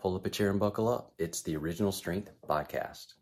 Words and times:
Pull 0.00 0.16
up 0.16 0.24
a 0.24 0.30
chair 0.30 0.48
and 0.48 0.58
buckle 0.58 0.88
up. 0.88 1.12
It's 1.18 1.42
the 1.42 1.54
Original 1.56 1.92
Strength 1.92 2.30
Podcast. 2.48 3.12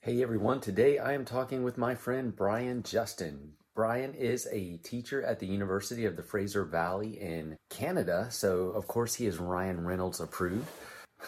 Hey 0.00 0.22
everyone, 0.22 0.58
today 0.58 0.96
I 0.96 1.12
am 1.12 1.26
talking 1.26 1.62
with 1.62 1.76
my 1.76 1.94
friend 1.94 2.34
Brian 2.34 2.82
Justin. 2.82 3.52
Brian 3.74 4.14
is 4.14 4.48
a 4.50 4.78
teacher 4.78 5.22
at 5.22 5.38
the 5.38 5.46
University 5.46 6.06
of 6.06 6.16
the 6.16 6.22
Fraser 6.22 6.64
Valley 6.64 7.20
in 7.20 7.58
Canada, 7.68 8.28
so 8.30 8.70
of 8.70 8.86
course 8.86 9.14
he 9.14 9.26
is 9.26 9.36
Ryan 9.36 9.84
Reynolds 9.84 10.20
approved. 10.20 10.66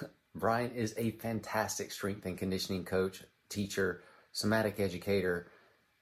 Brian 0.35 0.71
is 0.71 0.95
a 0.97 1.11
fantastic 1.11 1.93
strength 1.93 2.25
and 2.25 2.39
conditioning 2.39 2.87
coach, 2.87 3.23
teacher, 3.51 4.03
somatic 4.33 4.81
educator. 4.81 5.49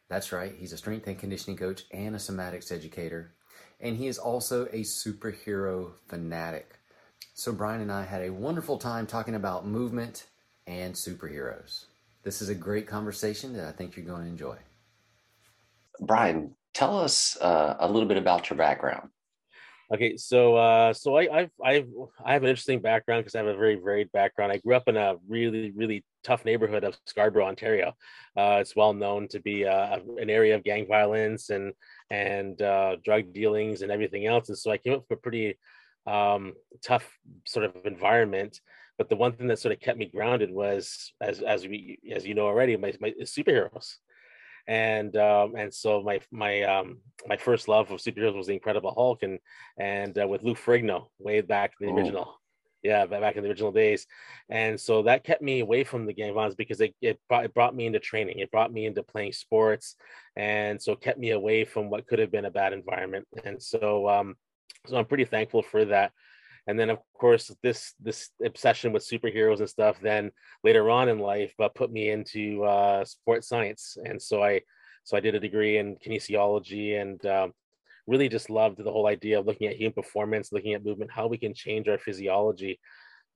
That's 0.08 0.30
right, 0.30 0.54
he's 0.56 0.72
a 0.72 0.76
strength 0.76 1.08
and 1.08 1.18
conditioning 1.18 1.56
coach 1.56 1.82
and 1.90 2.14
a 2.14 2.18
somatics 2.18 2.70
educator. 2.70 3.34
And 3.80 3.96
he 3.96 4.06
is 4.06 4.18
also 4.18 4.66
a 4.66 4.82
superhero 4.82 5.94
fanatic. 6.06 6.78
So, 7.36 7.52
Brian 7.52 7.80
and 7.80 7.90
I 7.90 8.04
had 8.04 8.22
a 8.22 8.32
wonderful 8.32 8.78
time 8.78 9.08
talking 9.08 9.34
about 9.34 9.66
movement 9.66 10.26
and 10.68 10.94
superheroes. 10.94 11.86
This 12.22 12.40
is 12.40 12.48
a 12.48 12.54
great 12.54 12.86
conversation 12.86 13.52
that 13.54 13.66
I 13.66 13.72
think 13.72 13.96
you're 13.96 14.06
going 14.06 14.22
to 14.22 14.28
enjoy. 14.28 14.56
Brian, 16.00 16.54
tell 16.74 16.96
us 16.96 17.36
uh, 17.40 17.74
a 17.80 17.90
little 17.90 18.08
bit 18.08 18.18
about 18.18 18.48
your 18.50 18.56
background. 18.56 19.08
Okay, 19.92 20.16
so 20.16 20.54
uh, 20.54 20.92
so 20.92 21.18
I 21.18 21.40
I've, 21.40 21.50
I've 21.62 21.88
I 22.24 22.32
have 22.34 22.44
an 22.44 22.48
interesting 22.48 22.80
background 22.80 23.24
because 23.24 23.34
I 23.34 23.38
have 23.38 23.48
a 23.48 23.56
very 23.56 23.74
varied 23.74 24.12
background. 24.12 24.52
I 24.52 24.58
grew 24.58 24.76
up 24.76 24.86
in 24.86 24.96
a 24.96 25.16
really 25.28 25.72
really 25.72 26.04
tough 26.22 26.44
neighborhood 26.44 26.84
of 26.84 26.96
Scarborough, 27.04 27.46
Ontario. 27.46 27.94
Uh, 28.36 28.58
it's 28.60 28.76
well 28.76 28.92
known 28.92 29.26
to 29.28 29.40
be 29.40 29.66
uh, 29.66 29.98
an 30.18 30.30
area 30.30 30.54
of 30.54 30.62
gang 30.62 30.86
violence 30.86 31.50
and 31.50 31.72
and 32.10 32.62
uh, 32.62 32.96
drug 33.04 33.32
dealings 33.32 33.82
and 33.82 33.90
everything 33.90 34.24
else. 34.26 34.48
And 34.48 34.56
so 34.56 34.70
I 34.70 34.78
came 34.78 34.94
up 34.94 35.04
from 35.08 35.18
a 35.18 35.20
pretty 35.20 35.58
um, 36.06 36.54
tough 36.82 37.08
sort 37.46 37.64
of 37.64 37.74
environment. 37.84 38.60
But 38.98 39.08
the 39.08 39.16
one 39.16 39.32
thing 39.32 39.48
that 39.48 39.58
sort 39.58 39.74
of 39.74 39.80
kept 39.80 39.98
me 39.98 40.06
grounded 40.06 40.50
was, 40.50 41.12
as 41.20 41.42
as 41.42 41.66
we 41.66 41.98
as 42.12 42.24
you 42.24 42.34
know 42.34 42.46
already, 42.46 42.76
my, 42.76 42.92
my 43.00 43.12
superheroes. 43.22 43.94
And 44.66 45.14
um, 45.16 45.56
and 45.56 45.74
so 45.74 46.02
my 46.02 46.20
my 46.30 46.62
um, 46.62 47.00
my 47.26 47.36
first 47.36 47.68
love 47.68 47.90
of 47.90 48.00
superheroes 48.00 48.36
was 48.36 48.46
the 48.46 48.54
Incredible 48.54 48.94
Hulk, 48.94 49.22
and 49.22 49.38
and 49.78 50.16
uh, 50.16 50.26
with 50.26 50.42
Lou 50.42 50.54
Ferrigno 50.54 51.08
way 51.18 51.40
back 51.40 51.72
in 51.80 51.86
the 51.88 51.92
oh. 51.92 51.96
original, 51.96 52.40
yeah, 52.82 53.04
back 53.04 53.36
in 53.36 53.42
the 53.42 53.48
original 53.50 53.72
days, 53.72 54.06
and 54.48 54.80
so 54.80 55.02
that 55.02 55.24
kept 55.24 55.42
me 55.42 55.60
away 55.60 55.84
from 55.84 56.06
the 56.06 56.14
gang 56.14 56.32
violence 56.32 56.54
because 56.54 56.80
it 56.80 56.94
it 57.02 57.20
brought, 57.28 57.44
it 57.44 57.52
brought 57.52 57.74
me 57.74 57.84
into 57.84 57.98
training, 57.98 58.38
it 58.38 58.50
brought 58.50 58.72
me 58.72 58.86
into 58.86 59.02
playing 59.02 59.32
sports, 59.32 59.96
and 60.36 60.80
so 60.80 60.94
kept 60.94 61.18
me 61.18 61.32
away 61.32 61.66
from 61.66 61.90
what 61.90 62.06
could 62.06 62.20
have 62.20 62.30
been 62.30 62.46
a 62.46 62.50
bad 62.50 62.72
environment, 62.72 63.26
and 63.44 63.62
so 63.62 64.08
um, 64.08 64.34
so 64.86 64.96
I'm 64.96 65.06
pretty 65.06 65.24
thankful 65.24 65.62
for 65.62 65.84
that. 65.86 66.12
And 66.66 66.78
then 66.78 66.90
of 66.90 66.98
course 67.18 67.54
this 67.62 67.94
this 68.00 68.30
obsession 68.44 68.92
with 68.92 69.06
superheroes 69.06 69.58
and 69.58 69.68
stuff 69.68 69.96
then 70.02 70.30
later 70.62 70.88
on 70.88 71.08
in 71.08 71.18
life 71.18 71.52
uh, 71.60 71.68
put 71.68 71.92
me 71.92 72.10
into 72.10 72.64
uh, 72.64 73.04
sports 73.04 73.48
science. 73.48 73.96
And 74.04 74.20
so 74.20 74.42
i 74.42 74.62
so 75.04 75.16
i 75.16 75.20
did 75.20 75.34
a 75.34 75.40
degree 75.40 75.76
in 75.76 75.96
kinesiology 75.96 77.00
and 77.00 77.24
um, 77.26 77.52
really 78.06 78.28
just 78.28 78.50
loved 78.50 78.78
the 78.78 78.90
whole 78.90 79.06
idea 79.06 79.38
of 79.38 79.46
looking 79.46 79.66
at 79.68 79.76
human 79.76 79.92
performance 79.92 80.52
looking 80.52 80.74
at 80.74 80.84
movement 80.84 81.10
how 81.10 81.26
we 81.26 81.38
can 81.38 81.54
change 81.54 81.88
our 81.88 81.98
physiology 81.98 82.78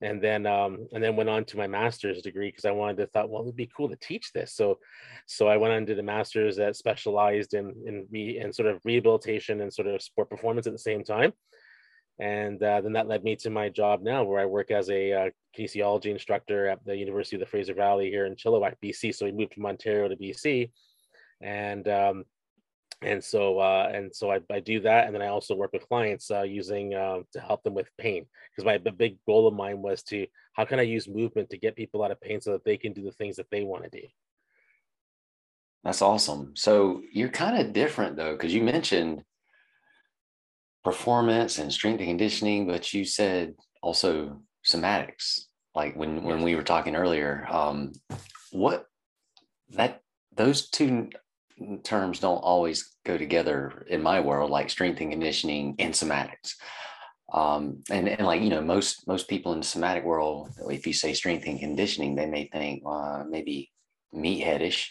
and 0.01 0.21
then 0.21 0.45
um, 0.45 0.87
and 0.93 1.03
then 1.03 1.15
went 1.15 1.29
on 1.29 1.43
to 1.45 1.57
my 1.57 1.67
master's 1.67 2.21
degree 2.21 2.49
because 2.49 2.65
I 2.65 2.71
wanted 2.71 2.97
to 2.97 3.07
thought 3.07 3.29
well 3.29 3.43
it'd 3.43 3.55
be 3.55 3.71
cool 3.75 3.89
to 3.89 3.97
teach 3.97 4.31
this. 4.31 4.53
So 4.53 4.79
so 5.27 5.47
I 5.47 5.57
went 5.57 5.73
on 5.73 5.85
to 5.87 5.95
the 5.95 6.03
master's 6.03 6.55
that 6.57 6.75
specialized 6.75 7.53
in 7.53 7.73
in 7.85 8.07
re, 8.11 8.39
in 8.39 8.53
sort 8.53 8.69
of 8.69 8.79
rehabilitation 8.85 9.61
and 9.61 9.73
sort 9.73 9.87
of 9.87 10.01
sport 10.01 10.29
performance 10.29 10.67
at 10.67 10.73
the 10.73 10.79
same 10.79 11.03
time. 11.03 11.33
And 12.19 12.61
uh, 12.61 12.81
then 12.81 12.93
that 12.93 13.07
led 13.07 13.23
me 13.23 13.37
to 13.37 13.49
my 13.49 13.69
job 13.69 14.01
now, 14.01 14.23
where 14.23 14.41
I 14.41 14.45
work 14.45 14.71
as 14.71 14.89
a 14.89 15.13
uh, 15.13 15.29
kinesiology 15.57 16.07
instructor 16.07 16.67
at 16.67 16.83
the 16.85 16.95
University 16.95 17.37
of 17.37 17.39
the 17.39 17.45
Fraser 17.45 17.73
Valley 17.73 18.09
here 18.09 18.25
in 18.25 18.35
Chilliwack, 18.35 18.75
BC. 18.83 19.15
So 19.15 19.25
we 19.25 19.31
moved 19.31 19.53
from 19.53 19.65
Ontario 19.65 20.09
to 20.09 20.17
BC, 20.17 20.69
and 21.41 21.87
um, 21.87 22.25
and 23.01 23.23
so 23.23 23.59
uh, 23.59 23.89
and 23.93 24.13
so 24.13 24.31
I, 24.31 24.39
I, 24.51 24.59
do 24.59 24.81
that, 24.81 25.05
and 25.05 25.15
then 25.15 25.21
I 25.21 25.27
also 25.27 25.55
work 25.55 25.71
with 25.71 25.87
clients 25.87 26.29
uh, 26.31 26.41
using 26.41 26.93
uh, 26.93 27.19
to 27.33 27.39
help 27.39 27.63
them 27.63 27.73
with 27.73 27.89
pain 27.97 28.25
because 28.51 28.65
my 28.65 28.77
the 28.77 28.91
big 28.91 29.17
goal 29.25 29.47
of 29.47 29.53
mine 29.53 29.81
was 29.81 30.03
to 30.03 30.27
how 30.53 30.65
can 30.65 30.79
I 30.79 30.83
use 30.83 31.07
movement 31.07 31.49
to 31.51 31.57
get 31.57 31.75
people 31.75 32.03
out 32.03 32.11
of 32.11 32.19
pain 32.19 32.41
so 32.41 32.51
that 32.51 32.65
they 32.65 32.77
can 32.77 32.93
do 32.93 33.03
the 33.03 33.11
things 33.11 33.37
that 33.37 33.49
they 33.51 33.63
want 33.63 33.83
to 33.85 34.01
do. 34.01 34.05
That's 35.83 36.01
awesome. 36.01 36.53
So 36.55 37.01
you're 37.11 37.29
kind 37.29 37.57
of 37.65 37.73
different 37.73 38.17
though, 38.17 38.33
because 38.33 38.53
you 38.53 38.63
mentioned 38.63 39.23
performance 40.83 41.57
and 41.57 41.71
strength 41.71 41.99
and 41.99 42.09
conditioning, 42.09 42.67
but 42.67 42.93
you 42.93 43.05
said 43.05 43.55
also 43.81 44.41
somatics. 44.67 45.45
Like 45.73 45.95
when 45.95 46.23
when 46.23 46.41
we 46.41 46.55
were 46.55 46.63
talking 46.63 46.95
earlier, 46.95 47.47
um, 47.49 47.93
what 48.51 48.87
that 49.69 50.01
those 50.35 50.69
two 50.69 51.09
terms 51.83 52.19
don't 52.19 52.37
always 52.37 52.95
go 53.05 53.17
together 53.17 53.85
in 53.89 54.01
my 54.01 54.19
world, 54.19 54.51
like 54.51 54.69
strength 54.69 55.01
and 55.01 55.11
conditioning 55.11 55.75
and 55.79 55.93
somatics. 55.93 56.55
Um, 57.31 57.83
and, 57.91 58.09
and 58.09 58.25
like 58.25 58.41
you 58.41 58.49
know 58.49 58.61
most 58.61 59.07
most 59.07 59.27
people 59.27 59.53
in 59.53 59.59
the 59.59 59.65
somatic 59.65 60.03
world 60.03 60.49
if 60.71 60.87
you 60.87 60.93
say 60.93 61.13
strength 61.13 61.45
and 61.45 61.59
conditioning 61.59 62.15
they 62.15 62.25
may 62.25 62.49
think 62.51 62.81
uh, 62.87 63.23
maybe 63.29 63.71
meatheadish 64.11 64.87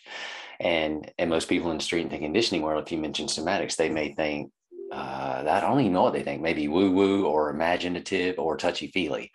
and 0.60 1.10
and 1.18 1.28
most 1.28 1.48
people 1.48 1.72
in 1.72 1.78
the 1.78 1.82
strength 1.82 2.12
and 2.12 2.22
conditioning 2.22 2.62
world 2.62 2.84
if 2.86 2.92
you 2.92 2.98
mention 2.98 3.26
somatics 3.26 3.74
they 3.74 3.88
may 3.88 4.14
think 4.14 4.52
uh, 4.90 5.44
I 5.48 5.60
don't 5.60 5.80
even 5.80 5.92
know 5.92 6.02
what 6.02 6.12
they 6.12 6.22
think, 6.22 6.40
maybe 6.40 6.68
woo 6.68 6.90
woo 6.90 7.26
or 7.26 7.50
imaginative 7.50 8.38
or 8.38 8.56
touchy 8.56 8.88
feely. 8.88 9.30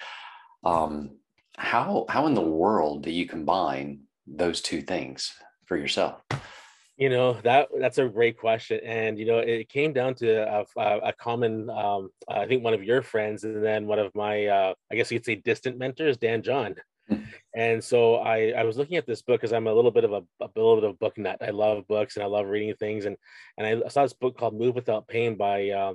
Um, 0.64 1.18
how, 1.58 2.06
how 2.10 2.26
in 2.28 2.34
the 2.34 2.42
world 2.42 3.04
do 3.04 3.12
you 3.12 3.28
combine 3.28 4.02
those 4.26 4.62
two 4.62 4.82
things 4.82 5.32
for 5.66 5.78
yourself? 5.78 6.22
You 6.96 7.10
know 7.10 7.34
that 7.42 7.70
that's 7.80 7.98
a 7.98 8.08
great 8.08 8.38
question, 8.38 8.80
and 8.84 9.18
you 9.18 9.26
know 9.26 9.40
it 9.40 9.68
came 9.68 9.94
down 9.94 10.14
to 10.16 10.66
a, 10.78 10.98
a 11.00 11.14
common, 11.14 11.68
um, 11.72 12.10
I 12.30 12.46
think 12.46 12.64
one 12.64 12.76
of 12.76 12.84
your 12.84 13.02
friends, 13.02 13.44
and 13.44 13.64
then 13.64 13.88
one 13.88 13.98
of 13.98 14.14
my, 14.14 14.46
uh, 14.46 14.74
I 14.92 14.96
guess 14.96 15.12
you 15.12 15.18
could 15.18 15.26
say, 15.26 15.36
distant 15.36 15.80
mentors, 15.80 16.18
Dan 16.18 16.44
John. 16.44 16.76
and 17.56 17.84
so 17.84 18.16
I, 18.16 18.50
I 18.52 18.64
was 18.64 18.78
looking 18.78 18.98
at 18.98 19.08
this 19.08 19.22
book 19.24 19.42
because 19.42 19.54
I'm 19.54 19.68
a 19.68 19.74
little 19.74 19.92
bit 19.92 20.04
of 20.04 20.14
a, 20.14 20.22
a 20.40 20.50
little 20.56 20.76
bit 20.76 20.84
of 20.84 20.92
a 20.92 20.98
book 20.98 21.18
nut. 21.18 21.40
I 21.42 21.50
love 21.50 21.88
books 21.88 22.16
and 22.16 22.24
I 22.24 22.28
love 22.28 22.46
reading 22.48 22.76
things. 22.76 23.06
And 23.06 23.18
and 23.58 23.84
I 23.84 23.88
saw 23.90 24.04
this 24.04 24.14
book 24.14 24.38
called 24.38 24.58
Move 24.58 24.76
Without 24.76 25.08
Pain 25.08 25.36
by 25.36 25.70
uh, 25.70 25.94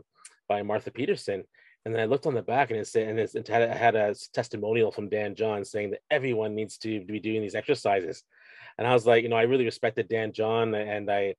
by 0.48 0.62
Martha 0.62 0.90
Peterson. 0.90 1.44
And 1.84 1.94
then 1.94 2.02
I 2.02 2.06
looked 2.06 2.26
on 2.26 2.34
the 2.34 2.42
back 2.42 2.70
and 2.70 2.78
it 2.78 2.86
said, 2.86 3.08
and 3.08 3.18
it 3.18 3.48
had 3.48 3.94
a 3.94 4.14
testimonial 4.34 4.90
from 4.90 5.08
Dan 5.08 5.34
John 5.34 5.64
saying 5.64 5.92
that 5.92 6.00
everyone 6.10 6.54
needs 6.54 6.76
to 6.78 7.00
be 7.04 7.20
doing 7.20 7.40
these 7.40 7.54
exercises. 7.54 8.24
And 8.78 8.86
I 8.86 8.92
was 8.92 9.06
like, 9.06 9.22
you 9.22 9.28
know, 9.28 9.36
I 9.36 9.42
really 9.42 9.64
respected 9.64 10.08
Dan 10.08 10.32
John, 10.32 10.74
and 10.74 11.10
I 11.10 11.34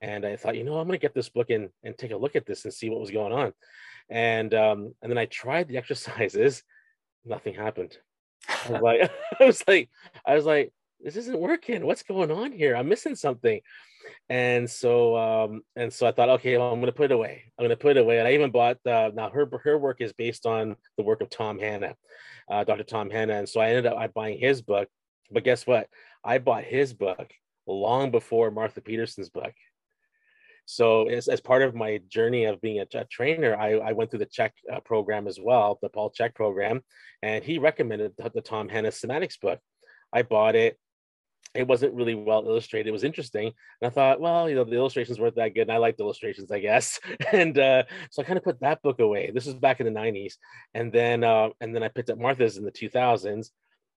and 0.00 0.24
I 0.24 0.36
thought, 0.36 0.56
you 0.56 0.64
know, 0.64 0.78
I'm 0.78 0.86
gonna 0.86 0.98
get 0.98 1.14
this 1.14 1.28
book 1.28 1.50
and 1.50 1.68
and 1.84 1.96
take 1.96 2.12
a 2.12 2.16
look 2.16 2.34
at 2.34 2.46
this 2.46 2.64
and 2.64 2.72
see 2.72 2.90
what 2.90 3.00
was 3.00 3.10
going 3.10 3.32
on. 3.32 3.52
And 4.08 4.52
um, 4.54 4.94
and 5.02 5.10
then 5.10 5.18
I 5.18 5.26
tried 5.26 5.68
the 5.68 5.76
exercises, 5.82 6.62
nothing 7.24 7.54
happened. 7.54 7.96
I 8.48 8.72
was 8.72 8.82
like, 8.82 9.10
I 9.40 9.44
was 9.44 9.64
like, 9.68 9.90
I 10.26 10.34
was 10.34 10.44
like, 10.44 10.72
this 11.00 11.16
isn't 11.16 11.38
working. 11.38 11.84
What's 11.84 12.02
going 12.02 12.30
on 12.30 12.52
here? 12.52 12.76
I'm 12.76 12.88
missing 12.88 13.16
something. 13.16 13.60
And 14.28 14.68
so, 14.68 15.16
um, 15.16 15.62
and 15.76 15.92
so 15.92 16.06
I 16.06 16.12
thought, 16.12 16.28
okay, 16.28 16.56
well, 16.56 16.72
I'm 16.72 16.80
going 16.80 16.86
to 16.86 16.92
put 16.92 17.10
it 17.10 17.14
away. 17.14 17.44
I'm 17.58 17.62
going 17.62 17.70
to 17.70 17.76
put 17.76 17.96
it 17.96 18.00
away. 18.00 18.18
And 18.18 18.26
I 18.26 18.32
even 18.32 18.50
bought, 18.50 18.78
uh, 18.86 19.10
now 19.14 19.30
her, 19.30 19.48
her 19.62 19.78
work 19.78 20.00
is 20.00 20.12
based 20.12 20.46
on 20.46 20.76
the 20.96 21.04
work 21.04 21.20
of 21.20 21.30
Tom 21.30 21.58
Hanna, 21.58 21.94
uh, 22.50 22.64
Dr. 22.64 22.84
Tom 22.84 23.10
Hanna. 23.10 23.34
And 23.34 23.48
so 23.48 23.60
I 23.60 23.68
ended 23.68 23.86
up 23.86 24.14
buying 24.14 24.38
his 24.38 24.62
book, 24.62 24.88
but 25.30 25.44
guess 25.44 25.66
what? 25.66 25.88
I 26.24 26.38
bought 26.38 26.64
his 26.64 26.92
book 26.92 27.32
long 27.66 28.10
before 28.10 28.50
Martha 28.50 28.80
Peterson's 28.80 29.28
book. 29.28 29.52
So 30.64 31.08
as, 31.08 31.28
as 31.28 31.40
part 31.40 31.62
of 31.62 31.74
my 31.74 32.00
journey 32.08 32.44
of 32.44 32.60
being 32.60 32.80
a, 32.80 32.86
a 32.98 33.04
trainer, 33.04 33.56
I, 33.56 33.74
I, 33.74 33.92
went 33.92 34.10
through 34.10 34.20
the 34.20 34.26
Chek 34.26 34.50
uh, 34.72 34.80
program 34.80 35.26
as 35.26 35.38
well, 35.40 35.78
the 35.82 35.88
Paul 35.88 36.12
Chek 36.16 36.34
program, 36.34 36.82
and 37.22 37.44
he 37.44 37.58
recommended 37.58 38.12
the, 38.16 38.30
the 38.30 38.40
Tom 38.40 38.68
Hanna 38.68 38.88
Somatics 38.88 39.40
book. 39.40 39.58
I 40.12 40.22
bought 40.22 40.54
it. 40.54 40.78
It 41.54 41.66
wasn't 41.66 41.94
really 41.94 42.14
well 42.14 42.46
illustrated. 42.46 42.88
It 42.88 42.92
was 42.92 43.04
interesting, 43.04 43.46
and 43.46 43.86
I 43.86 43.90
thought, 43.90 44.20
well, 44.20 44.48
you 44.48 44.54
know, 44.54 44.64
the 44.64 44.76
illustrations 44.76 45.18
weren't 45.18 45.34
that 45.34 45.52
good, 45.54 45.62
and 45.62 45.72
I 45.72 45.78
liked 45.78 45.98
the 45.98 46.04
illustrations, 46.04 46.50
I 46.50 46.60
guess. 46.60 47.00
and 47.32 47.58
uh, 47.58 47.82
so 48.10 48.22
I 48.22 48.24
kind 48.24 48.38
of 48.38 48.44
put 48.44 48.60
that 48.60 48.80
book 48.82 49.00
away. 49.00 49.32
This 49.34 49.46
was 49.46 49.56
back 49.56 49.80
in 49.80 49.92
the 49.92 50.00
'90s, 50.00 50.34
and 50.72 50.92
then 50.92 51.24
uh, 51.24 51.50
and 51.60 51.74
then 51.74 51.82
I 51.82 51.88
picked 51.88 52.08
up 52.08 52.18
Martha's 52.18 52.56
in 52.56 52.64
the 52.64 52.72
2000s. 52.72 53.50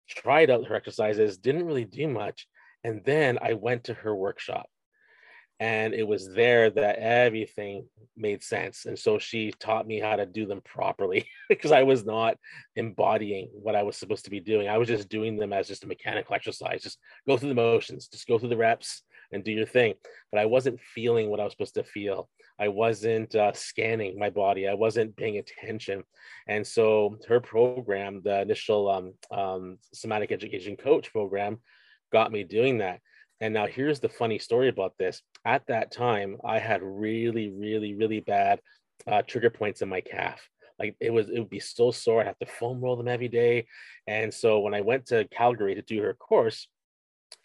Tried 0.07 0.49
out 0.49 0.67
her 0.67 0.75
exercises, 0.75 1.37
didn't 1.37 1.65
really 1.65 1.85
do 1.85 2.07
much, 2.07 2.47
and 2.83 3.03
then 3.05 3.39
I 3.41 3.53
went 3.53 3.85
to 3.85 3.93
her 3.93 4.15
workshop. 4.15 4.67
And 5.59 5.93
it 5.93 6.07
was 6.07 6.33
there 6.33 6.69
that 6.69 6.97
everything 6.97 7.87
made 8.17 8.41
sense 8.41 8.85
and 8.85 8.97
so 8.97 9.19
she 9.19 9.51
taught 9.59 9.87
me 9.87 9.99
how 9.99 10.15
to 10.15 10.25
do 10.25 10.45
them 10.45 10.61
properly 10.61 11.27
because 11.49 11.71
i 11.71 11.83
was 11.83 12.05
not 12.05 12.37
embodying 12.75 13.49
what 13.51 13.75
i 13.75 13.83
was 13.83 13.97
supposed 13.97 14.25
to 14.25 14.31
be 14.31 14.39
doing. 14.39 14.67
I 14.67 14.77
was 14.77 14.87
just 14.87 15.09
doing 15.09 15.35
them 15.35 15.51
as 15.51 15.67
just 15.67 15.83
a 15.83 15.87
mechanical 15.87 16.35
exercise 16.35 16.83
just 16.83 16.99
go 17.27 17.37
through 17.37 17.49
the 17.49 17.55
motions 17.55 18.07
just 18.07 18.27
go 18.27 18.39
through 18.39 18.49
the 18.49 18.57
reps 18.57 19.03
and 19.31 19.43
do 19.43 19.51
your 19.51 19.65
thing. 19.65 19.95
But 20.31 20.41
I 20.41 20.45
wasn't 20.45 20.79
feeling 20.81 21.29
what 21.29 21.39
I 21.39 21.43
was 21.43 21.53
supposed 21.53 21.75
to 21.75 21.83
feel. 21.83 22.29
I 22.59 22.69
wasn't 22.69 23.35
uh, 23.35 23.53
scanning 23.53 24.17
my 24.17 24.29
body. 24.29 24.67
I 24.67 24.73
wasn't 24.73 25.17
paying 25.17 25.37
attention. 25.37 26.03
And 26.47 26.65
so 26.65 27.17
her 27.27 27.39
program, 27.39 28.21
the 28.23 28.41
initial 28.41 28.89
um, 28.89 29.13
um, 29.37 29.77
somatic 29.93 30.31
education 30.31 30.77
coach 30.77 31.11
program, 31.11 31.59
got 32.11 32.31
me 32.31 32.43
doing 32.43 32.77
that. 32.79 33.01
And 33.41 33.53
now 33.53 33.67
here's 33.67 33.99
the 33.99 34.09
funny 34.09 34.39
story 34.39 34.69
about 34.69 34.93
this. 34.97 35.21
At 35.43 35.67
that 35.67 35.91
time, 35.91 36.37
I 36.45 36.59
had 36.59 36.81
really, 36.81 37.51
really, 37.51 37.93
really 37.93 38.21
bad 38.21 38.61
uh, 39.05 39.21
trigger 39.23 39.49
points 39.49 39.81
in 39.81 39.89
my 39.89 40.01
calf. 40.01 40.47
Like 40.79 40.95
it 40.99 41.11
was, 41.11 41.29
it 41.29 41.39
would 41.39 41.49
be 41.49 41.59
so 41.59 41.91
sore. 41.91 42.21
I'd 42.21 42.27
have 42.27 42.39
to 42.39 42.45
foam 42.45 42.81
roll 42.81 42.95
them 42.95 43.07
every 43.07 43.27
day. 43.27 43.67
And 44.07 44.33
so 44.33 44.59
when 44.59 44.73
I 44.73 44.81
went 44.81 45.07
to 45.07 45.27
Calgary 45.27 45.75
to 45.75 45.81
do 45.81 46.01
her 46.01 46.13
course, 46.13 46.67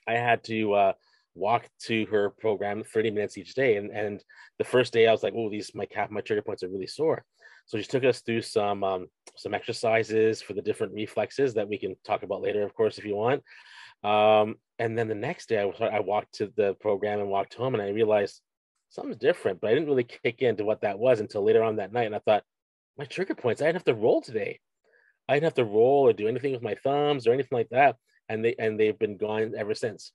I 0.07 0.15
had 0.15 0.45
to 0.45 0.75
uh, 0.75 0.93
walk 1.35 1.67
to 1.83 2.07
her 2.07 2.31
program 2.31 2.83
30 2.83 3.11
minutes 3.11 3.39
each 3.39 3.55
day. 3.55 3.77
And, 3.77 3.91
and 3.91 4.23
the 4.59 4.65
first 4.65 4.93
day 4.93 5.07
I 5.07 5.13
was 5.13 5.23
like, 5.23 5.35
oh, 5.37 5.51
these, 5.51 5.75
my 5.75 5.87
calf, 5.87 6.11
my 6.11 6.21
trigger 6.21 6.43
points 6.43 6.63
are 6.63 6.69
really 6.69 6.87
sore. 6.87 7.25
So 7.67 7.79
she 7.79 7.85
took 7.85 8.05
us 8.05 8.21
through 8.21 8.43
some, 8.43 8.83
um, 8.83 9.07
some 9.37 9.55
exercises 9.55 10.43
for 10.43 10.55
the 10.55 10.63
different 10.63 10.95
reflexes 10.95 11.55
that 11.55 11.69
we 11.69 11.79
can 11.79 11.95
talk 12.05 12.23
about 12.23 12.43
later, 12.43 12.63
of 12.63 12.75
course, 12.75 12.99
if 12.99 13.05
you 13.05 13.17
want. 13.17 13.43
Um, 14.03 14.57
and 14.79 14.99
then 14.99 15.09
the 15.09 15.15
next 15.15 15.49
day 15.49 15.61
I, 15.61 15.85
I 15.85 16.01
walked 16.01 16.35
to 16.37 16.53
the 16.57 16.75
program 16.81 17.21
and 17.21 17.29
walked 17.29 17.55
home 17.55 17.75
and 17.75 17.83
I 17.83 17.91
realized 17.91 18.41
something's 18.89 19.19
different, 19.19 19.61
but 19.61 19.71
I 19.71 19.75
didn't 19.75 19.89
really 19.89 20.05
kick 20.05 20.43
into 20.43 20.65
what 20.65 20.81
that 20.83 20.99
was 20.99 21.21
until 21.21 21.45
later 21.45 21.63
on 21.63 21.77
that 21.77 21.93
night. 21.93 22.07
And 22.07 22.15
I 22.15 22.19
thought, 22.19 22.43
my 22.99 23.05
trigger 23.05 23.35
points, 23.35 23.63
I 23.63 23.67
didn't 23.67 23.77
have 23.77 23.85
to 23.85 23.95
roll 23.95 24.21
today. 24.21 24.61
I 25.29 25.35
didn't 25.35 25.45
have 25.45 25.55
to 25.55 25.65
roll 25.65 26.07
or 26.07 26.13
do 26.13 26.29
anything 26.29 26.53
with 26.53 26.63
my 26.63 26.75
thumbs 26.83 27.27
or 27.27 27.33
anything 27.33 27.57
like 27.57 27.69
that. 27.71 27.97
And 28.29 28.45
they 28.45 28.55
and 28.59 28.79
they've 28.79 28.99
been 28.99 29.17
gone 29.17 29.55
ever 29.57 29.75
since. 29.75 30.13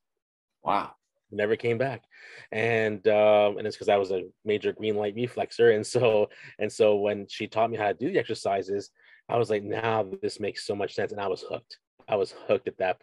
Wow. 0.64 0.92
Never 1.36 1.56
came 1.56 1.78
back. 1.78 2.04
And 2.52 3.06
um, 3.08 3.58
and 3.58 3.68
it's 3.68 3.76
because 3.76 3.90
I 3.90 3.98
was 3.98 4.12
a 4.12 4.24
major 4.46 4.72
green 4.72 4.96
light 4.96 5.16
reflexer. 5.16 5.76
And 5.76 5.86
so 5.86 6.30
and 6.60 6.72
so 6.72 6.96
when 6.96 7.28
she 7.28 7.48
taught 7.48 7.70
me 7.70 7.78
how 7.78 7.88
to 7.88 7.94
do 7.94 8.12
the 8.12 8.20
exercises, 8.20 8.92
I 9.28 9.38
was 9.38 9.50
like, 9.50 9.64
now 9.64 10.08
this 10.22 10.40
makes 10.40 10.66
so 10.66 10.76
much 10.76 10.94
sense. 10.94 11.12
And 11.12 11.20
I 11.20 11.28
was 11.28 11.42
hooked. 11.42 11.78
I 12.08 12.16
was 12.16 12.34
hooked 12.48 12.68
at 12.68 12.78
that. 12.78 13.02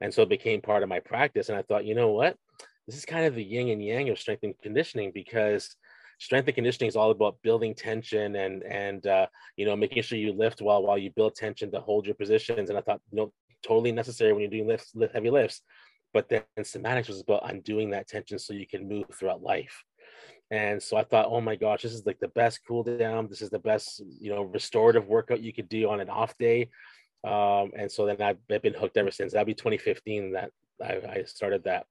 And 0.00 0.12
so 0.12 0.22
it 0.22 0.28
became 0.28 0.60
part 0.60 0.82
of 0.82 0.88
my 0.88 1.00
practice. 1.00 1.48
And 1.48 1.58
I 1.58 1.62
thought, 1.62 1.84
you 1.84 1.94
know 1.94 2.10
what? 2.10 2.36
This 2.86 2.96
is 2.96 3.04
kind 3.04 3.26
of 3.26 3.34
the 3.34 3.42
yin 3.42 3.68
and 3.68 3.84
yang 3.84 4.08
of 4.08 4.18
strength 4.18 4.42
and 4.42 4.54
conditioning 4.62 5.10
because 5.12 5.76
strength 6.18 6.46
and 6.48 6.54
conditioning 6.54 6.88
is 6.88 6.96
all 6.96 7.10
about 7.10 7.36
building 7.42 7.74
tension 7.74 8.36
and 8.36 8.62
and 8.62 9.06
uh, 9.06 9.26
you 9.56 9.66
know 9.66 9.76
making 9.76 10.02
sure 10.02 10.18
you 10.18 10.32
lift 10.32 10.62
while 10.62 10.82
while 10.82 10.96
you 10.96 11.10
build 11.10 11.34
tension 11.34 11.70
to 11.70 11.80
hold 11.80 12.06
your 12.06 12.14
positions. 12.14 12.70
And 12.70 12.78
I 12.78 12.82
thought, 12.82 13.00
you 13.10 13.16
know, 13.16 13.32
totally 13.66 13.92
necessary 13.92 14.32
when 14.32 14.42
you're 14.42 14.50
doing 14.50 14.66
lifts, 14.66 14.92
lift 14.94 15.14
heavy 15.14 15.30
lifts. 15.30 15.62
But 16.16 16.30
then 16.30 16.44
somatics 16.60 17.08
was 17.08 17.20
about 17.20 17.50
undoing 17.50 17.90
that 17.90 18.08
tension 18.08 18.38
so 18.38 18.54
you 18.54 18.66
can 18.66 18.88
move 18.88 19.04
throughout 19.12 19.42
life. 19.42 19.84
And 20.50 20.82
so 20.82 20.96
I 20.96 21.04
thought, 21.04 21.26
oh 21.28 21.42
my 21.42 21.56
gosh, 21.56 21.82
this 21.82 21.92
is 21.92 22.06
like 22.06 22.18
the 22.20 22.28
best 22.28 22.60
cool 22.66 22.82
down. 22.82 23.28
This 23.28 23.42
is 23.42 23.50
the 23.50 23.58
best, 23.58 24.02
you 24.18 24.30
know, 24.34 24.44
restorative 24.44 25.08
workout 25.08 25.42
you 25.42 25.52
could 25.52 25.68
do 25.68 25.90
on 25.90 26.00
an 26.00 26.08
off 26.08 26.34
day. 26.38 26.70
Um, 27.22 27.72
and 27.76 27.92
so 27.92 28.06
then 28.06 28.22
I've, 28.22 28.38
I've, 28.50 28.62
been 28.62 28.72
hooked 28.72 28.96
ever 28.96 29.10
since. 29.10 29.34
That'd 29.34 29.46
be 29.46 29.52
2015 29.52 30.32
that 30.32 30.52
I, 30.82 31.18
I 31.18 31.24
started 31.26 31.64
that. 31.64 31.84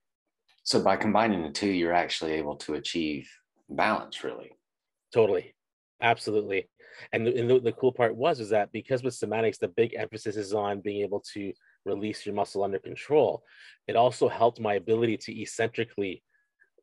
So 0.64 0.82
by 0.82 0.96
combining 0.96 1.44
the 1.44 1.52
two, 1.52 1.70
you're 1.70 1.94
actually 1.94 2.32
able 2.32 2.56
to 2.56 2.74
achieve 2.74 3.30
balance, 3.70 4.24
really. 4.24 4.58
Totally, 5.14 5.54
absolutely. 6.02 6.68
And, 7.14 7.28
the, 7.28 7.40
and 7.40 7.48
the, 7.48 7.60
the 7.60 7.74
cool 7.74 7.92
part 7.92 8.16
was 8.16 8.40
is 8.40 8.50
that 8.50 8.72
because 8.72 9.04
with 9.04 9.14
somatics, 9.14 9.60
the 9.60 9.68
big 9.68 9.94
emphasis 9.94 10.36
is 10.36 10.52
on 10.52 10.82
being 10.82 11.04
able 11.04 11.24
to 11.36 11.54
release 11.86 12.26
your 12.26 12.36
muscle 12.36 12.64
under 12.64 12.80
control. 12.80 13.44
It 13.88 13.96
also 13.96 14.28
helped 14.28 14.60
my 14.60 14.76
ability 14.76 15.18
to 15.18 15.42
eccentrically 15.42 16.24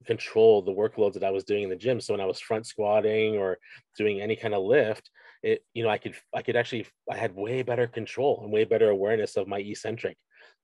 control 0.07 0.63
the 0.63 0.73
workloads 0.73 1.15
that 1.15 1.25
I 1.25 1.31
was 1.31 1.45
doing 1.45 1.65
in 1.65 1.71
the 1.71 1.77
gym. 1.77 2.01
So 2.01 2.15
when 2.15 2.21
I 2.21 2.27
was 2.27 2.41
front 2.41 2.67
squatting 2.67 3.37
or 3.37 3.59
doing 3.97 4.21
any 4.21 4.37
kind 4.37 4.55
of 4.55 4.63
lift, 4.63 5.11
it 5.43 5.65
you 5.75 5.83
know 5.83 5.91
I 5.91 5.99
could 5.99 6.15
I 6.35 6.43
could 6.43 6.57
actually 6.57 6.87
I 7.11 7.17
had 7.17 7.35
way 7.35 7.63
better 7.63 7.87
control 7.87 8.41
and 8.43 8.53
way 8.53 8.65
better 8.65 8.91
awareness 8.91 9.37
of 9.37 9.49
my 9.49 9.59
eccentric 9.59 10.17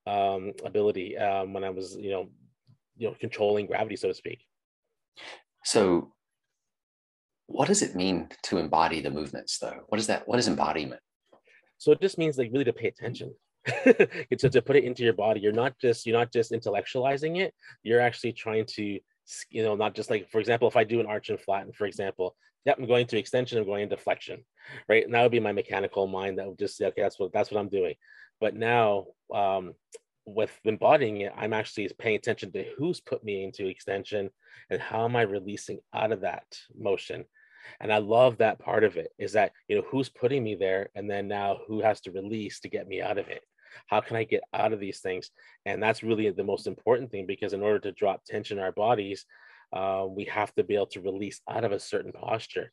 um, 0.06 0.52
ability 0.64 1.18
um, 1.18 1.52
when 1.52 1.64
I 1.64 1.70
was 1.70 1.96
you 1.96 2.10
know 2.10 2.28
you 2.96 3.08
know 3.08 3.16
controlling 3.18 3.66
gravity 3.66 3.96
so 3.96 4.08
to 4.08 4.14
speak. 4.14 4.44
So, 5.64 6.12
what 7.46 7.66
does 7.66 7.82
it 7.82 7.96
mean 7.96 8.28
to 8.44 8.58
embody 8.58 9.00
the 9.00 9.10
movements 9.10 9.58
though? 9.58 9.80
What 9.88 9.98
is 9.98 10.06
that? 10.06 10.28
What 10.28 10.38
is 10.38 10.46
embodiment? 10.46 11.00
So 11.78 11.92
it 11.92 12.00
just 12.00 12.18
means 12.18 12.38
like 12.38 12.50
really 12.52 12.64
to 12.64 12.72
pay 12.72 12.88
attention. 12.88 13.34
to, 14.38 14.48
to 14.50 14.62
put 14.62 14.76
it 14.76 14.84
into 14.84 15.02
your 15.02 15.12
body. 15.12 15.40
You're 15.40 15.52
not 15.52 15.78
just 15.78 16.06
you're 16.06 16.18
not 16.18 16.32
just 16.32 16.52
intellectualizing 16.52 17.38
it. 17.38 17.54
You're 17.82 18.00
actually 18.00 18.32
trying 18.32 18.66
to 18.76 19.00
you 19.50 19.62
know 19.62 19.74
not 19.74 19.94
just 19.94 20.10
like 20.10 20.30
for 20.30 20.40
example 20.40 20.68
if 20.68 20.76
I 20.76 20.84
do 20.84 21.00
an 21.00 21.06
arch 21.06 21.28
and 21.28 21.38
flatten 21.38 21.72
for 21.72 21.86
example 21.86 22.34
yep, 22.68 22.78
I'm 22.78 22.86
going 22.86 23.06
to 23.06 23.18
extension, 23.18 23.58
I'm 23.58 23.64
going 23.64 23.84
into 23.84 23.96
flexion, 23.96 24.44
right? 24.90 25.02
And 25.02 25.14
that 25.14 25.22
would 25.22 25.32
be 25.32 25.40
my 25.40 25.52
mechanical 25.52 26.06
mind 26.06 26.38
that 26.38 26.46
would 26.46 26.58
just 26.58 26.76
say, 26.76 26.86
okay, 26.86 27.00
that's 27.00 27.18
what 27.18 27.32
that's 27.32 27.50
what 27.50 27.58
I'm 27.58 27.70
doing. 27.70 27.94
But 28.40 28.54
now 28.54 29.06
um, 29.34 29.72
with 30.26 30.50
embodying 30.64 31.22
it, 31.22 31.32
I'm 31.34 31.54
actually 31.54 31.88
paying 31.98 32.16
attention 32.16 32.52
to 32.52 32.64
who's 32.76 33.00
put 33.00 33.24
me 33.24 33.42
into 33.42 33.66
extension 33.66 34.28
and 34.68 34.82
how 34.82 35.06
am 35.06 35.16
I 35.16 35.22
releasing 35.22 35.80
out 35.94 36.12
of 36.12 36.20
that 36.20 36.44
motion. 36.78 37.24
And 37.80 37.92
I 37.92 37.98
love 37.98 38.38
that 38.38 38.58
part 38.58 38.84
of 38.84 38.96
it 38.96 39.12
is 39.18 39.32
that, 39.32 39.52
you 39.68 39.76
know, 39.76 39.84
who's 39.88 40.08
putting 40.08 40.42
me 40.42 40.54
there 40.54 40.88
and 40.94 41.10
then 41.10 41.28
now 41.28 41.58
who 41.66 41.80
has 41.80 42.00
to 42.02 42.12
release 42.12 42.60
to 42.60 42.68
get 42.68 42.88
me 42.88 43.00
out 43.02 43.18
of 43.18 43.28
it. 43.28 43.42
How 43.86 44.00
can 44.00 44.16
I 44.16 44.24
get 44.24 44.42
out 44.52 44.72
of 44.72 44.80
these 44.80 45.00
things? 45.00 45.30
And 45.66 45.82
that's 45.82 46.02
really 46.02 46.30
the 46.30 46.44
most 46.44 46.66
important 46.66 47.10
thing 47.10 47.26
because 47.26 47.52
in 47.52 47.62
order 47.62 47.78
to 47.80 47.92
drop 47.92 48.24
tension 48.24 48.58
in 48.58 48.64
our 48.64 48.72
bodies, 48.72 49.26
uh, 49.72 50.06
we 50.08 50.24
have 50.24 50.54
to 50.54 50.64
be 50.64 50.74
able 50.74 50.86
to 50.86 51.00
release 51.00 51.40
out 51.48 51.64
of 51.64 51.72
a 51.72 51.78
certain 51.78 52.12
posture. 52.12 52.72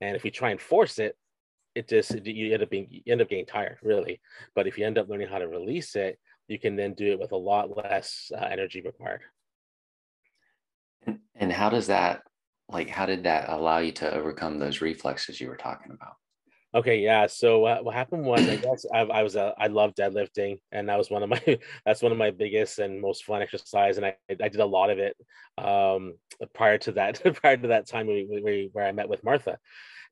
And 0.00 0.16
if 0.16 0.22
we 0.22 0.30
try 0.30 0.50
and 0.50 0.60
force 0.60 0.98
it, 0.98 1.16
it 1.74 1.88
just 1.88 2.24
you 2.24 2.54
end 2.54 2.62
up 2.62 2.70
being 2.70 2.86
you 2.88 3.02
end 3.12 3.20
up 3.20 3.28
getting 3.28 3.44
tired, 3.44 3.78
really. 3.82 4.20
But 4.54 4.66
if 4.66 4.78
you 4.78 4.86
end 4.86 4.96
up 4.96 5.08
learning 5.08 5.28
how 5.28 5.38
to 5.38 5.48
release 5.48 5.94
it, 5.94 6.18
you 6.48 6.58
can 6.58 6.76
then 6.76 6.94
do 6.94 7.12
it 7.12 7.18
with 7.18 7.32
a 7.32 7.36
lot 7.36 7.76
less 7.76 8.30
uh, 8.34 8.44
energy 8.44 8.80
required. 8.80 9.22
And 11.34 11.52
how 11.52 11.68
does 11.68 11.88
that, 11.88 12.22
like, 12.68 12.88
how 12.88 13.06
did 13.06 13.24
that 13.24 13.48
allow 13.48 13.78
you 13.78 13.92
to 13.92 14.12
overcome 14.12 14.58
those 14.58 14.80
reflexes 14.80 15.40
you 15.40 15.48
were 15.48 15.56
talking 15.56 15.92
about? 15.92 16.14
Okay, 16.74 16.98
yeah. 16.98 17.26
So 17.26 17.64
uh, 17.64 17.78
what 17.78 17.94
happened 17.94 18.24
was, 18.24 18.46
I 18.46 18.56
guess 18.56 18.84
I, 18.92 19.00
I 19.00 19.22
was 19.22 19.34
uh, 19.34 19.52
I 19.58 19.68
love 19.68 19.94
deadlifting, 19.94 20.58
and 20.72 20.88
that 20.88 20.98
was 20.98 21.10
one 21.10 21.22
of 21.22 21.30
my 21.30 21.40
that's 21.86 22.02
one 22.02 22.12
of 22.12 22.18
my 22.18 22.30
biggest 22.30 22.78
and 22.78 23.00
most 23.00 23.24
fun 23.24 23.40
exercise, 23.40 23.96
and 23.96 24.04
I 24.04 24.16
I 24.28 24.48
did 24.48 24.60
a 24.60 24.66
lot 24.66 24.90
of 24.90 24.98
it 24.98 25.16
um, 25.56 26.14
prior 26.54 26.76
to 26.78 26.92
that 26.92 27.22
prior 27.40 27.56
to 27.56 27.68
that 27.68 27.86
time 27.86 28.08
where, 28.08 28.68
where 28.72 28.86
I 28.86 28.92
met 28.92 29.08
with 29.08 29.24
Martha, 29.24 29.58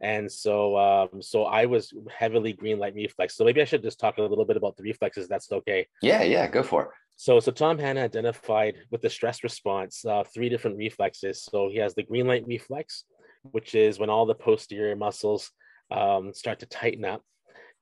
and 0.00 0.30
so 0.30 0.78
um, 0.78 1.20
so 1.20 1.44
I 1.44 1.66
was 1.66 1.92
heavily 2.16 2.54
green 2.54 2.78
light 2.78 2.94
reflex. 2.94 3.36
So 3.36 3.44
maybe 3.44 3.60
I 3.60 3.66
should 3.66 3.82
just 3.82 4.00
talk 4.00 4.16
a 4.16 4.22
little 4.22 4.46
bit 4.46 4.56
about 4.56 4.76
the 4.76 4.84
reflexes. 4.84 5.28
That's 5.28 5.50
okay. 5.52 5.86
Yeah, 6.00 6.22
yeah, 6.22 6.46
go 6.46 6.62
for 6.62 6.82
it. 6.84 6.88
So, 7.16 7.40
so 7.40 7.52
Tom 7.52 7.78
Hanna 7.78 8.00
identified 8.00 8.74
with 8.90 9.02
the 9.02 9.10
stress 9.10 9.44
response 9.44 10.04
uh, 10.04 10.24
three 10.24 10.48
different 10.48 10.76
reflexes. 10.76 11.44
So 11.44 11.68
he 11.68 11.78
has 11.78 11.94
the 11.94 12.02
green 12.02 12.26
light 12.26 12.44
reflex, 12.46 13.04
which 13.42 13.74
is 13.74 13.98
when 13.98 14.10
all 14.10 14.26
the 14.26 14.34
posterior 14.34 14.96
muscles 14.96 15.50
um, 15.90 16.32
start 16.34 16.60
to 16.60 16.66
tighten 16.66 17.04
up. 17.04 17.22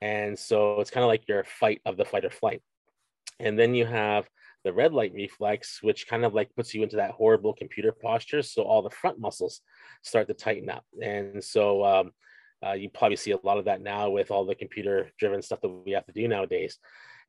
And 0.01 0.39
so 0.39 0.81
it's 0.81 0.91
kind 0.91 1.05
of 1.05 1.09
like 1.09 1.29
your 1.29 1.45
fight 1.45 1.81
of 1.87 1.97
the 1.97 2.05
fight 2.05 2.25
or 2.25 2.31
flight. 2.31 2.63
And 3.39 3.59
then 3.59 3.75
you 3.75 3.87
have 3.87 4.29
the 4.65 4.73
red 4.73 4.93
light 4.93 5.13
reflex, 5.15 5.83
which 5.83 6.07
kind 6.07 6.25
of 6.25 6.35
like 6.35 6.55
puts 6.55 6.75
you 6.75 6.83
into 6.83 6.97
that 6.97 7.13
horrible 7.13 7.55
computer 7.55 7.93
posture. 7.93 8.43
So 8.43 8.63
all 8.63 8.83
the 8.83 8.91
front 8.91 9.19
muscles 9.19 9.61
start 10.03 10.29
to 10.29 10.35
tighten 10.35 10.69
up. 10.71 10.85
And 11.01 11.43
so 11.43 11.85
um, 11.85 12.11
uh, 12.65 12.73
you 12.73 12.91
probably 12.91 13.17
see 13.17 13.33
a 13.33 13.39
lot 13.43 13.59
of 13.59 13.65
that 13.65 13.81
now 13.81 14.11
with 14.11 14.31
all 14.31 14.45
the 14.45 14.55
computer 14.55 15.11
driven 15.19 15.43
stuff 15.43 15.61
that 15.63 15.69
we 15.69 15.93
have 15.93 16.07
to 16.07 16.13
do 16.13 16.29
nowadays. 16.29 16.79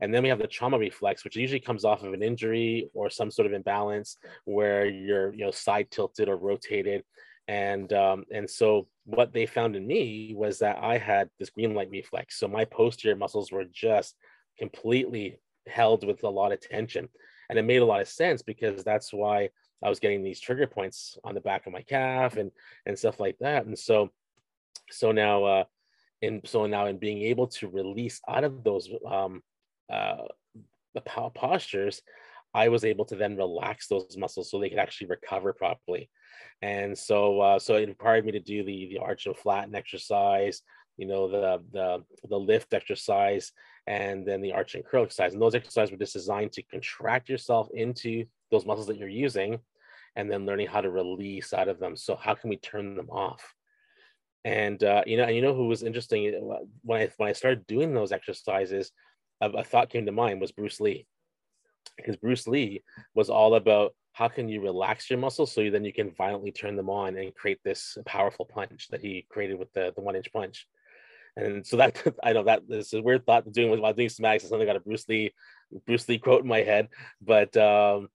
And 0.04 0.14
then 0.14 0.22
we 0.22 0.30
have 0.30 0.40
the 0.40 0.48
trauma 0.48 0.78
reflex, 0.78 1.24
which 1.24 1.38
usually 1.38 1.60
comes 1.60 1.86
off 1.86 2.04
of 2.04 2.14
an 2.14 2.22
injury 2.22 2.90
or 2.94 3.10
some 3.10 3.32
sort 3.32 3.46
of 3.46 3.54
imbalance 3.54 4.18
where 4.46 4.86
you're, 4.86 5.34
you 5.34 5.46
know, 5.46 5.52
side 5.52 5.90
tilted 5.92 6.28
or 6.30 6.36
rotated 6.36 7.04
and 7.48 7.92
um, 7.92 8.24
and 8.32 8.50
so 8.50 8.88
what 9.06 9.34
they 9.34 9.46
found 9.46 9.76
in 9.76 9.86
me 9.86 10.34
was 10.36 10.60
that 10.60 10.78
I 10.82 10.98
had 10.98 11.30
this 11.40 11.50
green 11.50 11.74
light 11.74 11.90
reflex. 11.90 12.40
So 12.40 12.48
my 12.48 12.66
posterior 12.66 13.18
muscles 13.18 13.52
were 13.52 13.66
just 13.66 14.16
completely 14.58 15.40
held 15.68 16.06
with 16.06 16.24
a 16.24 16.30
lot 16.30 16.54
of 16.54 16.62
tension, 16.62 17.10
and 17.50 17.60
it 17.60 17.64
made 17.64 17.82
a 17.82 17.86
lot 17.86 18.02
of 18.02 18.08
sense 18.08 18.42
because 18.42 18.84
that's 18.84 19.12
why 19.12 19.50
I 19.84 19.90
was 19.90 20.00
getting 20.00 20.24
these 20.24 20.40
trigger 20.40 20.68
points 20.68 21.18
on 21.26 21.36
the 21.36 21.42
back 21.42 21.68
of 21.68 21.74
my 21.74 21.82
calf 21.82 22.38
and 22.38 22.52
and 22.86 22.98
stuff 22.98 23.20
like 23.20 23.38
that. 23.40 23.66
And 23.66 23.78
so 23.78 24.10
so 24.90 25.12
now 25.12 25.44
uh, 25.44 25.64
in 26.22 26.42
so 26.46 26.66
now 26.66 26.86
in 26.86 26.98
being 26.98 27.24
able 27.24 27.48
to 27.48 27.68
release 27.68 28.22
out 28.30 28.46
of 28.46 28.64
those 28.64 28.90
um, 29.06 29.42
uh, 29.92 30.24
the 30.94 31.02
postures, 31.02 32.02
I 32.54 32.70
was 32.70 32.86
able 32.86 33.06
to 33.06 33.16
then 33.16 33.36
relax 33.36 33.88
those 33.88 34.16
muscles 34.18 34.52
so 34.52 34.60
they 34.60 34.70
could 34.70 34.80
actually 34.80 35.08
recover 35.08 35.54
properly 35.54 36.10
and 36.62 36.98
so 36.98 37.42
uh, 37.42 37.60
so 37.60 37.76
it 37.76 37.90
required 37.90 38.26
me 38.26 38.32
to 38.32 38.40
do 38.40 38.64
the 38.64 38.90
the 38.90 39.00
arch 39.00 39.26
and 39.26 39.36
flatten 39.36 39.74
exercise 39.74 40.62
you 40.98 41.08
know 41.08 41.28
the 41.28 41.62
the 41.72 42.04
the 42.30 42.40
lift 42.40 42.74
exercise 42.74 43.52
and 43.88 44.26
then 44.26 44.40
the 44.40 44.54
arch 44.54 44.76
and 44.76 44.86
curl 44.86 45.04
exercise 45.04 45.34
and 45.34 45.42
those 45.42 45.56
exercises 45.56 45.92
were 45.92 45.98
just 45.98 46.14
designed 46.14 46.52
to 46.52 46.62
contract 46.64 47.28
yourself 47.28 47.68
into 47.74 48.24
those 48.52 48.66
muscles 48.66 48.88
that 48.88 48.98
you're 48.98 49.10
using 49.10 49.60
and 50.16 50.32
then 50.32 50.46
learning 50.46 50.68
how 50.68 50.82
to 50.82 50.92
release 50.92 51.54
out 51.54 51.68
of 51.68 51.80
them. 51.80 51.96
So 51.96 52.16
how 52.16 52.36
can 52.36 52.50
we 52.50 52.58
turn 52.58 52.96
them 52.96 53.10
off? 53.10 53.54
And 54.46 54.84
uh, 54.84 55.04
you 55.06 55.18
know, 55.18 55.24
and 55.24 55.36
you 55.36 55.42
know 55.42 55.56
who 55.56 55.68
was 55.68 55.84
interesting 55.84 56.34
when 56.82 57.02
I 57.02 57.10
when 57.18 57.30
I 57.30 57.34
started 57.34 57.66
doing 57.66 57.94
those 57.94 58.12
exercises, 58.12 58.92
a, 59.42 59.50
a 59.50 59.64
thought 59.64 59.90
came 59.90 60.06
to 60.06 60.12
mind 60.12 60.42
was 60.42 60.52
Bruce 60.52 60.80
Lee, 60.80 61.06
because 61.98 62.16
Bruce 62.18 62.48
Lee 62.48 62.84
was 63.14 63.30
all 63.30 63.56
about 63.56 63.94
how 64.14 64.28
can 64.28 64.48
you 64.48 64.62
relax 64.62 65.10
your 65.10 65.20
muscles 65.20 65.52
so 65.52 65.70
then 65.70 65.84
you 65.84 65.92
can 65.92 66.12
violently 66.12 66.52
turn 66.52 66.76
them 66.76 66.90
on 66.90 67.18
and 67.18 67.34
create 67.36 67.60
this 67.64 67.98
powerful 68.06 68.46
punch 68.46 68.88
that 68.90 69.02
he 69.02 69.26
created 69.30 69.58
with 69.58 69.74
the, 69.74 69.92
the 69.96 70.02
one 70.02 70.16
inch 70.16 70.32
punch. 70.32 70.68
And 71.36 71.66
so 71.66 71.78
that 71.78 72.02
I 72.24 72.34
know 72.34 72.44
that 72.44 72.68
this 72.68 72.88
is 72.88 72.94
a 72.94 73.02
weird 73.02 73.26
thought 73.26 73.52
doing 73.52 73.82
while 73.82 73.94
doing 73.94 74.10
somatics. 74.10 74.42
Something 74.44 74.68
got 74.68 74.76
a 74.76 74.82
Bruce 74.82 75.08
Lee 75.10 75.34
Bruce 75.86 76.08
Lee 76.08 76.20
quote 76.20 76.44
in 76.44 76.48
my 76.48 76.62
head, 76.62 76.90
but 77.22 77.56
um, 77.58 78.10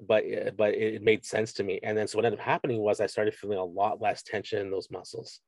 but 0.00 0.24
but 0.56 0.74
it 0.74 1.02
made 1.02 1.26
sense 1.26 1.52
to 1.54 1.62
me. 1.62 1.80
And 1.82 1.96
then 1.96 2.08
so 2.08 2.16
what 2.16 2.24
ended 2.24 2.40
up 2.40 2.46
happening 2.46 2.80
was 2.80 3.00
I 3.00 3.06
started 3.06 3.34
feeling 3.34 3.58
a 3.58 3.64
lot 3.64 4.00
less 4.00 4.22
tension 4.22 4.60
in 4.60 4.70
those 4.70 4.90
muscles. 4.90 5.40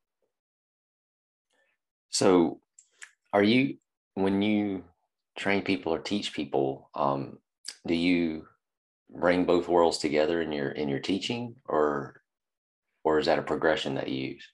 So, 2.10 2.60
are 3.32 3.42
you 3.42 3.78
when 4.14 4.42
you 4.42 4.84
train 5.36 5.62
people 5.62 5.94
or 5.94 5.98
teach 5.98 6.32
people? 6.32 6.90
Um, 6.94 7.38
do 7.86 7.94
you 7.94 8.46
bring 9.10 9.44
both 9.44 9.68
worlds 9.68 9.98
together 9.98 10.42
in 10.42 10.52
your 10.52 10.70
in 10.70 10.88
your 10.88 11.00
teaching, 11.00 11.56
or 11.66 12.22
or 13.04 13.18
is 13.18 13.26
that 13.26 13.38
a 13.38 13.42
progression 13.42 13.94
that 13.94 14.08
you 14.08 14.28
use? 14.32 14.48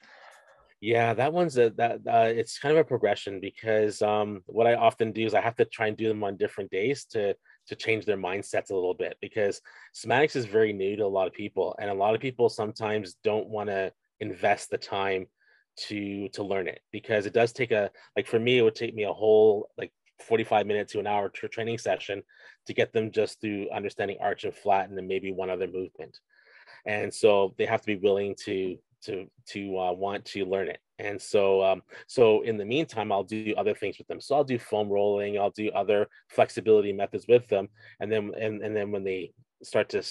Yeah, 0.80 1.14
that 1.14 1.32
one's 1.32 1.58
a 1.58 1.70
that 1.76 2.00
uh, 2.06 2.26
it's 2.26 2.58
kind 2.58 2.76
of 2.76 2.80
a 2.80 2.88
progression 2.88 3.40
because 3.40 4.02
um, 4.02 4.42
what 4.46 4.66
I 4.66 4.74
often 4.74 5.12
do 5.12 5.24
is 5.24 5.32
I 5.32 5.40
have 5.40 5.54
to 5.56 5.64
try 5.64 5.86
and 5.86 5.96
do 5.96 6.08
them 6.08 6.24
on 6.24 6.36
different 6.36 6.70
days 6.70 7.04
to 7.06 7.34
to 7.68 7.76
change 7.76 8.04
their 8.04 8.16
mindsets 8.16 8.70
a 8.70 8.74
little 8.74 8.94
bit 8.94 9.16
because 9.20 9.60
somatics 9.94 10.34
is 10.34 10.44
very 10.44 10.72
new 10.72 10.96
to 10.96 11.04
a 11.04 11.06
lot 11.06 11.28
of 11.28 11.32
people, 11.32 11.76
and 11.80 11.88
a 11.88 11.94
lot 11.94 12.16
of 12.16 12.20
people 12.20 12.48
sometimes 12.48 13.14
don't 13.22 13.48
want 13.48 13.68
to 13.68 13.92
invest 14.18 14.70
the 14.70 14.78
time 14.78 15.26
to 15.76 16.28
to 16.30 16.42
learn 16.42 16.68
it 16.68 16.80
because 16.90 17.26
it 17.26 17.32
does 17.32 17.52
take 17.52 17.70
a 17.70 17.90
like 18.16 18.26
for 18.26 18.38
me 18.38 18.58
it 18.58 18.62
would 18.62 18.74
take 18.74 18.94
me 18.94 19.04
a 19.04 19.12
whole 19.12 19.70
like 19.78 19.92
45 20.22 20.66
minutes 20.66 20.92
to 20.92 21.00
an 21.00 21.06
hour 21.06 21.28
training 21.28 21.78
session 21.78 22.22
to 22.66 22.74
get 22.74 22.92
them 22.92 23.10
just 23.10 23.40
through 23.40 23.68
understanding 23.70 24.18
arch 24.20 24.44
and 24.44 24.54
flat 24.54 24.88
and 24.88 24.96
then 24.96 25.06
maybe 25.06 25.32
one 25.32 25.50
other 25.50 25.66
movement. 25.66 26.18
And 26.86 27.12
so 27.12 27.54
they 27.58 27.66
have 27.66 27.80
to 27.82 27.86
be 27.86 27.96
willing 27.96 28.34
to 28.44 28.76
to 29.02 29.26
to 29.46 29.78
uh, 29.78 29.92
want 29.92 30.24
to 30.24 30.44
learn 30.44 30.68
it. 30.68 30.78
And 30.98 31.20
so 31.20 31.62
um, 31.62 31.82
so 32.06 32.42
in 32.42 32.56
the 32.56 32.64
meantime 32.64 33.10
i'll 33.10 33.24
do 33.24 33.54
other 33.56 33.74
things 33.74 33.98
with 33.98 34.06
them. 34.06 34.20
So 34.20 34.36
i'll 34.36 34.44
do 34.44 34.58
foam 34.58 34.88
rolling 34.88 35.38
i'll 35.38 35.50
do 35.50 35.70
other 35.70 36.08
flexibility 36.28 36.92
methods 36.92 37.26
with 37.28 37.46
them. 37.48 37.68
And 38.00 38.10
then 38.10 38.32
and, 38.38 38.62
and 38.62 38.74
then 38.74 38.90
when 38.90 39.04
they 39.04 39.32
start 39.62 39.88
to 39.90 40.02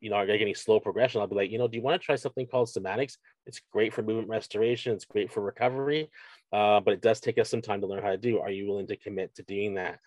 you 0.00 0.10
know 0.10 0.16
are 0.16 0.26
getting 0.26 0.54
slow 0.54 0.78
progression 0.78 1.22
i'll 1.22 1.26
be 1.26 1.34
like 1.34 1.50
you 1.50 1.56
know 1.56 1.66
do 1.66 1.78
you 1.78 1.82
want 1.82 1.98
to 1.98 2.04
try 2.04 2.16
something 2.16 2.46
called 2.46 2.68
somatics? 2.68 3.16
It's 3.46 3.60
great 3.72 3.92
for 3.92 4.02
movement 4.02 4.28
restoration. 4.28 4.94
It's 4.94 5.06
great 5.06 5.32
for 5.32 5.42
recovery 5.42 6.10
uh, 6.52 6.80
but 6.80 6.94
it 6.94 7.00
does 7.00 7.20
take 7.20 7.38
us 7.38 7.48
some 7.48 7.62
time 7.62 7.80
to 7.80 7.86
learn 7.86 8.02
how 8.02 8.10
to 8.10 8.16
do. 8.16 8.40
Are 8.40 8.50
you 8.50 8.66
willing 8.66 8.88
to 8.88 8.96
commit 8.96 9.34
to 9.36 9.42
doing 9.42 9.74
that? 9.74 10.00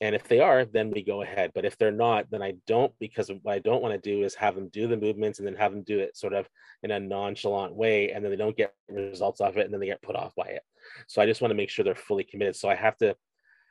And 0.00 0.14
if 0.14 0.24
they 0.28 0.40
are 0.40 0.64
then 0.64 0.90
we 0.90 1.02
go 1.02 1.22
ahead. 1.22 1.52
But 1.54 1.64
if 1.64 1.76
they're 1.76 1.90
not 1.90 2.30
then 2.30 2.42
i 2.42 2.54
don't 2.66 2.92
because 2.98 3.30
what 3.42 3.52
i 3.52 3.58
don't 3.58 3.82
want 3.82 3.94
to 3.94 4.10
do 4.10 4.24
is 4.24 4.34
have 4.34 4.54
them 4.54 4.68
do 4.68 4.86
the 4.86 4.96
movements 4.96 5.38
and 5.38 5.46
then 5.46 5.56
have 5.56 5.72
them 5.72 5.82
do 5.82 5.98
it 5.98 6.16
sort 6.16 6.32
of 6.32 6.48
in 6.82 6.90
a 6.90 7.00
nonchalant 7.00 7.74
way 7.74 8.12
and 8.12 8.24
then 8.24 8.30
they 8.30 8.36
don't 8.36 8.56
get 8.56 8.74
results 8.88 9.40
off 9.40 9.56
it 9.56 9.64
and 9.64 9.72
then 9.72 9.80
they 9.80 9.86
get 9.86 10.02
put 10.02 10.16
off 10.16 10.34
by 10.34 10.46
it. 10.46 10.62
So 11.06 11.20
i 11.20 11.26
just 11.26 11.40
want 11.40 11.50
to 11.50 11.56
make 11.56 11.70
sure 11.70 11.84
they're 11.84 11.94
fully 11.94 12.24
committed. 12.24 12.56
So 12.56 12.68
i 12.68 12.74
have 12.74 12.96
to 12.98 13.16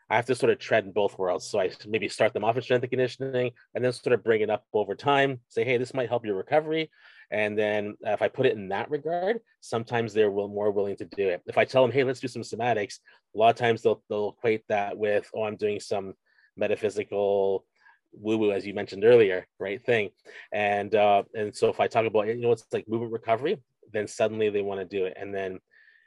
I 0.10 0.16
have 0.16 0.26
to 0.28 0.36
sort 0.36 0.52
of 0.52 0.60
tread 0.60 0.86
in 0.86 0.94
both 0.94 1.18
worlds. 1.18 1.46
So 1.46 1.60
I 1.60 1.70
maybe 1.86 2.08
start 2.08 2.34
them 2.34 2.46
off 2.46 2.56
in 2.56 2.62
strength 2.62 2.84
and 2.84 2.90
conditioning 2.90 3.52
and 3.76 3.84
then 3.84 3.92
sort 3.92 4.14
of 4.14 4.24
bring 4.24 4.42
it 4.42 4.50
up 4.50 4.64
over 4.74 4.96
time, 4.96 5.42
say, 5.50 5.66
hey, 5.66 5.78
this 5.78 5.94
might 5.94 6.08
help 6.08 6.26
your 6.26 6.38
recovery. 6.38 6.90
And 7.30 7.58
then 7.58 7.96
if 8.02 8.22
I 8.22 8.30
put 8.30 8.46
it 8.46 8.56
in 8.56 8.70
that 8.70 8.90
regard, 8.90 9.40
sometimes 9.62 10.14
they're 10.14 10.32
more 10.32 10.72
willing 10.72 10.96
to 10.98 11.06
do 11.06 11.28
it. 11.28 11.42
If 11.46 11.58
I 11.58 11.66
tell 11.66 11.82
them, 11.82 11.92
hey, 11.92 12.04
let's 12.04 12.22
do 12.22 12.28
some 12.28 12.42
somatics, 12.42 13.00
a 13.36 13.38
lot 13.38 13.50
of 13.50 13.56
times 13.56 13.82
they'll, 13.82 14.02
they'll 14.10 14.36
equate 14.38 14.64
that 14.70 14.98
with, 14.98 15.30
oh, 15.36 15.44
I'm 15.44 15.58
doing 15.58 15.80
some 15.80 16.14
metaphysical 16.56 17.66
woo 18.14 18.38
woo, 18.38 18.52
as 18.52 18.66
you 18.66 18.74
mentioned 18.74 19.04
earlier, 19.04 19.46
right 19.60 19.84
thing. 19.84 20.10
And 20.52 20.94
uh, 20.96 21.24
and 21.34 21.56
so 21.56 21.70
if 21.70 21.80
I 21.80 21.88
talk 21.88 22.06
about, 22.06 22.28
you 22.28 22.36
know, 22.36 22.52
it's 22.52 22.66
like 22.72 22.88
movement 22.88 23.12
recovery, 23.12 23.62
then 23.92 24.08
suddenly 24.08 24.50
they 24.50 24.62
want 24.62 24.80
to 24.80 24.86
do 24.86 25.06
it. 25.06 25.14
And 25.20 25.34
then, 25.34 25.60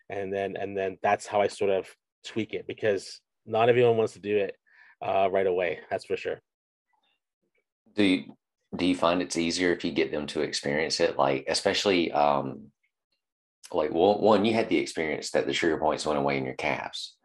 and 0.09 0.33
then, 0.33 0.57
and 0.57 0.77
then 0.77 0.99
that's 1.03 1.27
how 1.27 1.41
I 1.41 1.49
sort 1.49 1.71
of 1.71 1.87
tweak 2.27 2.53
it 2.55 2.67
because 2.67 3.21
not 3.47 3.69
everyone 3.69 3.97
wants 3.97 4.15
to 4.15 4.21
do 4.21 4.39
it 4.39 4.57
uh, 5.03 5.29
right 5.31 5.47
away. 5.47 5.81
That's 5.91 6.05
for 6.05 6.17
sure. 6.17 6.41
You, 7.97 8.37
do 8.75 8.87
you 8.87 8.95
find 8.95 9.21
it's 9.21 9.37
easier 9.37 9.73
if 9.73 9.85
you 9.85 9.93
get 9.93 10.13
them 10.13 10.27
to 10.29 10.43
experience 10.43 11.01
it? 11.01 11.17
Like, 11.19 11.45
especially 11.49 12.13
um, 12.13 12.71
like 13.73 13.93
well, 13.93 14.21
one, 14.21 14.45
you 14.45 14.55
had 14.55 14.69
the 14.69 14.79
experience 14.79 15.31
that 15.31 15.47
the 15.47 15.53
trigger 15.53 15.79
points 15.79 16.07
went 16.07 16.19
away 16.19 16.39
in 16.39 16.45
your 16.45 16.55
calves. 16.55 17.17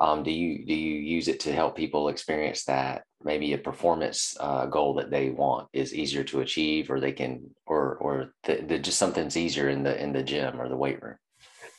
Um, 0.00 0.22
do 0.22 0.30
you 0.30 0.64
do 0.64 0.74
you 0.74 1.00
use 1.00 1.28
it 1.28 1.40
to 1.40 1.52
help 1.52 1.76
people 1.76 2.08
experience 2.08 2.64
that 2.64 3.02
maybe 3.22 3.52
a 3.52 3.58
performance 3.58 4.36
uh, 4.38 4.66
goal 4.66 4.94
that 4.94 5.10
they 5.10 5.30
want 5.30 5.68
is 5.72 5.94
easier 5.94 6.24
to 6.24 6.40
achieve, 6.40 6.90
or 6.90 7.00
they 7.00 7.12
can, 7.12 7.50
or 7.66 7.96
or 7.96 8.32
the, 8.44 8.64
the, 8.66 8.78
just 8.78 8.98
something's 8.98 9.36
easier 9.36 9.68
in 9.68 9.82
the 9.82 10.00
in 10.00 10.12
the 10.12 10.22
gym 10.22 10.60
or 10.60 10.68
the 10.68 10.76
weight 10.76 11.02
room? 11.02 11.16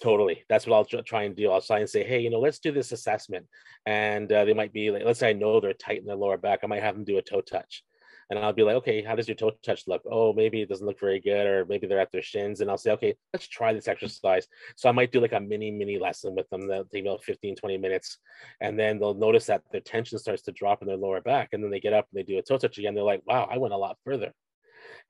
Totally. 0.02 0.44
That's 0.48 0.66
what 0.66 0.76
I'll 0.76 1.04
try 1.04 1.24
and 1.24 1.36
do. 1.36 1.52
I'll 1.52 1.62
try 1.62 1.80
and 1.80 1.90
say, 1.90 2.04
hey, 2.06 2.20
you 2.20 2.30
know, 2.30 2.40
let's 2.40 2.60
do 2.60 2.72
this 2.72 2.94
assessment. 2.94 3.46
And 3.86 4.32
uh, 4.32 4.46
they 4.46 4.54
might 4.54 4.72
be 4.72 4.92
like, 4.92 5.04
let's 5.04 5.20
say 5.20 5.30
I 5.30 5.34
know 5.34 5.60
they're 5.60 5.74
tight 5.74 6.00
in 6.00 6.06
their 6.06 6.16
lower 6.16 6.38
back. 6.38 6.60
I 6.64 6.68
might 6.68 6.82
have 6.82 6.96
them 6.96 7.04
do 7.04 7.18
a 7.18 7.22
toe 7.22 7.42
touch. 7.42 7.84
And 8.30 8.38
I'll 8.38 8.54
be 8.54 8.64
like, 8.64 8.76
okay, 8.76 9.02
how 9.02 9.16
does 9.16 9.28
your 9.28 9.36
toe 9.36 9.52
touch 9.64 9.88
look? 9.88 10.04
Oh, 10.10 10.34
maybe 10.34 10.62
it 10.62 10.70
doesn't 10.70 10.86
look 10.86 11.00
very 11.00 11.20
good, 11.20 11.48
or 11.48 11.66
maybe 11.66 11.88
they're 11.88 12.00
at 12.00 12.12
their 12.12 12.22
shins. 12.22 12.62
And 12.62 12.70
I'll 12.70 12.78
say, 12.78 12.92
okay, 12.92 13.16
let's 13.34 13.48
try 13.48 13.74
this 13.74 13.88
exercise. 13.88 14.48
So 14.76 14.88
I 14.88 14.92
might 14.92 15.12
do 15.12 15.20
like 15.20 15.34
a 15.34 15.40
mini, 15.40 15.72
mini 15.72 15.98
lesson 15.98 16.36
with 16.36 16.48
them 16.50 16.68
that 16.68 16.92
take 16.92 17.06
about 17.06 17.24
15, 17.24 17.56
20 17.56 17.78
minutes. 17.78 18.18
And 18.62 18.78
then 18.78 19.00
they'll 19.00 19.16
notice 19.16 19.48
that 19.48 19.64
their 19.72 19.82
tension 19.82 20.20
starts 20.20 20.44
to 20.44 20.52
drop 20.52 20.82
in 20.82 20.88
their 20.88 20.98
lower 20.98 21.22
back. 21.22 21.50
And 21.54 21.64
then 21.64 21.72
they 21.72 21.80
get 21.80 21.94
up 21.94 22.08
and 22.12 22.20
they 22.20 22.24
do 22.24 22.38
a 22.38 22.42
toe 22.42 22.58
touch 22.58 22.78
again. 22.78 22.94
They're 22.94 23.04
like, 23.04 23.24
wow, 23.26 23.48
I 23.52 23.58
went 23.58 23.74
a 23.74 23.78
lot 23.78 23.98
further. 24.06 24.32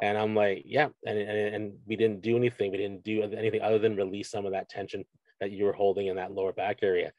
And 0.02 0.18
I'm 0.18 0.34
like, 0.36 0.64
yeah. 0.66 0.88
And, 1.06 1.20
and, 1.20 1.56
and 1.56 1.74
we 1.86 1.98
didn't 1.98 2.22
do 2.22 2.38
anything. 2.38 2.72
We 2.72 2.78
didn't 2.78 3.04
do 3.04 3.24
anything 3.24 3.62
other 3.62 3.80
than 3.80 3.96
release 3.96 4.32
some 4.32 4.46
of 4.46 4.54
that 4.54 4.70
tension 4.70 5.04
that 5.42 5.52
you 5.52 5.66
were 5.66 5.74
holding 5.74 6.08
in 6.08 6.16
that 6.16 6.32
lower 6.32 6.54
back 6.54 6.80
area 6.84 7.12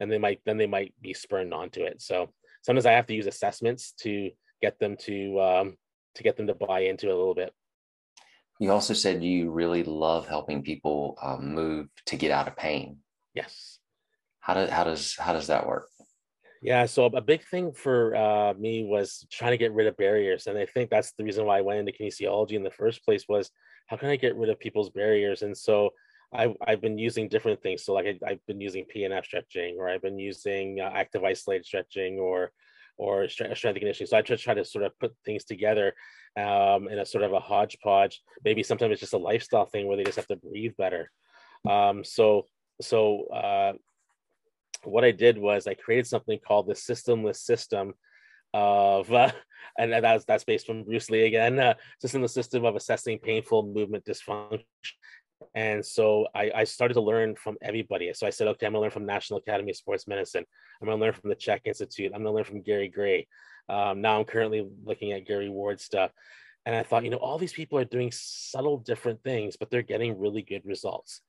and 0.00 0.10
they 0.10 0.18
might 0.18 0.40
then 0.44 0.56
they 0.56 0.66
might 0.66 0.94
be 1.00 1.14
spurned 1.14 1.54
onto 1.54 1.82
it 1.82 2.00
so 2.00 2.30
sometimes 2.62 2.86
i 2.86 2.92
have 2.92 3.06
to 3.06 3.14
use 3.14 3.26
assessments 3.26 3.92
to 3.92 4.30
get 4.66 4.78
them 4.78 4.96
to 5.06 5.40
um, 5.40 5.76
to 6.16 6.22
get 6.22 6.36
them 6.36 6.46
to 6.46 6.54
buy 6.54 6.80
into 6.90 7.08
it 7.08 7.14
a 7.14 7.16
little 7.16 7.34
bit. 7.34 7.52
You 8.60 8.70
also 8.70 8.94
said 8.94 9.22
you 9.22 9.50
really 9.50 9.82
love 9.82 10.28
helping 10.28 10.62
people 10.62 11.18
um, 11.20 11.54
move 11.54 11.88
to 12.06 12.16
get 12.16 12.30
out 12.30 12.48
of 12.48 12.56
pain. 12.56 12.98
Yes. 13.34 13.80
How, 14.40 14.54
does 14.54 14.70
how 14.70 14.84
does 14.84 15.16
how 15.18 15.32
does 15.32 15.48
that 15.48 15.66
work? 15.66 15.88
Yeah 16.62 16.86
so 16.86 17.06
a 17.06 17.20
big 17.20 17.42
thing 17.52 17.72
for 17.72 18.16
uh, 18.16 18.54
me 18.54 18.84
was 18.84 19.26
trying 19.30 19.52
to 19.52 19.62
get 19.64 19.74
rid 19.74 19.86
of 19.86 19.98
barriers 19.98 20.46
and 20.46 20.56
i 20.56 20.64
think 20.64 20.88
that's 20.88 21.12
the 21.12 21.24
reason 21.24 21.44
why 21.44 21.58
i 21.58 21.66
went 21.66 21.80
into 21.80 21.92
kinesiology 21.92 22.52
in 22.52 22.62
the 22.62 22.78
first 22.82 23.04
place 23.04 23.24
was 23.28 23.50
how 23.88 23.96
can 23.96 24.08
i 24.08 24.16
get 24.16 24.36
rid 24.36 24.50
of 24.50 24.58
people's 24.58 24.90
barriers? 24.90 25.42
And 25.42 25.56
so 25.56 25.90
I, 26.32 26.54
I've 26.66 26.80
been 26.80 26.98
using 26.98 27.28
different 27.28 27.62
things. 27.62 27.84
So 27.84 27.92
like 27.92 28.06
I, 28.26 28.30
have 28.30 28.46
been 28.46 28.60
using 28.60 28.84
PNF 28.94 29.24
stretching, 29.24 29.76
or 29.78 29.88
I've 29.88 30.02
been 30.02 30.18
using 30.18 30.80
uh, 30.80 30.90
active 30.92 31.22
isolated 31.22 31.64
stretching, 31.64 32.18
or 32.18 32.50
or 32.96 33.28
strength, 33.28 33.56
strength 33.58 33.78
conditioning. 33.78 34.08
So 34.08 34.16
I 34.16 34.22
just 34.22 34.44
try 34.44 34.54
to 34.54 34.64
sort 34.64 34.84
of 34.84 34.98
put 34.98 35.14
things 35.24 35.44
together 35.44 35.94
um, 36.36 36.88
in 36.88 36.98
a 36.98 37.06
sort 37.06 37.24
of 37.24 37.32
a 37.32 37.40
hodgepodge. 37.40 38.22
Maybe 38.44 38.62
sometimes 38.62 38.92
it's 38.92 39.00
just 39.00 39.14
a 39.14 39.18
lifestyle 39.18 39.66
thing 39.66 39.86
where 39.86 39.96
they 39.96 40.04
just 40.04 40.16
have 40.16 40.26
to 40.28 40.36
breathe 40.36 40.76
better. 40.76 41.10
Um, 41.68 42.04
so 42.04 42.46
so 42.80 43.26
uh, 43.26 43.72
what 44.84 45.04
I 45.04 45.12
did 45.12 45.38
was 45.38 45.66
I 45.66 45.74
created 45.74 46.06
something 46.06 46.38
called 46.46 46.66
the 46.66 46.74
systemless 46.74 47.36
system 47.36 47.94
of 48.52 49.12
uh, 49.12 49.32
and 49.78 49.92
that's 49.92 50.24
that's 50.24 50.44
based 50.44 50.66
from 50.66 50.84
Bruce 50.84 51.10
Lee 51.10 51.26
again. 51.26 51.58
Uh, 51.58 51.74
the 52.00 52.28
system 52.28 52.64
of 52.64 52.76
assessing 52.76 53.18
painful 53.18 53.62
movement 53.62 54.04
dysfunction 54.04 54.62
and 55.54 55.84
so 55.84 56.26
I, 56.34 56.50
I, 56.54 56.64
started 56.64 56.94
to 56.94 57.00
learn 57.00 57.36
from 57.36 57.56
everybody. 57.62 58.12
So 58.14 58.26
I 58.26 58.30
said, 58.30 58.48
okay, 58.48 58.66
I'm 58.66 58.72
gonna 58.72 58.82
learn 58.82 58.90
from 58.90 59.06
National 59.06 59.38
Academy 59.38 59.70
of 59.70 59.76
Sports 59.76 60.06
Medicine. 60.06 60.44
I'm 60.80 60.88
gonna 60.88 61.00
learn 61.00 61.12
from 61.12 61.30
the 61.30 61.36
CHEK 61.36 61.62
Institute. 61.66 62.12
I'm 62.14 62.22
gonna 62.22 62.34
learn 62.34 62.44
from 62.44 62.62
Gary 62.62 62.88
Gray. 62.88 63.26
Um, 63.68 64.00
now 64.00 64.18
I'm 64.18 64.24
currently 64.24 64.66
looking 64.84 65.12
at 65.12 65.26
Gary 65.26 65.48
Ward 65.48 65.80
stuff. 65.80 66.10
And 66.66 66.74
I 66.74 66.82
thought, 66.82 67.04
you 67.04 67.10
know, 67.10 67.18
all 67.18 67.38
these 67.38 67.52
people 67.52 67.78
are 67.78 67.84
doing 67.84 68.10
subtle 68.12 68.78
different 68.78 69.22
things, 69.22 69.56
but 69.56 69.70
they're 69.70 69.82
getting 69.82 70.18
really 70.18 70.42
good 70.42 70.62
results. 70.64 71.20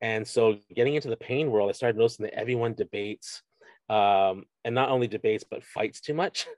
And 0.00 0.26
so 0.26 0.58
getting 0.74 0.94
into 0.94 1.08
the 1.08 1.16
pain 1.16 1.50
world, 1.50 1.70
I 1.70 1.72
started 1.72 1.96
noticing 1.96 2.24
that 2.24 2.38
everyone 2.38 2.74
debates 2.74 3.42
um, 3.88 4.44
and 4.64 4.74
not 4.74 4.90
only 4.90 5.08
debates, 5.08 5.44
but 5.48 5.64
fights 5.64 6.00
too 6.00 6.14
much. 6.14 6.46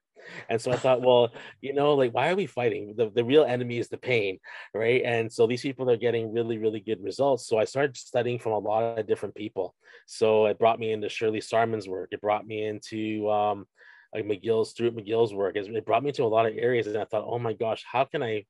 And 0.49 0.61
so 0.61 0.73
I 0.73 0.77
thought, 0.77 1.03
well, 1.03 1.33
you 1.61 1.73
know, 1.73 1.95
like, 1.95 2.13
why 2.13 2.31
are 2.31 2.37
we 2.37 2.47
fighting? 2.47 2.95
The, 2.97 3.11
the 3.11 3.25
real 3.25 3.45
enemy 3.45 3.79
is 3.79 3.89
the 3.89 3.99
pain, 3.99 4.39
right? 4.75 5.03
And 5.05 5.33
so 5.33 5.47
these 5.47 5.63
people 5.63 5.91
are 5.91 5.97
getting 5.97 6.33
really, 6.33 6.59
really 6.59 6.81
good 6.81 7.03
results. 7.03 7.47
So 7.47 7.59
I 7.59 7.65
started 7.65 7.97
studying 7.97 8.39
from 8.39 8.53
a 8.53 8.59
lot 8.59 8.99
of 8.99 9.07
different 9.07 9.35
people. 9.35 9.75
So 10.07 10.47
it 10.47 10.59
brought 10.59 10.79
me 10.79 10.93
into 10.93 11.09
Shirley 11.09 11.41
Sahrmann's 11.41 11.89
work. 11.89 12.09
It 12.13 12.21
brought 12.21 12.47
me 12.47 12.67
into 12.67 13.31
um, 13.31 13.67
like 14.15 14.25
McGill's, 14.25 14.71
Stuart 14.71 14.97
McGill's 14.97 15.35
work. 15.35 15.57
It 15.57 15.87
brought 15.87 16.03
me 16.03 16.13
to 16.13 16.25
a 16.25 16.27
lot 16.27 16.47
of 16.47 16.55
areas. 16.57 16.87
And 16.87 16.97
I 16.97 17.05
thought, 17.05 17.25
oh 17.27 17.39
my 17.39 17.53
gosh, 17.53 17.85
how 17.91 18.05
can 18.05 18.23
I 18.23 18.45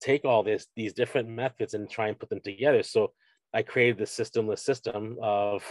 take 0.00 0.24
all 0.24 0.42
this 0.42 0.66
these 0.76 0.92
different 0.92 1.28
methods 1.28 1.74
and 1.74 1.88
try 1.88 2.08
and 2.08 2.18
put 2.18 2.28
them 2.28 2.40
together. 2.40 2.82
So 2.82 3.12
I 3.54 3.62
created 3.62 3.98
the 3.98 4.04
systemless 4.04 4.60
system 4.60 5.16
of 5.22 5.62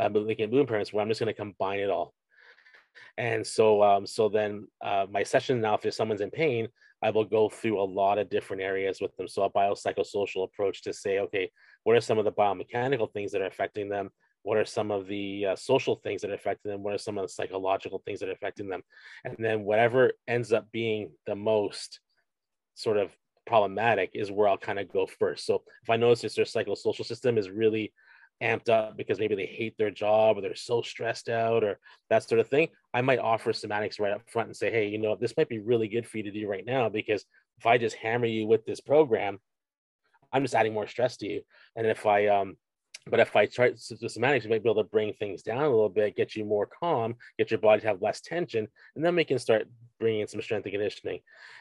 uh, 0.00 0.08
linking 0.08 0.50
movement 0.50 0.68
impairments 0.68 0.92
where 0.92 1.02
I'm 1.02 1.08
just 1.08 1.20
going 1.20 1.32
to 1.32 1.38
combine 1.38 1.80
it 1.80 1.90
all. 1.90 2.14
And 3.18 3.46
so, 3.46 3.82
um, 3.82 4.06
so 4.06 4.28
then 4.28 4.66
uh, 4.82 5.06
my 5.10 5.22
session 5.22 5.60
now, 5.60 5.78
if 5.82 5.94
someone's 5.94 6.20
in 6.20 6.30
pain, 6.30 6.68
I 7.02 7.10
will 7.10 7.24
go 7.24 7.48
through 7.48 7.80
a 7.80 7.84
lot 7.84 8.18
of 8.18 8.30
different 8.30 8.62
areas 8.62 8.98
with 9.00 9.14
them. 9.16 9.28
So 9.28 9.42
a 9.42 9.50
biopsychosocial 9.50 10.44
approach 10.44 10.82
to 10.82 10.92
say, 10.92 11.18
okay, 11.18 11.50
what 11.82 11.96
are 11.96 12.00
some 12.00 12.18
of 12.18 12.24
the 12.24 12.32
biomechanical 12.32 13.12
things 13.12 13.32
that 13.32 13.42
are 13.42 13.46
affecting 13.46 13.88
them? 13.88 14.10
What 14.42 14.58
are 14.58 14.64
some 14.64 14.90
of 14.90 15.06
the 15.06 15.46
uh, 15.46 15.56
social 15.56 15.96
things 15.96 16.22
that 16.22 16.30
are 16.30 16.34
affecting 16.34 16.70
them? 16.70 16.82
What 16.82 16.94
are 16.94 16.98
some 16.98 17.18
of 17.18 17.24
the 17.24 17.32
psychological 17.32 18.02
things 18.04 18.20
that 18.20 18.28
are 18.28 18.32
affecting 18.32 18.68
them? 18.68 18.82
And 19.24 19.36
then 19.38 19.64
whatever 19.64 20.12
ends 20.26 20.52
up 20.52 20.70
being 20.72 21.12
the 21.26 21.34
most 21.34 22.00
sort 22.74 22.96
of 22.96 23.10
problematic 23.46 24.10
is 24.14 24.30
where 24.30 24.48
I'll 24.48 24.58
kind 24.58 24.78
of 24.78 24.92
go 24.92 25.06
first. 25.06 25.46
So 25.46 25.62
if 25.82 25.90
I 25.90 25.96
notice 25.96 26.34
their 26.34 26.44
psychosocial 26.44 27.04
system 27.04 27.38
is 27.38 27.50
really 27.50 27.92
amped 28.42 28.68
up 28.68 28.96
because 28.96 29.18
maybe 29.18 29.34
they 29.34 29.46
hate 29.46 29.76
their 29.78 29.90
job 29.90 30.36
or 30.36 30.40
they're 30.40 30.54
so 30.54 30.82
stressed 30.82 31.28
out 31.28 31.64
or 31.64 31.78
that 32.10 32.28
sort 32.28 32.40
of 32.40 32.48
thing, 32.48 32.68
I 32.92 33.00
might 33.02 33.18
offer 33.18 33.52
somatics 33.52 34.00
right 34.00 34.12
up 34.12 34.22
front 34.30 34.48
and 34.48 34.56
say, 34.56 34.70
hey, 34.70 34.88
you 34.88 34.98
know, 34.98 35.16
this 35.16 35.36
might 35.36 35.48
be 35.48 35.60
really 35.60 35.88
good 35.88 36.06
for 36.06 36.18
you 36.18 36.24
to 36.24 36.30
do 36.30 36.48
right 36.48 36.64
now 36.66 36.88
because 36.88 37.24
if 37.58 37.66
I 37.66 37.78
just 37.78 37.96
hammer 37.96 38.26
you 38.26 38.46
with 38.46 38.64
this 38.64 38.80
program, 38.80 39.38
I'm 40.32 40.42
just 40.42 40.54
adding 40.54 40.74
more 40.74 40.88
stress 40.88 41.16
to 41.18 41.28
you. 41.28 41.42
And 41.76 41.86
if 41.86 42.06
I, 42.06 42.26
um, 42.26 42.56
but 43.06 43.20
if 43.20 43.36
I 43.36 43.46
try 43.46 43.70
the 43.70 43.76
somatics, 43.76 44.44
you 44.44 44.50
might 44.50 44.62
be 44.62 44.70
able 44.70 44.82
to 44.82 44.88
bring 44.88 45.12
things 45.12 45.42
down 45.42 45.58
a 45.58 45.68
little 45.68 45.90
bit, 45.90 46.16
get 46.16 46.34
you 46.34 46.44
more 46.44 46.66
calm, 46.66 47.16
get 47.38 47.50
your 47.50 47.60
body 47.60 47.82
to 47.82 47.86
have 47.86 48.02
less 48.02 48.20
tension, 48.20 48.66
and 48.96 49.04
then 49.04 49.14
we 49.14 49.24
can 49.24 49.38
start 49.38 49.68
bringing 50.00 50.22
in 50.22 50.26
some 50.26 50.40
strength 50.40 50.64
and 50.64 50.72
conditioning. 50.72 51.20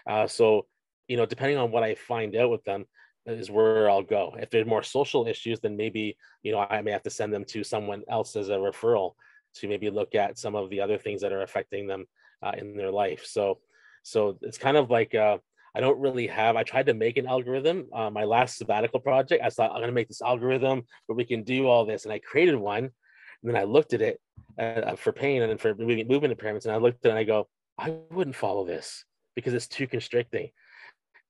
Uh, 0.10 0.25
so, 0.25 0.65
you 1.08 1.18
know, 1.18 1.25
depending 1.25 1.58
on 1.58 1.72
what 1.72 1.84
I 1.84 1.96
find 1.96 2.36
out 2.36 2.50
with 2.50 2.63
them, 2.63 2.86
is 3.25 3.51
where 3.51 3.89
I'll 3.89 4.03
go. 4.03 4.36
If 4.39 4.50
there's 4.50 4.65
more 4.65 4.84
social 4.84 5.27
issues, 5.27 5.60
then 5.60 5.77
maybe 5.77 6.18
you 6.42 6.51
know 6.51 6.65
I 6.70 6.82
may 6.82 6.92
have 6.92 7.03
to 7.03 7.10
send 7.10 7.34
them 7.34 7.46
to 7.46 7.63
someone 7.63 8.03
else 8.10 8.36
as 8.36 8.50
a 8.50 8.53
referral 8.53 9.13
to 9.56 9.68
maybe 9.68 9.89
look 9.89 10.15
at 10.15 10.38
some 10.38 10.56
of 10.56 10.70
the 10.70 10.82
other 10.82 10.98
things 10.98 11.22
that 11.22 11.32
are 11.32 11.44
affecting 11.44 11.88
them 11.88 12.06
uh, 12.42 12.51
in 12.58 12.75
their 12.75 12.92
life. 12.92 13.25
So, 13.25 13.60
so 14.01 14.38
it's 14.42 14.58
kind 14.58 14.77
of 14.77 14.89
like 14.89 15.15
uh, 15.15 15.38
I 15.75 15.80
don't 15.80 16.00
really 16.00 16.27
have. 16.27 16.56
I 16.56 16.63
tried 16.63 16.88
to 16.88 16.94
make 16.94 17.18
an 17.18 17.27
algorithm. 17.27 17.88
Uh, 17.94 18.10
my 18.10 18.24
last 18.24 18.58
sabbatical 18.58 19.00
project, 19.00 19.44
I 19.44 19.50
thought 19.50 19.72
I'm 19.72 19.77
going 19.77 19.88
to 19.88 19.94
make 19.94 20.08
this 20.08 20.22
algorithm 20.22 20.84
where 21.06 21.15
we 21.15 21.25
can 21.25 21.44
do 21.44 21.68
all 21.68 21.86
this, 21.86 22.03
and 22.03 22.13
I 22.13 22.20
created 22.20 22.56
one. 22.56 22.84
And 22.86 23.53
then 23.53 23.56
I 23.56 23.63
looked 23.63 23.94
at 23.94 24.01
it 24.01 24.22
uh, 24.58 24.96
for 24.96 25.12
pain 25.12 25.42
and 25.42 25.60
for 25.60 25.75
movement 25.75 26.38
impairments, 26.38 26.65
and 26.65 26.74
I 26.74 26.77
looked 26.77 27.06
at 27.06 27.10
it 27.10 27.12
and 27.12 27.20
I 27.20 27.24
go, 27.24 27.48
I 27.77 27.96
wouldn't 28.12 28.36
follow 28.36 28.65
this 28.65 29.03
because 29.36 29.53
it's 29.53 29.68
too 29.68 29.88
constricting. 29.88 30.51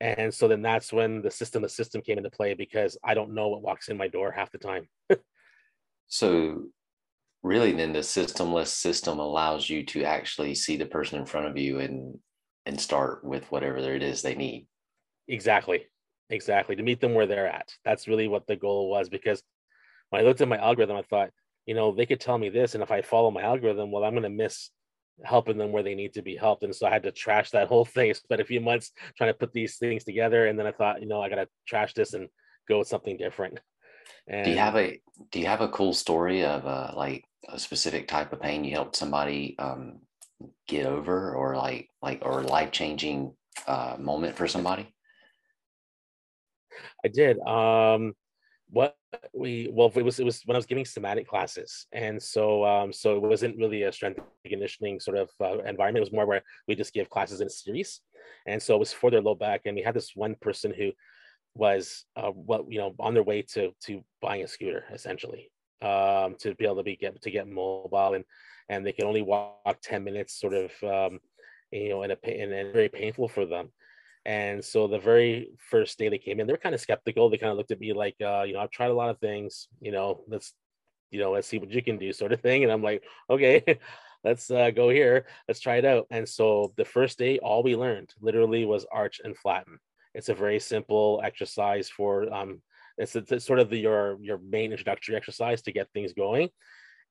And 0.04 0.34
so 0.34 0.48
then 0.48 0.60
that's 0.60 0.92
when 0.92 1.22
the 1.22 1.30
system 1.30 1.62
the 1.62 1.68
system 1.68 2.02
came 2.02 2.18
into 2.18 2.28
play 2.28 2.52
because 2.52 2.98
I 3.02 3.14
don't 3.14 3.32
know 3.32 3.48
what 3.48 3.62
walks 3.62 3.88
in 3.88 3.96
my 3.96 4.06
door 4.06 4.30
half 4.30 4.52
the 4.52 4.58
time. 4.58 4.86
so 6.08 6.64
really 7.42 7.72
then 7.72 7.94
the 7.94 8.00
systemless 8.00 8.66
system 8.66 9.18
allows 9.18 9.70
you 9.70 9.82
to 9.86 10.04
actually 10.04 10.54
see 10.54 10.76
the 10.76 10.84
person 10.84 11.18
in 11.18 11.24
front 11.24 11.46
of 11.46 11.56
you 11.56 11.78
and 11.78 12.18
and 12.66 12.78
start 12.78 13.24
with 13.24 13.50
whatever 13.50 13.78
it 13.78 14.02
is 14.02 14.20
they 14.20 14.34
need. 14.34 14.66
Exactly. 15.26 15.86
Exactly. 16.28 16.76
To 16.76 16.82
meet 16.82 17.00
them 17.00 17.14
where 17.14 17.26
they're 17.26 17.50
at. 17.50 17.72
That's 17.82 18.06
really 18.06 18.28
what 18.28 18.46
the 18.46 18.56
goal 18.56 18.90
was 18.90 19.08
because 19.08 19.42
when 20.10 20.20
I 20.20 20.24
looked 20.24 20.42
at 20.42 20.48
my 20.48 20.58
algorithm, 20.58 20.96
I 20.96 21.02
thought, 21.02 21.30
you 21.64 21.74
know, 21.74 21.94
they 21.94 22.04
could 22.04 22.20
tell 22.20 22.36
me 22.36 22.50
this. 22.50 22.74
And 22.74 22.82
if 22.82 22.90
I 22.90 23.00
follow 23.00 23.30
my 23.30 23.42
algorithm, 23.42 23.90
well, 23.90 24.04
I'm 24.04 24.12
going 24.12 24.22
to 24.22 24.28
miss 24.28 24.70
helping 25.22 25.58
them 25.58 25.72
where 25.72 25.82
they 25.82 25.94
need 25.94 26.14
to 26.14 26.22
be 26.22 26.36
helped. 26.36 26.62
And 26.62 26.74
so 26.74 26.86
I 26.86 26.90
had 26.90 27.02
to 27.04 27.12
trash 27.12 27.50
that 27.50 27.68
whole 27.68 27.84
thing. 27.84 28.12
Spent 28.14 28.40
a 28.40 28.44
few 28.44 28.60
months 28.60 28.92
trying 29.16 29.30
to 29.30 29.38
put 29.38 29.52
these 29.52 29.76
things 29.76 30.04
together. 30.04 30.46
And 30.46 30.58
then 30.58 30.66
I 30.66 30.72
thought, 30.72 31.00
you 31.00 31.08
know, 31.08 31.22
I 31.22 31.28
got 31.28 31.36
to 31.36 31.48
trash 31.66 31.94
this 31.94 32.14
and 32.14 32.28
go 32.68 32.78
with 32.78 32.88
something 32.88 33.16
different. 33.16 33.60
And 34.26 34.44
do 34.44 34.50
you 34.50 34.58
have 34.58 34.76
a 34.76 35.00
do 35.30 35.40
you 35.40 35.46
have 35.46 35.60
a 35.60 35.68
cool 35.68 35.94
story 35.94 36.44
of 36.44 36.66
uh, 36.66 36.92
like 36.94 37.24
a 37.48 37.58
specific 37.58 38.08
type 38.08 38.32
of 38.32 38.40
pain 38.40 38.64
you 38.64 38.72
helped 38.72 38.96
somebody 38.96 39.54
um, 39.58 40.00
get 40.66 40.86
over 40.86 41.34
or 41.34 41.56
like 41.56 41.88
like 42.02 42.20
or 42.22 42.42
life 42.42 42.70
changing 42.70 43.34
uh, 43.66 43.96
moment 43.98 44.36
for 44.36 44.48
somebody? 44.48 44.94
I 47.04 47.08
did. 47.08 47.38
Um, 47.40 48.14
what 48.70 48.96
we 49.32 49.68
well 49.72 49.92
it 49.94 50.02
was 50.02 50.20
it 50.20 50.24
was 50.24 50.42
when 50.44 50.56
I 50.56 50.58
was 50.58 50.66
giving 50.66 50.84
somatic 50.84 51.28
classes, 51.28 51.86
and 51.92 52.22
so 52.22 52.64
um, 52.64 52.92
so 52.92 53.16
it 53.16 53.22
wasn't 53.22 53.56
really 53.56 53.82
a 53.82 53.92
strength 53.92 54.20
conditioning 54.46 55.00
sort 55.00 55.16
of 55.16 55.30
uh, 55.40 55.58
environment. 55.64 55.98
It 55.98 56.08
was 56.08 56.12
more 56.12 56.26
where 56.26 56.42
we 56.68 56.74
just 56.74 56.92
give 56.92 57.10
classes 57.10 57.40
in 57.40 57.46
a 57.46 57.50
series, 57.50 58.00
and 58.46 58.62
so 58.62 58.74
it 58.74 58.80
was 58.80 58.92
for 58.92 59.10
their 59.10 59.22
low 59.22 59.34
back. 59.34 59.62
And 59.64 59.76
we 59.76 59.82
had 59.82 59.94
this 59.94 60.12
one 60.14 60.34
person 60.40 60.72
who 60.72 60.92
was 61.54 62.04
uh, 62.16 62.30
what 62.30 62.70
you 62.70 62.78
know 62.78 62.94
on 62.98 63.14
their 63.14 63.22
way 63.22 63.42
to 63.42 63.72
to 63.84 64.02
buying 64.20 64.42
a 64.42 64.48
scooter 64.48 64.84
essentially 64.92 65.50
um, 65.82 66.34
to 66.40 66.54
be 66.54 66.64
able 66.64 66.76
to 66.76 66.82
be 66.82 66.96
get 66.96 67.20
to 67.20 67.30
get 67.30 67.48
mobile 67.48 68.14
and 68.14 68.24
and 68.68 68.84
they 68.84 68.92
can 68.92 69.06
only 69.06 69.22
walk 69.22 69.78
10 69.82 70.02
minutes 70.02 70.40
sort 70.40 70.54
of 70.54 70.70
um, 70.82 71.20
you 71.70 71.90
know 71.90 72.02
in 72.02 72.10
a 72.10 72.16
and 72.24 72.72
very 72.72 72.88
painful 72.88 73.28
for 73.28 73.46
them 73.46 73.70
and 74.26 74.64
so 74.64 74.86
the 74.86 74.98
very 74.98 75.50
first 75.58 75.98
day 75.98 76.08
they 76.08 76.18
came 76.18 76.40
in, 76.40 76.46
they 76.46 76.52
were 76.52 76.58
kind 76.58 76.74
of 76.74 76.80
skeptical. 76.80 77.28
They 77.28 77.36
kind 77.36 77.50
of 77.50 77.58
looked 77.58 77.72
at 77.72 77.80
me 77.80 77.92
like, 77.92 78.16
uh, 78.22 78.42
you 78.42 78.54
know, 78.54 78.60
I've 78.60 78.70
tried 78.70 78.90
a 78.90 78.94
lot 78.94 79.10
of 79.10 79.18
things, 79.18 79.68
you 79.80 79.92
know, 79.92 80.24
let's, 80.28 80.54
you 81.10 81.20
know, 81.20 81.32
let's 81.32 81.46
see 81.46 81.58
what 81.58 81.70
you 81.70 81.82
can 81.82 81.98
do, 81.98 82.12
sort 82.12 82.32
of 82.32 82.40
thing. 82.40 82.62
And 82.62 82.72
I'm 82.72 82.82
like, 82.82 83.04
okay, 83.28 83.62
let's 84.24 84.50
uh, 84.50 84.70
go 84.70 84.88
here, 84.88 85.26
let's 85.46 85.60
try 85.60 85.76
it 85.76 85.84
out. 85.84 86.06
And 86.10 86.26
so 86.26 86.72
the 86.76 86.86
first 86.86 87.18
day, 87.18 87.38
all 87.38 87.62
we 87.62 87.76
learned 87.76 88.14
literally 88.20 88.64
was 88.64 88.86
arch 88.90 89.20
and 89.22 89.36
flatten. 89.36 89.78
It's 90.14 90.30
a 90.30 90.34
very 90.34 90.58
simple 90.58 91.20
exercise 91.22 91.90
for 91.90 92.32
um, 92.32 92.62
it's, 92.96 93.14
it's 93.16 93.44
sort 93.44 93.58
of 93.58 93.68
the, 93.68 93.78
your 93.78 94.16
your 94.22 94.38
main 94.38 94.70
introductory 94.70 95.16
exercise 95.16 95.60
to 95.62 95.72
get 95.72 95.88
things 95.92 96.12
going. 96.12 96.48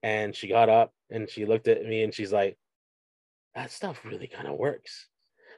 And 0.02 0.34
she 0.34 0.48
got 0.48 0.68
up 0.68 0.92
and 1.10 1.28
she 1.28 1.44
looked 1.44 1.68
at 1.68 1.84
me 1.84 2.02
and 2.02 2.12
she's 2.12 2.32
like, 2.32 2.56
that 3.54 3.70
stuff 3.70 4.04
really 4.04 4.26
kind 4.26 4.48
of 4.48 4.58
works 4.58 5.06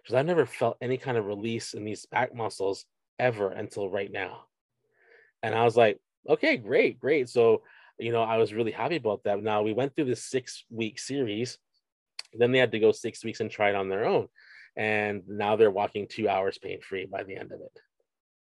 because 0.06 0.20
I've 0.20 0.26
never 0.26 0.46
felt 0.46 0.76
any 0.80 0.98
kind 0.98 1.16
of 1.16 1.26
release 1.26 1.74
in 1.74 1.82
these 1.84 2.06
back 2.06 2.32
muscles 2.32 2.84
ever 3.18 3.50
until 3.50 3.90
right 3.90 4.10
now. 4.10 4.44
And 5.42 5.52
I 5.52 5.64
was 5.64 5.76
like, 5.76 5.98
okay, 6.28 6.56
great, 6.56 7.00
great. 7.00 7.28
So, 7.28 7.62
you 7.98 8.12
know, 8.12 8.22
I 8.22 8.36
was 8.36 8.54
really 8.54 8.70
happy 8.70 8.96
about 8.96 9.24
that. 9.24 9.42
Now 9.42 9.62
we 9.62 9.72
went 9.72 9.96
through 9.96 10.04
this 10.04 10.22
six 10.22 10.64
week 10.70 11.00
series. 11.00 11.58
Then 12.32 12.52
they 12.52 12.58
had 12.58 12.70
to 12.70 12.78
go 12.78 12.92
six 12.92 13.24
weeks 13.24 13.40
and 13.40 13.50
try 13.50 13.70
it 13.70 13.74
on 13.74 13.88
their 13.88 14.04
own. 14.04 14.28
And 14.76 15.22
now 15.26 15.56
they're 15.56 15.72
walking 15.72 16.06
two 16.08 16.28
hours 16.28 16.56
pain 16.56 16.80
free 16.82 17.06
by 17.06 17.24
the 17.24 17.36
end 17.36 17.50
of 17.50 17.60
it. 17.60 17.80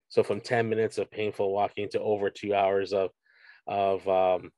So 0.08 0.24
from 0.24 0.40
10 0.40 0.68
minutes 0.68 0.98
of 0.98 1.12
painful 1.12 1.52
walking 1.52 1.88
to 1.90 2.00
over 2.00 2.28
two 2.28 2.56
hours 2.56 2.92
of, 2.92 3.10
of, 3.68 4.08
um, 4.08 4.50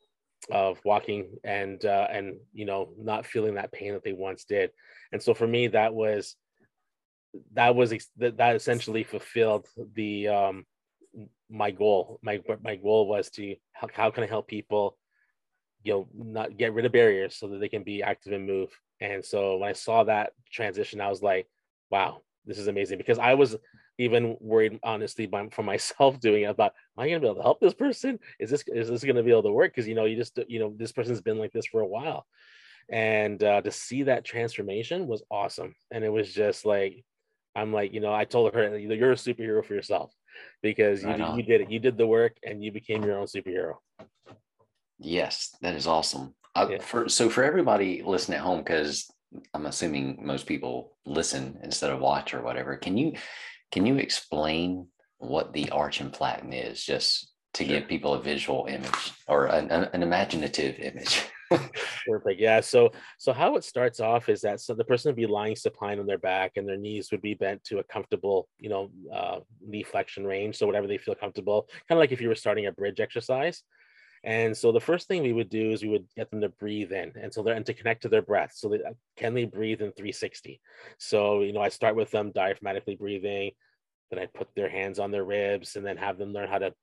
of 0.51 0.81
walking 0.87 1.37
and, 1.45 1.85
uh, 1.85 2.07
and, 2.11 2.37
you 2.55 2.65
know, 2.65 2.95
not 2.99 3.27
feeling 3.27 3.57
that 3.57 3.73
pain 3.73 3.93
that 3.93 4.05
they 4.05 4.15
once 4.15 4.45
did. 4.45 4.71
And 5.13 5.23
so 5.23 5.35
for 5.35 5.47
me, 5.47 5.67
that 5.69 5.93
was, 5.93 6.37
that 7.53 7.75
was 7.75 7.91
that, 8.17 8.37
that 8.37 8.57
essentially 8.57 9.05
fulfilled 9.05 9.67
the 9.95 10.29
um 10.29 10.67
my 11.51 11.71
goal. 11.71 12.19
My 12.23 12.41
my 12.63 12.77
goal 12.77 13.09
was 13.09 13.31
to 13.31 13.57
how, 13.73 13.89
how 13.93 14.11
can 14.11 14.25
i 14.25 14.27
help 14.27 14.49
people 14.49 14.97
you 15.83 15.93
know 15.93 16.09
not 16.15 16.57
get 16.57 16.73
rid 16.73 16.87
of 16.87 16.93
barriers 16.93 17.37
so 17.37 17.49
that 17.49 17.59
they 17.59 17.69
can 17.69 17.83
be 17.83 18.03
active 18.03 18.33
and 18.33 18.47
move? 18.47 18.71
And 19.01 19.25
so 19.25 19.59
when 19.59 19.69
i 19.69 19.73
saw 19.73 20.05
that 20.05 20.33
transition 20.51 21.01
i 21.01 21.09
was 21.09 21.23
like 21.23 21.47
wow 21.91 22.23
this 22.47 22.59
is 22.59 22.69
amazing. 22.69 22.99
Because 22.99 23.19
i 23.19 23.35
was 23.35 23.57
even 23.99 24.37
worried 24.41 24.79
honestly 24.83 25.27
by, 25.27 25.49
for 25.49 25.63
myself 25.63 26.19
doing 26.27 26.43
it. 26.43 26.51
About 26.51 26.73
am 26.97 27.03
i 27.03 27.09
going 27.09 27.21
to 27.21 27.21
be 27.21 27.27
able 27.27 27.37
to 27.37 27.43
help 27.43 27.61
this 27.61 27.75
person? 27.75 28.19
Is 28.39 28.51
this 28.51 28.65
is 28.69 28.89
this 28.89 29.05
going 29.05 29.17
to 29.17 29.23
be 29.23 29.31
able 29.31 29.45
to 29.45 29.53
work? 29.53 29.75
Because 29.75 29.89
you 29.89 29.95
know 29.95 30.05
you 30.05 30.17
just 30.17 30.39
you 30.49 30.59
know 30.59 30.75
this 30.77 30.93
person's 30.93 31.21
been 31.21 31.39
like 31.39 31.53
this 31.53 31.67
for 31.67 31.81
a 31.81 31.87
while. 31.87 32.27
And 32.89 33.43
uh, 33.43 33.63
to 33.63 33.71
see 33.71 34.05
that 34.05 34.27
transformation 34.27 35.07
was 35.07 35.23
awesome. 35.31 35.75
And 35.91 36.05
it 36.05 36.11
was 36.11 36.33
just 36.33 36.67
like 36.67 37.05
I'm 37.55 37.73
like, 37.73 37.93
you 37.93 38.01
know, 38.01 38.13
I 38.13 38.25
told 38.25 38.55
her, 38.55 38.79
you're 38.79 39.13
a 39.13 39.17
superhero 39.17 39.65
for 39.65 39.75
yourself 39.75 40.13
because 40.63 41.03
you, 41.03 41.15
you 41.37 41.43
did 41.43 41.61
it. 41.61 41.71
You 41.71 41.79
did 41.79 41.97
the 41.97 42.07
work 42.07 42.37
and 42.43 42.65
you 42.65 42.73
became 42.73 43.03
your 43.05 43.19
own 43.19 43.27
superhero. 43.27 43.75
Yes, 44.99 45.55
that 45.61 45.75
is 45.75 45.87
awesome. 45.87 46.35
Uh, 46.55 46.69
yeah. 46.71 46.79
for, 46.81 47.09
so 47.09 47.29
for 47.29 47.45
everybody 47.45 48.03
listening 48.05 48.39
at 48.39 48.45
home, 48.45 48.59
because 48.59 49.11
I'm 49.53 49.67
assuming 49.67 50.19
most 50.25 50.47
people 50.47 50.97
listen 51.05 51.59
instead 51.63 51.91
of 51.91 52.01
watch 52.01 52.35
or 52.35 52.43
whatever, 52.43 52.77
can 52.77 52.97
you 52.97 53.15
can 53.73 53.87
you 53.87 53.97
explain 53.97 54.87
what 55.19 55.53
the 55.53 55.69
arch 55.71 56.01
and 56.01 56.15
flatten 56.15 56.53
is, 56.53 56.85
just 56.85 57.33
to 57.55 57.65
sure. 57.65 57.81
give 57.81 57.89
people 57.89 58.15
a 58.15 58.23
visual 58.23 58.67
image 58.67 59.13
or 59.27 59.47
an, 59.47 59.71
an 59.71 60.03
imaginative 60.03 60.79
image? 60.79 61.23
Perfect. 62.07 62.41
Yeah. 62.41 62.61
So 62.61 62.91
so 63.19 63.33
how 63.33 63.57
it 63.57 63.65
starts 63.65 64.01
off 64.01 64.29
is 64.29 64.41
that 64.43 64.61
so 64.61 64.75
the 64.75 64.85
person 64.85 65.09
would 65.11 65.17
be 65.17 65.27
lying 65.27 65.57
supine 65.57 65.99
on 65.99 66.07
their 66.07 66.19
back 66.19 66.53
and 66.57 66.69
their 66.69 66.77
knees 66.77 67.11
would 67.11 67.23
be 67.23 67.35
bent 67.35 67.63
to 67.65 67.79
a 67.79 67.85
comfortable, 67.85 68.49
you 68.59 68.69
know, 68.69 68.91
uh, 69.13 69.41
knee 69.61 69.83
flexion 69.83 70.27
range. 70.27 70.57
So 70.57 70.67
whatever 70.67 70.87
they 70.87 70.99
feel 70.99 71.15
comfortable, 71.15 71.69
kind 71.89 71.99
of 71.99 72.01
like 72.01 72.13
if 72.13 72.21
you 72.21 72.29
were 72.29 72.35
starting 72.35 72.67
a 72.67 72.73
bridge 72.73 73.01
exercise. 73.01 73.63
And 74.25 74.57
so 74.57 74.73
the 74.73 74.81
first 74.81 75.07
thing 75.07 75.23
we 75.23 75.35
would 75.35 75.51
do 75.51 75.71
is 75.71 75.83
we 75.83 75.91
would 75.91 76.07
get 76.17 76.31
them 76.31 76.41
to 76.41 76.49
breathe 76.49 76.93
in 76.93 77.13
and 77.21 77.33
so 77.33 77.43
they're 77.43 77.55
and 77.55 77.67
to 77.67 77.75
connect 77.75 78.03
to 78.03 78.09
their 78.09 78.23
breath. 78.23 78.53
So 78.55 78.69
they, 78.71 78.81
can 79.17 79.35
they 79.35 79.45
breathe 79.45 79.83
in 79.83 79.93
360? 79.93 80.61
So, 80.99 81.43
you 81.43 81.53
know, 81.53 81.61
I 81.61 81.69
start 81.69 81.95
with 81.97 82.11
them 82.11 82.33
diaphragmatically 82.33 82.99
breathing, 82.99 83.51
Then 84.11 84.19
I 84.21 84.27
put 84.27 84.49
their 84.55 84.69
hands 84.71 84.99
on 84.99 85.11
their 85.11 85.25
ribs 85.25 85.77
and 85.77 85.85
then 85.85 85.97
have 85.99 86.19
them 86.19 86.33
learn 86.33 86.49
how 86.49 86.59
to 86.59 86.75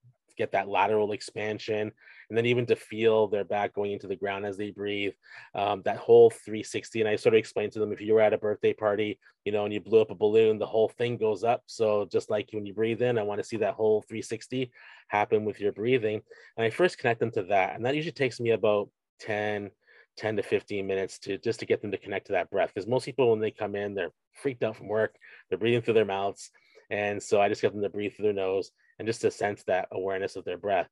get 0.42 0.52
that 0.54 0.68
lateral 0.68 1.12
expansion 1.12 1.92
and 2.30 2.38
then 2.38 2.46
even 2.46 2.66
to 2.66 2.76
feel 2.76 3.28
their 3.28 3.44
back 3.44 3.74
going 3.74 3.92
into 3.92 4.08
the 4.08 4.16
ground 4.16 4.46
as 4.46 4.58
they 4.58 4.72
breathe. 4.72 5.14
Um, 5.54 5.82
that 5.84 5.98
whole 5.98 6.30
360 6.30 7.02
and 7.02 7.10
i 7.10 7.16
sort 7.16 7.36
of 7.36 7.40
explained 7.40 7.74
to 7.74 7.80
them 7.80 7.92
if 7.92 8.02
you 8.02 8.14
were 8.14 8.22
at 8.22 8.34
a 8.34 8.38
birthday 8.38 8.74
party 8.74 9.20
you 9.46 9.52
know 9.52 9.66
and 9.66 9.74
you 9.74 9.82
blew 9.82 10.02
up 10.02 10.12
a 10.12 10.16
balloon 10.16 10.58
the 10.58 10.66
whole 10.66 10.90
thing 10.90 11.18
goes 11.18 11.44
up. 11.44 11.62
So 11.68 12.08
just 12.12 12.30
like 12.30 12.50
when 12.54 12.66
you 12.66 12.74
breathe 12.74 13.02
in 13.02 13.20
i 13.20 13.24
want 13.24 13.40
to 13.40 13.48
see 13.48 13.58
that 13.58 13.76
whole 13.76 14.02
360 14.02 14.72
happen 15.10 15.46
with 15.46 15.60
your 15.60 15.74
breathing. 15.74 16.22
And 16.58 16.66
i 16.66 16.70
first 16.70 16.98
connect 16.98 17.20
them 17.20 17.32
to 17.32 17.44
that 17.44 17.76
and 17.76 17.86
that 17.86 17.96
usually 17.96 18.12
takes 18.14 18.40
me 18.40 18.52
about 18.52 18.90
10 19.20 19.70
10 20.18 20.36
to 20.38 20.44
15 20.44 20.88
minutes 20.88 21.20
to 21.20 21.38
just 21.38 21.60
to 21.60 21.66
get 21.66 21.82
them 21.82 21.92
to 21.92 21.98
connect 21.98 22.28
to 22.28 22.34
that 22.34 22.50
breath 22.50 22.72
because 22.74 22.88
most 22.88 23.06
people 23.06 23.30
when 23.30 23.40
they 23.40 23.52
come 23.52 23.76
in 23.76 23.94
they're 23.94 24.14
freaked 24.42 24.64
out 24.64 24.76
from 24.76 24.88
work 24.88 25.16
they're 25.50 25.60
breathing 25.60 25.82
through 25.82 25.94
their 26.00 26.06
mouths. 26.18 26.50
And 26.90 27.22
so 27.22 27.40
i 27.42 27.50
just 27.50 27.62
get 27.62 27.74
them 27.74 27.84
to 27.84 27.90
breathe 27.90 28.14
through 28.14 28.26
their 28.26 28.42
nose 28.46 28.72
and 29.02 29.08
just 29.08 29.22
to 29.22 29.32
sense 29.32 29.64
that 29.64 29.88
awareness 29.92 30.36
of 30.36 30.46
their 30.46 30.60
breath. 30.60 30.88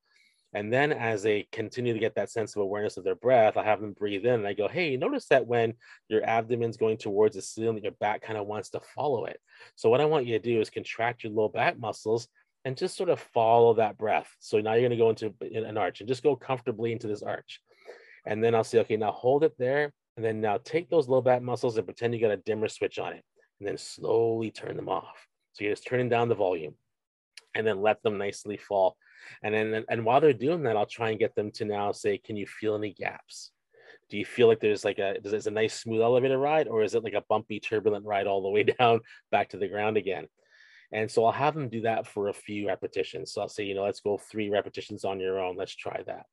And 0.56 0.74
then 0.74 0.92
as 0.92 1.22
they 1.22 1.48
continue 1.52 1.94
to 1.94 2.00
get 2.00 2.16
that 2.16 2.32
sense 2.32 2.56
of 2.56 2.64
awareness 2.64 2.98
of 2.98 3.04
their 3.04 3.14
breath, 3.14 3.56
I 3.56 3.64
have 3.64 3.82
them 3.82 3.94
breathe 3.94 4.26
in 4.26 4.34
and 4.34 4.48
I 4.48 4.54
go, 4.54 4.68
hey, 4.68 4.98
notice 4.98 5.28
that 5.28 5.46
when 5.46 5.76
your 6.08 6.26
abdomen's 6.26 6.76
going 6.76 6.98
towards 6.98 7.36
the 7.36 7.44
ceiling, 7.44 7.84
your 7.84 7.92
back 7.92 8.24
kind 8.24 8.40
of 8.40 8.48
wants 8.48 8.72
to 8.72 8.82
follow 8.96 9.26
it. 9.26 9.40
So 9.76 9.92
what 9.92 10.02
I 10.02 10.06
want 10.06 10.26
you 10.26 10.40
to 10.40 10.44
do 10.44 10.60
is 10.60 10.72
contract 10.72 11.24
your 11.24 11.34
low 11.34 11.50
back 11.50 11.78
muscles 11.78 12.28
and 12.66 12.76
just 12.76 12.98
sort 12.98 13.10
of 13.10 13.20
follow 13.20 13.76
that 13.76 13.96
breath. 13.96 14.36
So 14.40 14.60
now 14.60 14.74
you're 14.74 14.90
going 14.90 14.90
to 14.90 14.98
go 14.98 15.12
into 15.12 15.36
an 15.56 15.78
arch 15.78 16.00
and 16.00 16.08
just 16.10 16.24
go 16.24 16.36
comfortably 16.36 16.92
into 16.92 17.06
this 17.06 17.22
arch. 17.22 17.62
And 18.26 18.44
then 18.44 18.56
I'll 18.56 18.64
say, 18.64 18.80
okay, 18.80 18.98
now 18.98 19.12
hold 19.12 19.44
it 19.44 19.54
there. 19.60 19.94
And 20.18 20.26
then 20.26 20.42
now 20.42 20.58
take 20.58 20.90
those 20.90 21.08
low 21.08 21.22
back 21.22 21.44
muscles 21.44 21.78
and 21.78 21.86
pretend 21.86 22.16
you 22.16 22.22
got 22.22 22.32
a 22.32 22.38
dimmer 22.38 22.70
switch 22.70 22.98
on 22.98 23.14
it. 23.14 23.24
And 23.60 23.68
then 23.68 23.78
slowly 23.78 24.50
turn 24.50 24.78
them 24.78 24.90
off. 24.90 25.28
So 25.52 25.64
you're 25.64 25.74
just 25.74 25.86
turning 25.86 26.10
down 26.10 26.28
the 26.28 26.34
volume 26.34 26.74
and 27.56 27.66
then 27.66 27.82
let 27.82 28.02
them 28.04 28.18
nicely 28.18 28.58
fall. 28.58 28.96
And 29.44 29.54
then 29.54 29.86
and 29.90 30.06
while 30.06 30.22
they're 30.22 30.34
doing 30.34 30.64
that, 30.64 30.78
I'll 30.78 30.86
try 30.86 31.10
and 31.10 31.20
get 31.20 31.36
them 31.36 31.52
to 31.54 31.66
now 31.66 31.92
say, 31.92 32.18
can 32.18 32.36
you 32.36 32.48
feel 32.48 32.76
any 32.76 32.94
gaps? 32.94 33.52
Do 34.10 34.18
you 34.18 34.26
feel 34.26 34.48
like 34.48 34.60
there's 34.60 34.86
like 34.86 35.00
a 35.00 35.20
does 35.20 35.34
is 35.34 35.48
a 35.48 35.52
nice 35.52 35.74
smooth 35.74 36.02
elevator 36.02 36.38
ride, 36.38 36.68
or 36.68 36.84
is 36.84 36.96
it 36.96 37.04
like 37.04 37.14
a 37.14 37.24
bumpy, 37.30 37.60
turbulent 37.60 38.06
ride 38.06 38.28
all 38.28 38.42
the 38.42 38.50
way 38.50 38.64
down 38.80 39.02
back 39.32 39.50
to 39.50 39.58
the 39.58 39.68
ground 39.68 39.98
again? 39.98 40.28
And 40.92 41.10
so 41.10 41.26
I'll 41.26 41.32
have 41.32 41.54
them 41.54 41.70
do 41.70 41.82
that 41.82 42.08
for 42.08 42.30
a 42.30 42.34
few 42.34 42.68
repetitions. 42.68 43.32
So 43.32 43.42
I'll 43.42 43.50
say, 43.50 43.64
you 43.64 43.76
know, 43.76 43.84
let's 43.84 44.00
go 44.00 44.18
three 44.18 44.50
repetitions 44.50 45.06
on 45.06 45.20
your 45.20 45.40
own. 45.40 45.56
Let's 45.56 45.76
try 45.76 46.02
that. 46.08 46.26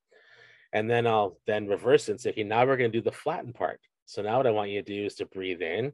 And 0.72 0.90
then 0.90 1.06
I'll 1.06 1.38
then 1.46 1.66
reverse 1.66 2.08
it 2.08 2.12
and 2.12 2.20
say, 2.20 2.30
okay, 2.30 2.42
now 2.42 2.64
we're 2.64 2.78
going 2.78 2.90
to 2.90 2.98
do 2.98 3.04
the 3.04 3.12
flatten 3.14 3.52
part. 3.52 3.80
So 4.06 4.22
now 4.22 4.38
what 4.38 4.46
I 4.46 4.52
want 4.52 4.70
you 4.70 4.82
to 4.82 4.94
do 4.94 5.04
is 5.04 5.16
to 5.16 5.26
breathe 5.26 5.60
in, 5.60 5.92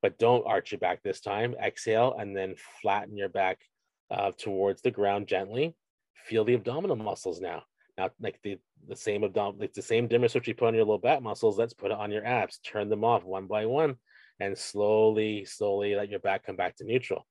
but 0.00 0.18
don't 0.18 0.46
arch 0.46 0.72
your 0.72 0.78
back 0.78 1.02
this 1.02 1.20
time. 1.20 1.54
Exhale 1.62 2.16
and 2.18 2.34
then 2.34 2.54
flatten 2.80 3.16
your 3.16 3.28
back 3.28 3.58
uh, 4.12 4.32
towards 4.36 4.82
the 4.82 4.90
ground 4.90 5.26
gently. 5.26 5.74
Feel 6.26 6.44
the 6.44 6.54
abdominal 6.54 6.96
muscles 6.96 7.40
now. 7.40 7.62
Now, 7.98 8.10
like 8.20 8.38
the, 8.42 8.58
the 8.88 8.96
same 8.96 9.24
abdominal, 9.24 9.60
like 9.60 9.72
the 9.72 9.82
same 9.82 10.06
dimmer 10.06 10.28
switch 10.28 10.48
you 10.48 10.54
put 10.54 10.68
on 10.68 10.74
your 10.74 10.84
low 10.84 10.98
back 10.98 11.22
muscles, 11.22 11.58
let's 11.58 11.74
put 11.74 11.90
it 11.90 11.98
on 11.98 12.10
your 12.10 12.24
abs. 12.24 12.58
Turn 12.58 12.88
them 12.88 13.04
off 13.04 13.24
one 13.24 13.46
by 13.46 13.66
one 13.66 13.96
and 14.40 14.56
slowly, 14.56 15.44
slowly 15.44 15.94
let 15.94 16.10
your 16.10 16.20
back 16.20 16.44
come 16.44 16.56
back 16.56 16.76
to 16.76 16.84
neutral. 16.84 17.26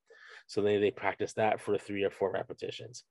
So 0.48 0.62
then 0.62 0.82
they 0.82 0.92
practice 0.92 1.34
that 1.34 1.62
for 1.62 1.78
three 1.78 2.04
or 2.04 2.10
four 2.10 2.32
repetitions. 2.32 3.04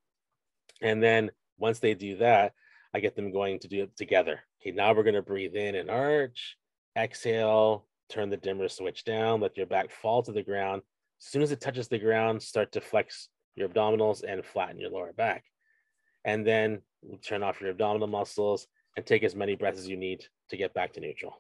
And 0.82 1.02
then 1.02 1.30
once 1.58 1.78
they 1.78 1.94
do 1.94 2.16
that, 2.18 2.52
I 2.92 3.00
get 3.00 3.14
them 3.14 3.32
going 3.32 3.60
to 3.60 3.68
do 3.68 3.84
it 3.84 3.96
together. 3.96 4.40
Okay, 4.60 4.74
now 4.74 4.92
we're 4.92 5.04
going 5.04 5.14
to 5.14 5.22
breathe 5.22 5.54
in 5.54 5.74
and 5.74 5.90
arch, 5.90 6.56
exhale, 6.98 7.86
turn 8.08 8.30
the 8.30 8.36
dimmer 8.36 8.68
switch 8.68 9.04
down, 9.04 9.40
let 9.40 9.56
your 9.56 9.66
back 9.66 9.90
fall 9.90 10.22
to 10.22 10.32
the 10.32 10.42
ground. 10.42 10.82
As 11.20 11.26
soon 11.26 11.42
as 11.42 11.52
it 11.52 11.60
touches 11.60 11.88
the 11.88 11.98
ground, 11.98 12.42
start 12.42 12.72
to 12.72 12.80
flex 12.80 13.28
your 13.60 13.68
abdominals 13.68 14.24
and 14.26 14.44
flatten 14.44 14.80
your 14.80 14.90
lower 14.90 15.12
back. 15.12 15.44
And 16.24 16.46
then 16.46 16.82
turn 17.22 17.42
off 17.42 17.60
your 17.60 17.70
abdominal 17.70 18.08
muscles 18.08 18.66
and 18.96 19.06
take 19.06 19.22
as 19.22 19.36
many 19.36 19.54
breaths 19.54 19.78
as 19.78 19.88
you 19.88 19.96
need 19.96 20.24
to 20.48 20.56
get 20.56 20.74
back 20.74 20.92
to 20.94 21.00
neutral. 21.00 21.34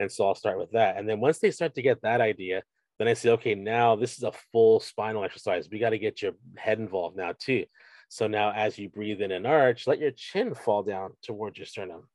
And 0.00 0.10
so 0.10 0.26
I'll 0.26 0.34
start 0.34 0.58
with 0.58 0.72
that. 0.72 0.96
And 0.96 1.08
then 1.08 1.20
once 1.20 1.38
they 1.38 1.50
start 1.50 1.74
to 1.74 1.82
get 1.82 2.02
that 2.02 2.20
idea, 2.20 2.62
then 2.98 3.08
I 3.08 3.14
say, 3.14 3.30
okay, 3.30 3.54
now 3.54 3.96
this 3.96 4.16
is 4.16 4.22
a 4.22 4.32
full 4.52 4.80
spinal 4.80 5.24
exercise. 5.24 5.68
We 5.70 5.78
got 5.78 5.90
to 5.90 5.98
get 5.98 6.22
your 6.22 6.32
head 6.56 6.78
involved 6.78 7.16
now 7.16 7.34
too. 7.38 7.66
So 8.08 8.26
now 8.26 8.52
as 8.52 8.78
you 8.78 8.88
breathe 8.88 9.20
in 9.20 9.32
an 9.32 9.46
arch, 9.46 9.86
let 9.86 9.98
your 9.98 10.12
chin 10.12 10.54
fall 10.54 10.82
down 10.82 11.12
towards 11.22 11.58
your 11.58 11.66
sternum. 11.66 12.08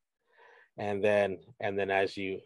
And 0.78 1.04
then, 1.04 1.40
and 1.60 1.78
then 1.78 1.92
as 1.92 2.16
you 2.16 2.40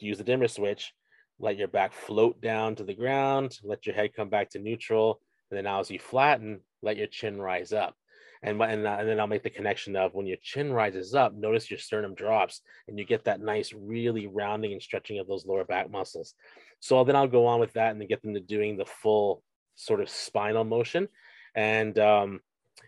use 0.00 0.18
the 0.18 0.24
dimmer 0.24 0.48
switch, 0.48 0.92
let 1.38 1.56
your 1.56 1.68
back 1.68 1.92
float 1.92 2.40
down 2.40 2.74
to 2.76 2.84
the 2.84 2.94
ground, 2.94 3.58
let 3.62 3.86
your 3.86 3.94
head 3.94 4.14
come 4.14 4.28
back 4.28 4.50
to 4.50 4.58
neutral, 4.58 5.20
and 5.54 5.58
then 5.58 5.70
now 5.70 5.78
as 5.78 5.88
you 5.88 6.00
flatten, 6.00 6.58
let 6.82 6.96
your 6.96 7.06
chin 7.06 7.40
rise 7.40 7.72
up. 7.72 7.94
And, 8.42 8.60
and, 8.60 8.84
uh, 8.84 8.96
and 8.98 9.08
then 9.08 9.20
I'll 9.20 9.28
make 9.28 9.44
the 9.44 9.50
connection 9.50 9.94
of 9.94 10.12
when 10.14 10.26
your 10.26 10.36
chin 10.42 10.72
rises 10.72 11.14
up, 11.14 11.32
notice 11.32 11.70
your 11.70 11.78
sternum 11.78 12.16
drops 12.16 12.60
and 12.88 12.98
you 12.98 13.04
get 13.04 13.24
that 13.26 13.40
nice, 13.40 13.72
really 13.72 14.26
rounding 14.26 14.72
and 14.72 14.82
stretching 14.82 15.20
of 15.20 15.28
those 15.28 15.46
lower 15.46 15.64
back 15.64 15.88
muscles. 15.88 16.34
So 16.80 17.04
then 17.04 17.14
I'll 17.14 17.28
go 17.28 17.46
on 17.46 17.60
with 17.60 17.72
that 17.74 17.92
and 17.92 18.00
then 18.00 18.08
get 18.08 18.20
them 18.20 18.34
to 18.34 18.40
doing 18.40 18.76
the 18.76 18.84
full 18.84 19.44
sort 19.76 20.00
of 20.00 20.10
spinal 20.10 20.64
motion. 20.64 21.06
And, 21.54 21.96
um, 22.00 22.40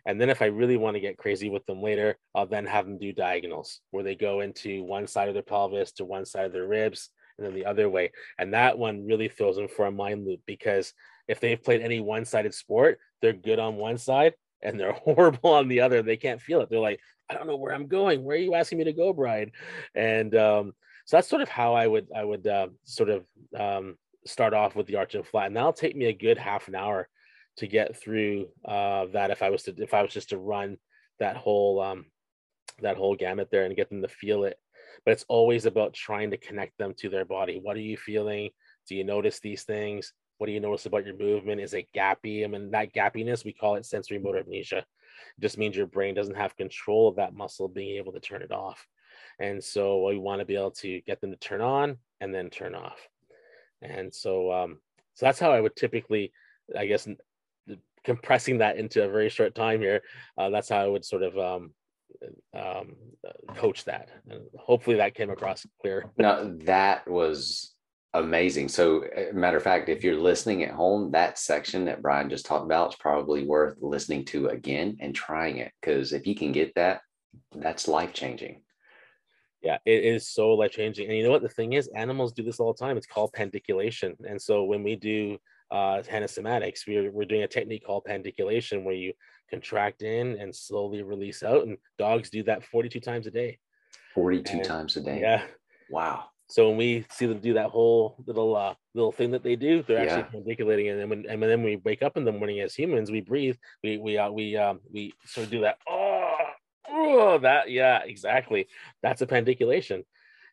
and 0.05 0.21
then 0.21 0.29
if 0.29 0.43
I 0.43 0.47
really 0.47 0.77
want 0.77 0.97
to 0.97 1.01
get 1.01 1.19
crazy 1.19 1.49
with 1.49 1.65
them 1.67 1.81
later, 1.81 2.19
I'll 2.35 2.47
then 2.47 2.67
have 2.67 2.85
them 2.85 2.99
do 2.99 3.13
diagonals 3.13 3.81
where 3.93 4.03
they 4.03 4.17
go 4.17 4.41
into 4.41 4.83
one 4.83 5.07
side 5.07 5.29
of 5.29 5.35
their 5.35 5.45
pelvis 5.45 5.93
to 5.93 6.05
one 6.05 6.27
side 6.27 6.47
of 6.47 6.53
their 6.53 6.67
ribs 6.67 7.11
and 7.39 7.47
then 7.47 7.55
the 7.55 7.67
other 7.67 7.89
way. 7.89 8.11
And 8.41 8.53
that 8.55 8.77
one 8.77 9.07
really 9.07 9.29
throws 9.29 9.55
them 9.55 9.69
for 9.69 9.87
a 9.87 9.93
mind 9.93 10.27
loop 10.27 10.41
because 10.47 10.93
if 11.29 11.41
they've 11.41 11.63
played 11.63 11.83
any 11.83 12.01
one-sided 12.01 12.55
sport, 12.55 12.99
they're 13.21 13.33
good 13.33 13.59
on 13.59 13.77
one 13.77 13.99
side 13.99 14.35
and 14.63 14.79
they're 14.79 14.93
horrible 15.05 15.53
on 15.53 15.69
the 15.69 15.81
other. 15.81 16.03
They 16.03 16.17
can't 16.17 16.41
feel 16.41 16.61
it. 16.61 16.71
They're 16.71 16.81
like, 16.81 17.01
I 17.29 17.35
don't 17.35 17.47
know 17.47 17.57
where 17.57 17.75
I'm 17.75 17.89
going. 17.89 18.23
Where 18.23 18.37
are 18.37 18.41
you 18.41 18.55
asking 18.55 18.79
me 18.79 18.85
to 18.85 18.93
go, 18.93 19.13
Brian? 19.13 19.51
And 19.95 20.35
um, 20.37 20.73
so 21.05 21.17
that's 21.17 21.29
sort 21.29 21.43
of 21.43 21.49
how 21.49 21.75
I 21.75 21.87
would 21.87 22.09
I 22.15 22.25
would 22.25 22.47
uh, 22.47 22.69
sort 22.85 23.11
of 23.11 23.25
um, 23.59 23.97
start 24.27 24.55
off 24.55 24.77
with 24.77 24.87
the 24.87 24.97
arch 24.97 25.15
and 25.15 25.27
flat. 25.27 25.49
And 25.49 25.57
that'll 25.57 25.73
take 25.73 25.97
me 25.97 26.07
a 26.07 26.13
good 26.13 26.39
half 26.39 26.69
an 26.69 26.75
hour 26.75 27.09
to 27.57 27.67
get 27.67 27.97
through 27.97 28.49
uh, 28.65 29.07
that 29.13 29.31
if 29.31 29.43
I 29.43 29.51
was 29.51 29.65
to 29.65 29.75
if 29.79 29.95
I 29.95 30.03
was 30.03 30.13
just 30.13 30.29
to 30.31 30.39
run 30.39 30.77
that 31.19 31.37
whole 31.37 31.81
um, 31.81 32.07
that 32.81 32.97
whole 32.97 33.17
gamut 33.17 33.49
there 33.51 33.65
and 33.65 33.77
get 33.77 33.89
them 33.89 34.03
to 34.03 34.09
feel 34.09 34.45
it. 34.45 34.59
But 35.05 35.13
it's 35.13 35.25
always 35.29 35.67
about 35.67 35.95
trying 35.95 36.31
to 36.31 36.37
connect 36.37 36.79
them 36.79 36.95
to 36.99 37.09
their 37.09 37.25
body. 37.25 37.61
What 37.63 37.77
are 37.77 37.81
you 37.81 37.97
feeling? 37.97 38.51
Do 38.89 38.95
you 38.95 39.05
notice 39.05 39.41
these 39.41 39.65
things? 39.65 40.13
What 40.39 40.47
do 40.47 40.53
you 40.53 40.61
notice 40.61 40.87
about 40.87 41.07
your 41.07 41.17
movement? 41.17 41.61
Is 41.61 41.75
it 41.75 41.89
gappy? 41.95 42.45
I 42.45 42.47
mean, 42.47 42.71
that 42.73 42.93
gappiness, 42.93 43.45
we 43.45 43.53
call 43.53 43.77
it 43.77 43.87
sensory 43.87 44.19
motor 44.19 44.41
amnesia. 44.41 44.79
It 44.79 45.41
just 45.41 45.59
means 45.59 45.77
your 45.77 45.87
brain 45.87 46.15
doesn't 46.15 46.37
have 46.37 46.57
control 46.57 47.09
of 47.09 47.17
that 47.17 47.35
muscle 47.35 47.69
being 47.69 47.97
able 47.97 48.13
to 48.13 48.21
turn 48.21 48.43
it 48.43 48.53
off. 48.53 48.87
And 49.39 49.63
so 49.63 50.07
we 50.07 50.19
want 50.19 50.41
to 50.41 50.47
be 50.47 50.57
able 50.57 50.73
to 50.73 51.01
get 51.03 51.21
them 51.21 51.31
to 51.31 51.37
turn 51.37 51.61
on 51.61 51.99
and 52.21 52.35
then 52.35 52.51
turn 52.51 52.75
off. 52.75 52.99
And 53.83 54.13
so, 54.13 54.53
um, 54.53 54.79
so 55.15 55.27
that's 55.27 55.39
how 55.39 55.53
I 55.53 55.61
would 55.61 55.77
typically, 55.77 56.33
I 56.77 56.87
guess, 56.87 57.09
compressing 58.05 58.59
that 58.59 58.77
into 58.77 59.05
a 59.05 59.09
very 59.09 59.29
short 59.29 59.55
time 59.55 59.81
here. 59.81 60.03
Uh, 60.39 60.51
that's 60.51 60.69
how 60.69 60.79
I 60.79 60.87
would 60.87 61.05
sort 61.05 61.23
of 61.23 61.39
um, 61.39 61.73
um, 62.55 62.97
coach 63.57 63.85
that. 63.85 64.11
And 64.29 64.43
hopefully 64.59 64.97
that 64.97 65.15
came 65.15 65.31
across 65.31 65.67
clear. 65.81 66.07
Now 66.19 66.51
that 66.65 67.09
was 67.09 67.75
amazing. 68.21 68.69
So, 68.69 69.05
matter 69.33 69.57
of 69.57 69.63
fact, 69.63 69.89
if 69.89 70.03
you're 70.03 70.21
listening 70.21 70.65
at 70.65 70.73
home, 70.73 71.11
that 71.13 71.39
section 71.39 71.85
that 71.87 72.03
Brian 72.03 72.29
just 72.29 72.47
talked 72.47 72.65
about 72.65 72.91
is 72.91 72.97
probably 72.97 73.45
worth 73.45 73.77
listening 73.81 74.25
to 74.27 74.49
again 74.49 74.97
and 75.01 75.15
trying 75.15 75.59
it 75.59 75.73
because 75.81 76.13
if 76.13 76.27
you 76.27 76.35
can 76.35 76.53
get 76.53 76.75
that, 76.75 77.01
that's 77.55 77.89
life 77.89 78.13
changing. 78.13 78.63
Yeah, 79.63 79.79
it 79.85 80.05
is 80.05 80.29
so 80.29 80.51
life 80.51 80.73
changing. 80.73 81.09
And 81.09 81.17
you 81.17 81.25
know 81.25 81.31
what? 81.31 81.43
The 81.43 81.49
thing 81.49 81.75
is, 81.75 81.89
animals 81.89 82.33
do 82.33 82.43
this 82.43 82.61
all 82.61 82.73
the 82.73 82.79
time. 82.79 82.97
It's 82.97 83.07
called 83.07 83.33
pandiculation. 83.33 84.17
And 84.29 84.41
so, 84.41 84.65
when 84.65 84.83
we 84.83 84.97
do 84.97 85.39
uh, 85.71 86.03
somatics, 86.03 86.87
we're, 86.87 87.11
we're 87.11 87.25
doing 87.25 87.43
a 87.43 87.49
technique 87.49 87.85
called 87.85 88.05
pandiculation 88.05 88.85
where 88.85 88.95
you 88.95 89.13
contract 89.51 90.03
in 90.03 90.37
and 90.39 90.55
slowly 90.55 91.03
release 91.03 91.43
out. 91.43 91.67
And 91.67 91.77
dogs 91.99 92.31
do 92.31 92.43
that 92.45 92.65
42 92.65 93.01
times 93.01 93.27
a 93.27 93.31
day. 93.31 93.59
42 94.15 94.57
and, 94.57 94.65
times 94.65 94.97
a 94.97 95.01
day. 95.01 95.21
Yeah. 95.21 95.43
Wow. 95.91 96.27
So 96.49 96.69
when 96.69 96.77
we 96.77 97.05
see 97.11 97.27
them 97.27 97.41
do 97.41 97.55
that 97.55 97.71
whole 97.71 98.17
little 98.27 98.57
uh, 98.57 98.75
little 98.95 99.13
thing 99.13 99.33
that 99.33 99.43
they 99.43 99.57
do, 99.57 99.83
they're 99.83 99.99
actually 99.99 100.27
yeah. 100.33 100.55
pandiculating. 100.55 100.91
And 100.93 101.01
then 101.01 101.09
when 101.09 101.27
and 101.29 101.43
then 101.43 101.63
we 101.63 101.77
wake 101.77 102.03
up 102.03 102.17
in 102.17 102.25
the 102.25 102.33
morning 102.33 102.61
as 102.61 102.75
humans, 102.75 103.11
we 103.11 103.21
breathe. 103.21 103.57
We 103.83 103.99
we 103.99 104.19
uh, 104.19 104.31
we 104.31 104.57
um 104.57 104.81
we 104.93 105.13
sort 105.25 105.47
of 105.47 105.51
do 105.51 105.63
that. 105.63 105.79
Oh, 105.89 106.37
oh, 106.89 107.39
that 107.39 107.71
yeah, 107.71 108.03
exactly. 108.05 108.69
That's 109.03 109.23
a 109.23 109.27
pandiculation. 109.27 110.05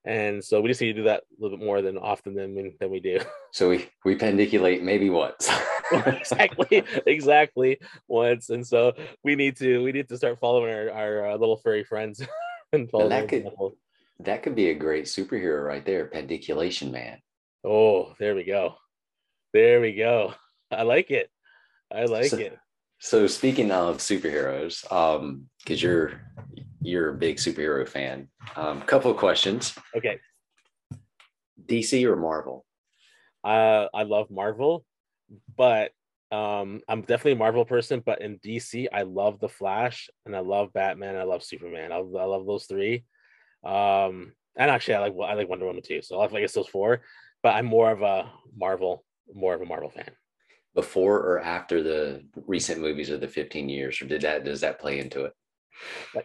And 0.05 0.43
so 0.43 0.59
we 0.59 0.67
just 0.67 0.81
need 0.81 0.93
to 0.93 1.01
do 1.01 1.03
that 1.03 1.21
a 1.21 1.41
little 1.41 1.57
bit 1.57 1.65
more 1.65 1.81
than 1.81 1.97
often 1.97 2.35
than 2.35 2.55
we, 2.55 2.75
than 2.79 2.89
we 2.89 2.99
do. 2.99 3.19
So 3.53 3.69
we 3.69 3.87
we 4.03 4.15
pandiculate 4.15 4.81
maybe 4.81 5.11
once. 5.11 5.47
exactly, 5.91 6.83
exactly 7.05 7.79
once. 8.07 8.49
And 8.49 8.65
so 8.65 8.93
we 9.23 9.35
need 9.35 9.57
to 9.57 9.83
we 9.83 9.91
need 9.91 10.09
to 10.09 10.17
start 10.17 10.39
following 10.39 10.73
our 10.73 10.89
our 10.89 11.27
uh, 11.29 11.37
little 11.37 11.57
furry 11.57 11.83
friends 11.83 12.19
and 12.73 12.89
that 12.91 13.27
could, 13.29 13.47
that 14.19 14.43
could 14.43 14.55
be 14.55 14.69
a 14.69 14.75
great 14.75 15.05
superhero 15.05 15.65
right 15.65 15.85
there, 15.85 16.05
Pandiculation 16.07 16.91
Man. 16.91 17.19
Oh, 17.65 18.13
there 18.19 18.35
we 18.35 18.43
go. 18.43 18.75
There 19.53 19.81
we 19.81 19.93
go. 19.93 20.33
I 20.71 20.83
like 20.83 21.11
it. 21.11 21.29
I 21.93 22.05
like 22.05 22.25
So- 22.25 22.37
it. 22.37 22.57
So 22.99 23.27
speaking 23.27 23.69
of 23.69 23.97
superheroes, 23.97 24.89
um, 24.89 25.49
because 25.59 25.83
you're 25.83 26.21
you're 26.81 27.09
a 27.09 27.13
big 27.17 27.35
superhero 27.35 27.85
fan, 27.85 28.29
um, 28.55 28.81
couple 28.83 29.11
of 29.11 29.17
questions: 29.17 29.77
Okay. 29.93 30.19
DC 31.65 32.05
or 32.05 32.15
Marvel? 32.15 32.65
Uh, 33.43 33.87
I 33.93 34.03
love 34.03 34.31
Marvel, 34.31 34.85
but 35.57 35.91
um, 36.31 36.79
I'm 36.87 37.01
definitely 37.01 37.33
a 37.33 37.37
Marvel 37.37 37.65
person. 37.65 38.01
But 38.05 38.21
in 38.21 38.39
DC, 38.39 38.87
I 38.93 39.01
love 39.01 39.39
the 39.41 39.49
Flash 39.49 40.09
and 40.25 40.33
I 40.33 40.39
love 40.39 40.71
Batman. 40.71 41.17
I 41.17 41.23
love 41.23 41.43
Superman. 41.43 41.91
I, 41.91 41.97
I 41.97 41.99
love 42.25 42.45
those 42.45 42.65
three. 42.67 43.03
Um, 43.63 44.33
and 44.55 44.69
actually, 44.69 44.95
I 44.95 44.99
like 44.99 45.13
I 45.25 45.33
like 45.33 45.49
Wonder 45.49 45.65
Woman 45.65 45.81
too. 45.83 46.01
So 46.01 46.19
I 46.19 46.27
guess 46.27 46.53
those 46.53 46.67
four. 46.67 47.01
But 47.41 47.55
I'm 47.55 47.65
more 47.65 47.91
of 47.91 48.01
a 48.01 48.31
Marvel, 48.55 49.03
more 49.33 49.53
of 49.53 49.61
a 49.61 49.65
Marvel 49.65 49.89
fan. 49.89 50.11
Before 50.75 51.17
or 51.19 51.39
after 51.41 51.83
the 51.83 52.23
recent 52.47 52.81
movies 52.81 53.09
of 53.09 53.21
the 53.21 53.27
15 53.27 53.69
years, 53.69 54.01
or 54.01 54.05
did 54.05 54.21
that 54.21 54.43
does 54.43 54.61
that 54.61 54.79
play 54.79 54.99
into 54.99 55.25
it? 55.25 55.33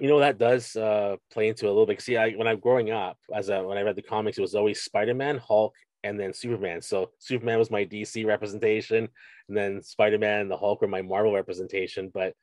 You 0.01 0.09
know 0.09 0.21
that 0.21 0.39
does 0.39 0.77
uh, 0.77 1.17
play 1.33 1.49
into 1.49 1.67
it 1.67 1.69
a 1.69 1.73
little 1.73 1.87
bit. 1.87 2.01
See, 2.01 2.17
I, 2.17 2.33
when 2.33 2.47
I'm 2.47 2.61
growing 2.61 2.91
up, 2.91 3.19
as 3.35 3.49
a, 3.49 3.63
when 3.63 3.79
I 3.79 3.83
read 3.83 3.97
the 3.97 4.03
comics, 4.03 4.39
it 4.39 4.43
was 4.43 4.55
always 4.55 4.83
Spider-Man, 4.83 5.39
Hulk, 5.39 5.75
and 6.05 6.21
then 6.21 6.33
Superman. 6.33 6.83
So 6.83 7.11
Superman 7.19 7.59
was 7.59 7.71
my 7.71 7.85
DC 7.85 8.27
representation, 8.27 9.09
and 9.49 9.57
then 9.57 9.83
Spider-Man 9.83 10.43
and 10.43 10.51
the 10.51 10.57
Hulk 10.57 10.83
were 10.83 10.89
my 10.89 11.03
Marvel 11.03 11.35
representation. 11.35 12.13
But, 12.13 12.35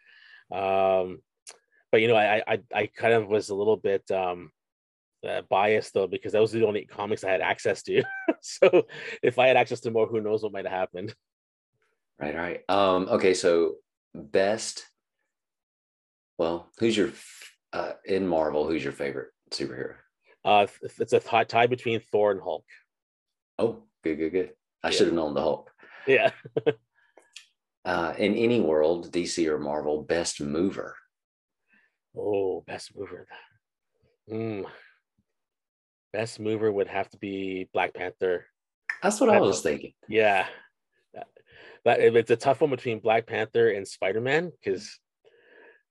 um, 0.55 1.19
but 1.91 2.01
you 2.01 2.07
know, 2.07 2.15
I 2.15 2.41
I 2.47 2.59
I 2.73 2.87
kind 2.87 3.13
of 3.13 3.27
was 3.27 3.49
a 3.49 3.55
little 3.55 3.77
bit 3.77 4.09
um, 4.11 4.51
uh, 5.27 5.41
biased 5.49 5.93
though 5.93 6.07
because 6.07 6.33
that 6.33 6.41
was 6.41 6.51
the 6.51 6.65
only 6.65 6.85
comics 6.85 7.23
I 7.23 7.31
had 7.31 7.41
access 7.41 7.81
to. 7.83 8.03
so 8.41 8.83
if 9.23 9.39
I 9.39 9.47
had 9.47 9.57
access 9.57 9.79
to 9.81 9.91
more, 9.91 10.07
who 10.07 10.21
knows 10.21 10.43
what 10.43 10.51
might 10.53 10.65
have 10.65 10.73
happened. 10.77 11.13
Right, 12.19 12.35
right. 12.35 12.61
Um, 12.69 13.07
okay, 13.09 13.33
so 13.33 13.75
best. 14.13 14.85
Well, 16.37 16.71
who's 16.79 16.95
your 16.95 17.11
uh, 17.73 17.93
in 18.05 18.27
Marvel? 18.27 18.67
Who's 18.67 18.83
your 18.83 18.93
favorite 18.93 19.29
superhero? 19.51 19.95
Uh, 20.43 20.67
it's 20.99 21.13
a 21.13 21.19
tie 21.19 21.43
tie 21.43 21.67
between 21.67 21.99
Thor 22.11 22.31
and 22.31 22.41
Hulk. 22.41 22.65
Oh, 23.57 23.83
good, 24.03 24.17
good, 24.17 24.31
good. 24.31 24.49
I 24.83 24.89
Yeah. 24.89 24.91
should 24.91 25.07
have 25.07 25.15
known 25.15 25.33
the 25.33 25.41
Hulk. 25.41 25.71
Yeah. 26.07 26.31
Uh, 27.85 28.15
in 28.17 28.33
any 28.33 28.59
world, 28.59 29.11
DC 29.11 29.47
or 29.47 29.59
Marvel, 29.59 30.01
best 30.01 30.41
mover. 30.41 30.95
Oh, 32.17 32.61
best 32.65 32.95
mover. 32.95 33.27
Mm. 34.27 34.65
Best 36.15 36.39
mover 36.39 36.71
would 36.71 36.87
have 36.87 37.09
to 37.09 37.17
be 37.17 37.67
Black 37.73 37.93
Panther. 37.93 38.45
That's 39.03 39.19
what 39.19 39.29
I 39.29 39.41
was 39.41 39.61
thinking. 39.61 39.91
Yeah. 40.07 40.45
That- 41.13 41.27
But 41.83 41.99
it's 41.99 42.31
a 42.31 42.37
tough 42.37 42.61
one 42.61 42.69
between 42.69 42.99
Black 43.01 43.27
Panther 43.27 43.69
and 43.69 43.85
Spider-Man 43.85 44.49
because 44.51 44.97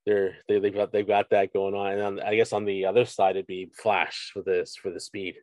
they're 0.06 0.36
they, 0.48 0.60
they've 0.60 0.74
got 0.74 0.92
they've 0.92 1.06
got 1.06 1.28
that 1.28 1.52
going 1.52 1.74
on. 1.74 1.92
And 1.92 2.00
on, 2.02 2.20
I 2.20 2.36
guess 2.36 2.54
on 2.54 2.64
the 2.64 2.86
other 2.86 3.04
side 3.04 3.36
it'd 3.36 3.46
be 3.46 3.70
Flash 3.76 4.30
for 4.32 4.42
this 4.42 4.76
for 4.76 4.90
the 4.90 4.98
speed. 4.98 5.34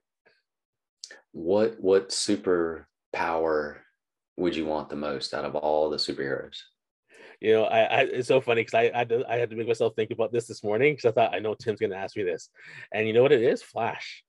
What 1.32 1.80
what 1.80 2.12
super 2.12 2.88
power 3.14 3.84
would 4.38 4.56
you 4.56 4.66
want 4.66 4.90
the 4.90 4.96
most 4.96 5.32
out 5.36 5.46
of 5.46 5.56
all 5.56 5.92
the 5.92 5.98
superheroes? 5.98 6.58
You 7.40 7.54
know, 7.54 7.64
I, 7.66 7.80
I 7.82 8.02
it's 8.02 8.28
so 8.28 8.42
funny 8.42 8.62
because 8.62 8.74
I, 8.74 8.86
I 8.96 9.06
I 9.30 9.38
had 9.38 9.52
to 9.52 9.56
make 9.56 9.68
myself 9.68 9.94
think 9.96 10.10
about 10.10 10.34
this 10.34 10.48
this 10.48 10.64
morning 10.64 10.94
because 10.96 11.06
I 11.06 11.12
thought 11.12 11.36
I 11.36 11.40
know 11.40 11.54
Tim's 11.54 11.80
gonna 11.80 11.96
ask 11.96 12.18
me 12.18 12.24
this, 12.24 12.50
and 12.92 13.06
you 13.08 13.14
know 13.14 13.22
what 13.22 13.32
it 13.32 13.44
is? 13.44 13.62
Flash. 13.62 14.24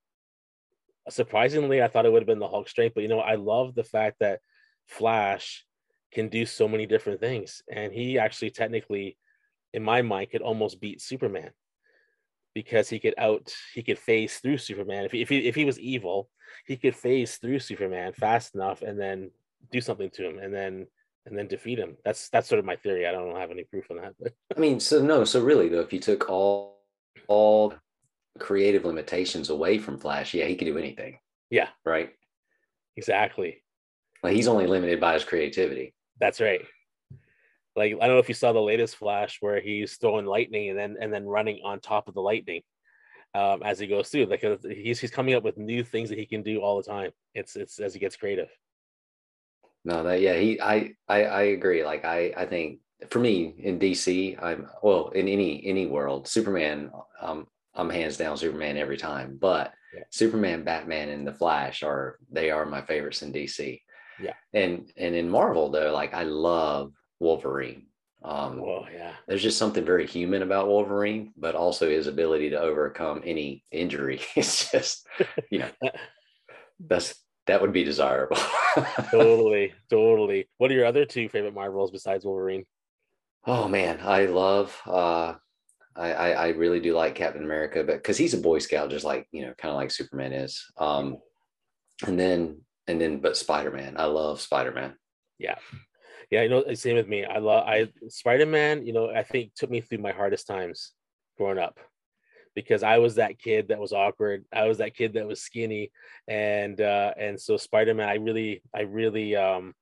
Surprisingly, 1.09 1.81
I 1.81 1.87
thought 1.87 2.05
it 2.05 2.11
would 2.11 2.21
have 2.21 2.27
been 2.27 2.39
the 2.39 2.47
Hulk 2.47 2.69
strength, 2.69 2.93
but 2.93 3.01
you 3.01 3.09
know, 3.09 3.19
I 3.19 3.35
love 3.35 3.75
the 3.75 3.83
fact 3.83 4.17
that 4.19 4.39
Flash 4.87 5.65
can 6.11 6.29
do 6.29 6.45
so 6.45 6.67
many 6.67 6.85
different 6.85 7.19
things, 7.19 7.61
and 7.71 7.91
he 7.91 8.19
actually 8.19 8.51
technically, 8.51 9.17
in 9.73 9.83
my 9.83 10.01
mind, 10.01 10.31
could 10.31 10.41
almost 10.41 10.79
beat 10.79 11.01
Superman 11.01 11.51
because 12.53 12.89
he 12.89 12.99
could 12.99 13.15
out 13.17 13.53
he 13.73 13.83
could 13.83 13.99
phase 13.99 14.37
through 14.37 14.57
Superman. 14.57 15.05
If 15.05 15.11
he, 15.11 15.21
if 15.21 15.29
he 15.29 15.47
if 15.47 15.55
he 15.55 15.65
was 15.65 15.79
evil, 15.79 16.29
he 16.65 16.77
could 16.77 16.95
phase 16.95 17.37
through 17.37 17.59
Superman 17.59 18.13
fast 18.13 18.55
enough 18.55 18.81
and 18.81 18.99
then 18.99 19.31
do 19.71 19.81
something 19.81 20.09
to 20.11 20.29
him, 20.29 20.39
and 20.39 20.53
then 20.53 20.87
and 21.25 21.37
then 21.37 21.47
defeat 21.47 21.79
him. 21.79 21.97
That's 22.05 22.29
that's 22.29 22.47
sort 22.47 22.59
of 22.59 22.65
my 22.65 22.75
theory. 22.75 23.07
I 23.07 23.11
don't 23.11 23.35
have 23.35 23.51
any 23.51 23.63
proof 23.63 23.89
on 23.91 23.97
that, 23.97 24.13
but 24.19 24.33
I 24.55 24.59
mean, 24.59 24.79
so 24.79 25.01
no, 25.01 25.23
so 25.23 25.43
really 25.43 25.69
though, 25.69 25.81
if 25.81 25.93
you 25.93 25.99
took 25.99 26.29
all 26.29 26.79
all 27.27 27.73
creative 28.39 28.85
limitations 28.85 29.49
away 29.49 29.77
from 29.77 29.97
Flash, 29.97 30.33
yeah, 30.33 30.45
he 30.45 30.55
could 30.55 30.65
do 30.65 30.77
anything, 30.77 31.19
yeah, 31.49 31.69
right? 31.85 32.11
exactly. 32.95 33.63
Like 34.21 34.33
he's 34.33 34.47
only 34.47 34.67
limited 34.67 34.99
by 34.99 35.13
his 35.13 35.23
creativity. 35.23 35.93
That's 36.19 36.39
right. 36.39 36.61
Like 37.75 37.93
I 37.93 38.07
don't 38.07 38.15
know 38.15 38.19
if 38.19 38.29
you 38.29 38.35
saw 38.35 38.53
the 38.53 38.61
latest 38.61 38.95
Flash 38.95 39.37
where 39.41 39.59
he's 39.59 39.97
throwing 39.97 40.25
lightning 40.25 40.69
and 40.69 40.77
then 40.77 40.95
and 41.01 41.11
then 41.11 41.25
running 41.25 41.59
on 41.63 41.79
top 41.79 42.07
of 42.07 42.13
the 42.13 42.21
lightning 42.21 42.61
um, 43.33 43.63
as 43.63 43.79
he 43.79 43.87
goes 43.87 44.09
through. 44.09 44.25
Like 44.25 44.45
he's 44.63 44.99
he's 44.99 45.11
coming 45.11 45.33
up 45.33 45.43
with 45.43 45.57
new 45.57 45.83
things 45.83 46.09
that 46.09 46.19
he 46.19 46.25
can 46.25 46.43
do 46.43 46.61
all 46.61 46.77
the 46.77 46.83
time. 46.83 47.11
It's 47.33 47.55
it's 47.55 47.79
as 47.79 47.93
he 47.93 47.99
gets 47.99 48.15
creative. 48.15 48.49
No, 49.83 50.03
that 50.03 50.21
yeah, 50.21 50.35
he 50.35 50.61
I 50.61 50.93
I, 51.09 51.23
I 51.23 51.41
agree. 51.43 51.83
Like 51.83 52.05
I 52.05 52.33
I 52.37 52.45
think 52.45 52.79
for 53.09 53.19
me 53.19 53.55
in 53.57 53.79
DC, 53.79 54.41
I'm 54.41 54.69
well 54.81 55.09
in 55.09 55.27
any 55.27 55.65
any 55.65 55.87
world, 55.87 56.27
Superman. 56.27 56.91
Um, 57.21 57.47
I'm 57.75 57.89
hands 57.89 58.17
down 58.17 58.37
Superman 58.37 58.77
every 58.77 58.97
time. 58.97 59.37
But 59.39 59.73
Yeah. 59.93 60.03
Superman, 60.09 60.63
Batman, 60.63 61.09
and 61.09 61.25
the 61.27 61.33
Flash 61.33 61.83
are 61.83 62.17
they 62.31 62.49
are 62.51 62.65
my 62.65 62.81
favorites 62.81 63.21
in 63.21 63.31
DC. 63.33 63.81
Yeah. 64.19 64.33
And 64.53 64.91
and 64.97 65.15
in 65.15 65.29
Marvel 65.29 65.69
though, 65.69 65.91
like 65.93 66.13
I 66.13 66.23
love 66.23 66.93
Wolverine. 67.19 67.87
Um, 68.23 68.61
Oh 68.61 68.85
yeah, 68.91 69.13
there's 69.27 69.43
just 69.43 69.57
something 69.57 69.83
very 69.83 70.07
human 70.07 70.43
about 70.43 70.67
Wolverine, 70.67 71.33
but 71.35 71.55
also 71.55 71.89
his 71.89 72.07
ability 72.07 72.51
to 72.51 72.59
overcome 72.59 73.21
any 73.25 73.63
injury. 73.71 74.21
It's 74.35 74.71
just, 74.71 75.05
you 75.51 75.59
know, 75.59 75.69
that's 76.79 77.15
that 77.47 77.61
would 77.61 77.73
be 77.73 77.83
desirable. 77.83 78.37
totally, 79.11 79.73
totally. 79.89 80.47
What 80.57 80.71
are 80.71 80.73
your 80.73 80.85
other 80.85 81.05
two 81.05 81.27
favorite 81.29 81.53
Marvels 81.53 81.91
besides 81.91 82.25
Wolverine? 82.25 82.65
oh 83.45 83.67
man, 83.67 83.99
I 84.01 84.25
love 84.25 84.79
uh 84.85 85.33
I, 85.95 86.13
I 86.13 86.29
I 86.29 86.47
really 86.49 86.79
do 86.79 86.93
like 86.93 87.15
Captain 87.15 87.43
America, 87.43 87.83
but 87.83 87.97
because 87.97 88.17
he's 88.17 88.33
a 88.33 88.37
Boy 88.37 88.59
Scout, 88.59 88.89
just 88.89 89.05
like 89.05 89.27
you 89.31 89.45
know, 89.45 89.53
kind 89.57 89.71
of 89.71 89.77
like 89.77 89.91
Superman 89.91 90.33
is. 90.33 90.63
Um 90.77 91.17
and 92.05 92.19
then 92.19 92.61
and 92.87 92.99
then 92.99 93.19
but 93.19 93.37
Spider-Man. 93.37 93.95
I 93.97 94.05
love 94.05 94.41
Spider-Man. 94.41 94.95
Yeah. 95.37 95.55
Yeah, 96.31 96.43
you 96.43 96.49
know, 96.49 96.73
same 96.73 96.95
with 96.95 97.07
me. 97.07 97.25
I 97.25 97.37
love 97.37 97.67
I 97.67 97.89
Spider-Man, 98.07 98.85
you 98.85 98.93
know, 98.93 99.09
I 99.09 99.23
think 99.23 99.53
took 99.55 99.69
me 99.69 99.81
through 99.81 99.99
my 99.99 100.11
hardest 100.11 100.47
times 100.47 100.93
growing 101.37 101.59
up 101.59 101.79
because 102.55 102.83
I 102.83 102.97
was 102.97 103.15
that 103.15 103.39
kid 103.39 103.67
that 103.67 103.79
was 103.79 103.93
awkward. 103.93 104.45
I 104.53 104.67
was 104.67 104.79
that 104.79 104.95
kid 104.95 105.13
that 105.13 105.27
was 105.27 105.41
skinny. 105.41 105.91
And 106.27 106.79
uh 106.81 107.13
and 107.17 107.39
so 107.39 107.57
Spider-Man, 107.57 108.09
I 108.09 108.15
really, 108.15 108.63
I 108.73 108.81
really 108.81 109.35
um 109.35 109.73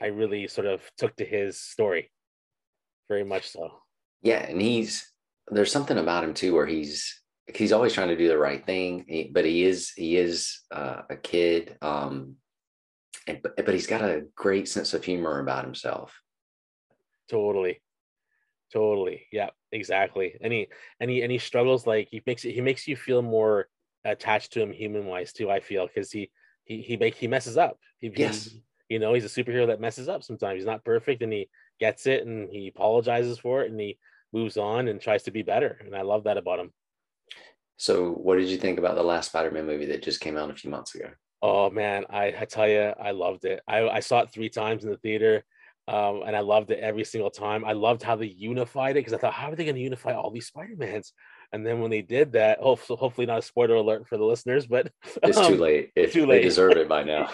I 0.00 0.06
really 0.06 0.48
sort 0.48 0.66
of 0.66 0.80
took 0.96 1.14
to 1.16 1.24
his 1.24 1.60
story. 1.60 2.10
Very 3.08 3.24
much 3.24 3.50
so. 3.50 3.70
Yeah, 4.22 4.38
and 4.38 4.60
he's 4.60 5.10
there's 5.50 5.72
something 5.72 5.98
about 5.98 6.24
him 6.24 6.34
too 6.34 6.54
where 6.54 6.66
he's 6.66 7.20
he's 7.54 7.72
always 7.72 7.92
trying 7.92 8.08
to 8.08 8.16
do 8.16 8.28
the 8.28 8.38
right 8.38 8.64
thing, 8.64 9.30
but 9.32 9.44
he 9.44 9.64
is 9.64 9.90
he 9.96 10.16
is 10.16 10.60
uh, 10.70 11.02
a 11.10 11.16
kid, 11.16 11.76
um, 11.82 12.36
and 13.26 13.40
but, 13.42 13.68
he's 13.68 13.86
got 13.86 14.02
a 14.02 14.24
great 14.34 14.68
sense 14.68 14.94
of 14.94 15.04
humor 15.04 15.40
about 15.40 15.64
himself. 15.64 16.20
Totally. 17.28 17.80
Totally. 18.72 19.26
Yeah, 19.32 19.50
exactly. 19.72 20.36
And 20.40 20.52
he 20.52 20.68
and 21.00 21.10
he 21.10 21.22
and 21.22 21.32
he 21.32 21.38
struggles 21.38 21.86
like 21.86 22.08
he 22.10 22.22
makes 22.26 22.44
it 22.44 22.52
he 22.52 22.60
makes 22.60 22.86
you 22.86 22.96
feel 22.96 23.22
more 23.22 23.68
attached 24.04 24.52
to 24.52 24.62
him 24.62 24.72
human 24.72 25.06
wise 25.06 25.32
too, 25.32 25.50
I 25.50 25.60
feel, 25.60 25.86
because 25.86 26.12
he 26.12 26.30
he 26.64 26.80
he 26.80 26.96
make 26.96 27.14
he 27.16 27.26
messes 27.26 27.56
up. 27.56 27.78
He, 27.98 28.08
he- 28.08 28.14
Yes. 28.20 28.50
you 28.88 28.98
know, 28.98 29.12
he's 29.14 29.24
a 29.24 29.42
superhero 29.42 29.66
that 29.68 29.80
messes 29.80 30.08
up 30.08 30.22
sometimes. 30.22 30.56
He's 30.58 30.66
not 30.66 30.84
perfect 30.84 31.22
and 31.22 31.32
he 31.32 31.48
gets 31.78 32.06
it 32.06 32.26
and 32.26 32.48
he 32.50 32.68
apologizes 32.68 33.38
for 33.38 33.62
it 33.62 33.70
and 33.70 33.80
he 33.80 33.98
moves 34.32 34.56
on 34.56 34.88
and 34.88 35.00
tries 35.00 35.24
to 35.24 35.30
be 35.30 35.42
better. 35.42 35.78
And 35.84 35.94
I 35.94 36.02
love 36.02 36.24
that 36.24 36.36
about 36.36 36.60
him. 36.60 36.72
So, 37.76 38.10
what 38.10 38.36
did 38.36 38.48
you 38.48 38.58
think 38.58 38.78
about 38.78 38.96
the 38.96 39.02
last 39.02 39.30
Spider-Man 39.30 39.66
movie 39.66 39.86
that 39.86 40.02
just 40.02 40.20
came 40.20 40.36
out 40.36 40.50
a 40.50 40.54
few 40.54 40.70
months 40.70 40.94
ago? 40.94 41.08
Oh 41.42 41.70
man, 41.70 42.04
I, 42.10 42.34
I 42.38 42.44
tell 42.44 42.68
you, 42.68 42.92
I 43.00 43.12
loved 43.12 43.46
it. 43.46 43.62
I, 43.66 43.88
I 43.88 44.00
saw 44.00 44.20
it 44.20 44.30
three 44.30 44.50
times 44.50 44.84
in 44.84 44.90
the 44.90 44.98
theater, 44.98 45.42
um, 45.88 46.22
and 46.26 46.36
I 46.36 46.40
loved 46.40 46.70
it 46.70 46.80
every 46.80 47.04
single 47.04 47.30
time. 47.30 47.64
I 47.64 47.72
loved 47.72 48.02
how 48.02 48.16
they 48.16 48.26
unified 48.26 48.92
it 48.92 49.00
because 49.00 49.14
I 49.14 49.16
thought, 49.16 49.32
how 49.32 49.50
are 49.50 49.56
they 49.56 49.64
going 49.64 49.76
to 49.76 49.80
unify 49.80 50.12
all 50.12 50.30
these 50.30 50.46
Spider-Mans? 50.46 51.14
And 51.52 51.66
then 51.66 51.80
when 51.80 51.90
they 51.90 52.02
did 52.02 52.32
that, 52.32 52.60
hope, 52.60 52.80
hopefully 52.80 53.26
not 53.26 53.38
a 53.38 53.42
spoiler 53.42 53.76
alert 53.76 54.06
for 54.06 54.16
the 54.16 54.24
listeners, 54.24 54.66
but 54.66 54.92
It's 55.22 55.38
too 55.38 55.54
um, 55.54 55.58
late. 55.58 55.90
If 55.96 56.12
too 56.12 56.26
late. 56.26 56.38
they 56.38 56.42
deserve 56.44 56.76
it 56.76 56.88
by 56.88 57.02
now. 57.04 57.30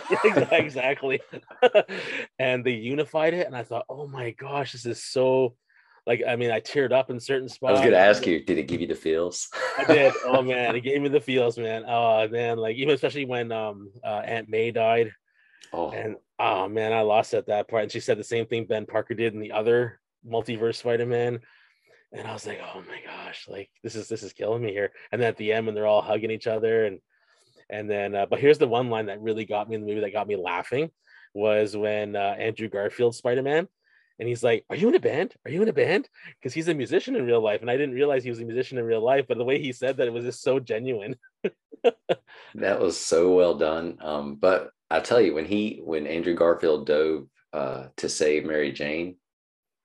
Exactly. 0.52 1.20
and 2.38 2.64
they 2.64 2.72
unified 2.72 3.34
it, 3.34 3.46
and 3.46 3.56
I 3.56 3.64
thought, 3.64 3.84
oh 3.88 4.06
my 4.06 4.30
gosh, 4.30 4.72
this 4.72 4.86
is 4.86 5.02
so 5.02 5.56
like. 6.06 6.22
I 6.26 6.36
mean, 6.36 6.50
I 6.50 6.60
teared 6.60 6.92
up 6.92 7.10
in 7.10 7.20
certain 7.20 7.48
spots. 7.48 7.70
I 7.70 7.72
was 7.72 7.80
going 7.80 7.92
to 7.92 7.98
ask 7.98 8.26
you, 8.26 8.42
did 8.44 8.58
it 8.58 8.68
give 8.68 8.80
you 8.80 8.86
the 8.86 8.94
feels? 8.94 9.48
I 9.78 9.84
did. 9.84 10.12
Oh 10.26 10.42
man, 10.42 10.74
it 10.74 10.80
gave 10.80 11.00
me 11.00 11.08
the 11.08 11.20
feels, 11.20 11.58
man. 11.58 11.84
Oh 11.86 12.26
man, 12.28 12.58
like 12.58 12.76
even 12.76 12.94
especially 12.94 13.24
when 13.24 13.52
um 13.52 13.90
uh, 14.04 14.22
Aunt 14.24 14.48
May 14.48 14.70
died. 14.70 15.12
Oh. 15.72 15.90
And 15.90 16.16
oh 16.38 16.68
man, 16.68 16.92
I 16.92 17.00
lost 17.00 17.34
at 17.34 17.46
that 17.46 17.68
part. 17.68 17.84
And 17.84 17.92
she 17.92 18.00
said 18.00 18.18
the 18.18 18.24
same 18.24 18.46
thing 18.46 18.66
Ben 18.66 18.86
Parker 18.86 19.14
did 19.14 19.34
in 19.34 19.40
the 19.40 19.52
other 19.52 20.00
multiverse 20.28 20.76
Spider-Man. 20.76 21.40
And 22.12 22.26
I 22.26 22.32
was 22.32 22.46
like, 22.46 22.60
oh 22.62 22.82
my 22.88 23.00
gosh, 23.04 23.46
like 23.48 23.70
this 23.82 23.94
is 23.94 24.08
this 24.08 24.22
is 24.22 24.32
killing 24.32 24.62
me 24.62 24.72
here. 24.72 24.92
And 25.12 25.20
then 25.20 25.28
at 25.28 25.36
the 25.36 25.52
end 25.52 25.66
when 25.66 25.74
they're 25.74 25.86
all 25.86 26.02
hugging 26.02 26.30
each 26.30 26.46
other 26.46 26.86
and 26.86 27.00
and 27.68 27.90
then 27.90 28.14
uh, 28.14 28.26
but 28.26 28.38
here's 28.38 28.58
the 28.58 28.68
one 28.68 28.90
line 28.90 29.06
that 29.06 29.20
really 29.20 29.44
got 29.44 29.68
me 29.68 29.74
in 29.74 29.80
the 29.80 29.86
movie 29.86 30.00
that 30.00 30.12
got 30.12 30.28
me 30.28 30.36
laughing 30.36 30.90
was 31.34 31.76
when 31.76 32.16
uh, 32.16 32.36
Andrew 32.38 32.68
Garfield 32.68 33.14
Spider-Man 33.14 33.68
and 34.18 34.28
he's 34.28 34.42
like, 34.42 34.64
"Are 34.70 34.76
you 34.76 34.88
in 34.88 34.94
a 34.94 35.00
band? 35.00 35.34
Are 35.44 35.50
you 35.50 35.62
in 35.62 35.68
a 35.68 35.72
band?" 35.72 36.08
Because 36.38 36.54
he's 36.54 36.68
a 36.68 36.74
musician 36.74 37.16
in 37.16 37.26
real 37.26 37.42
life, 37.42 37.60
and 37.60 37.70
I 37.70 37.76
didn't 37.76 37.94
realize 37.94 38.24
he 38.24 38.30
was 38.30 38.40
a 38.40 38.44
musician 38.44 38.78
in 38.78 38.84
real 38.84 39.04
life. 39.04 39.26
But 39.28 39.38
the 39.38 39.44
way 39.44 39.60
he 39.60 39.72
said 39.72 39.96
that, 39.96 40.06
it 40.06 40.12
was 40.12 40.24
just 40.24 40.42
so 40.42 40.58
genuine. 40.58 41.16
that 42.54 42.80
was 42.80 42.98
so 42.98 43.32
well 43.32 43.54
done. 43.54 43.98
Um, 44.00 44.36
but 44.36 44.70
I 44.90 45.00
tell 45.00 45.20
you, 45.20 45.34
when 45.34 45.46
he, 45.46 45.80
when 45.84 46.06
Andrew 46.06 46.34
Garfield 46.34 46.86
dove 46.86 47.26
uh, 47.52 47.86
to 47.96 48.08
save 48.08 48.44
Mary 48.44 48.72
Jane, 48.72 49.16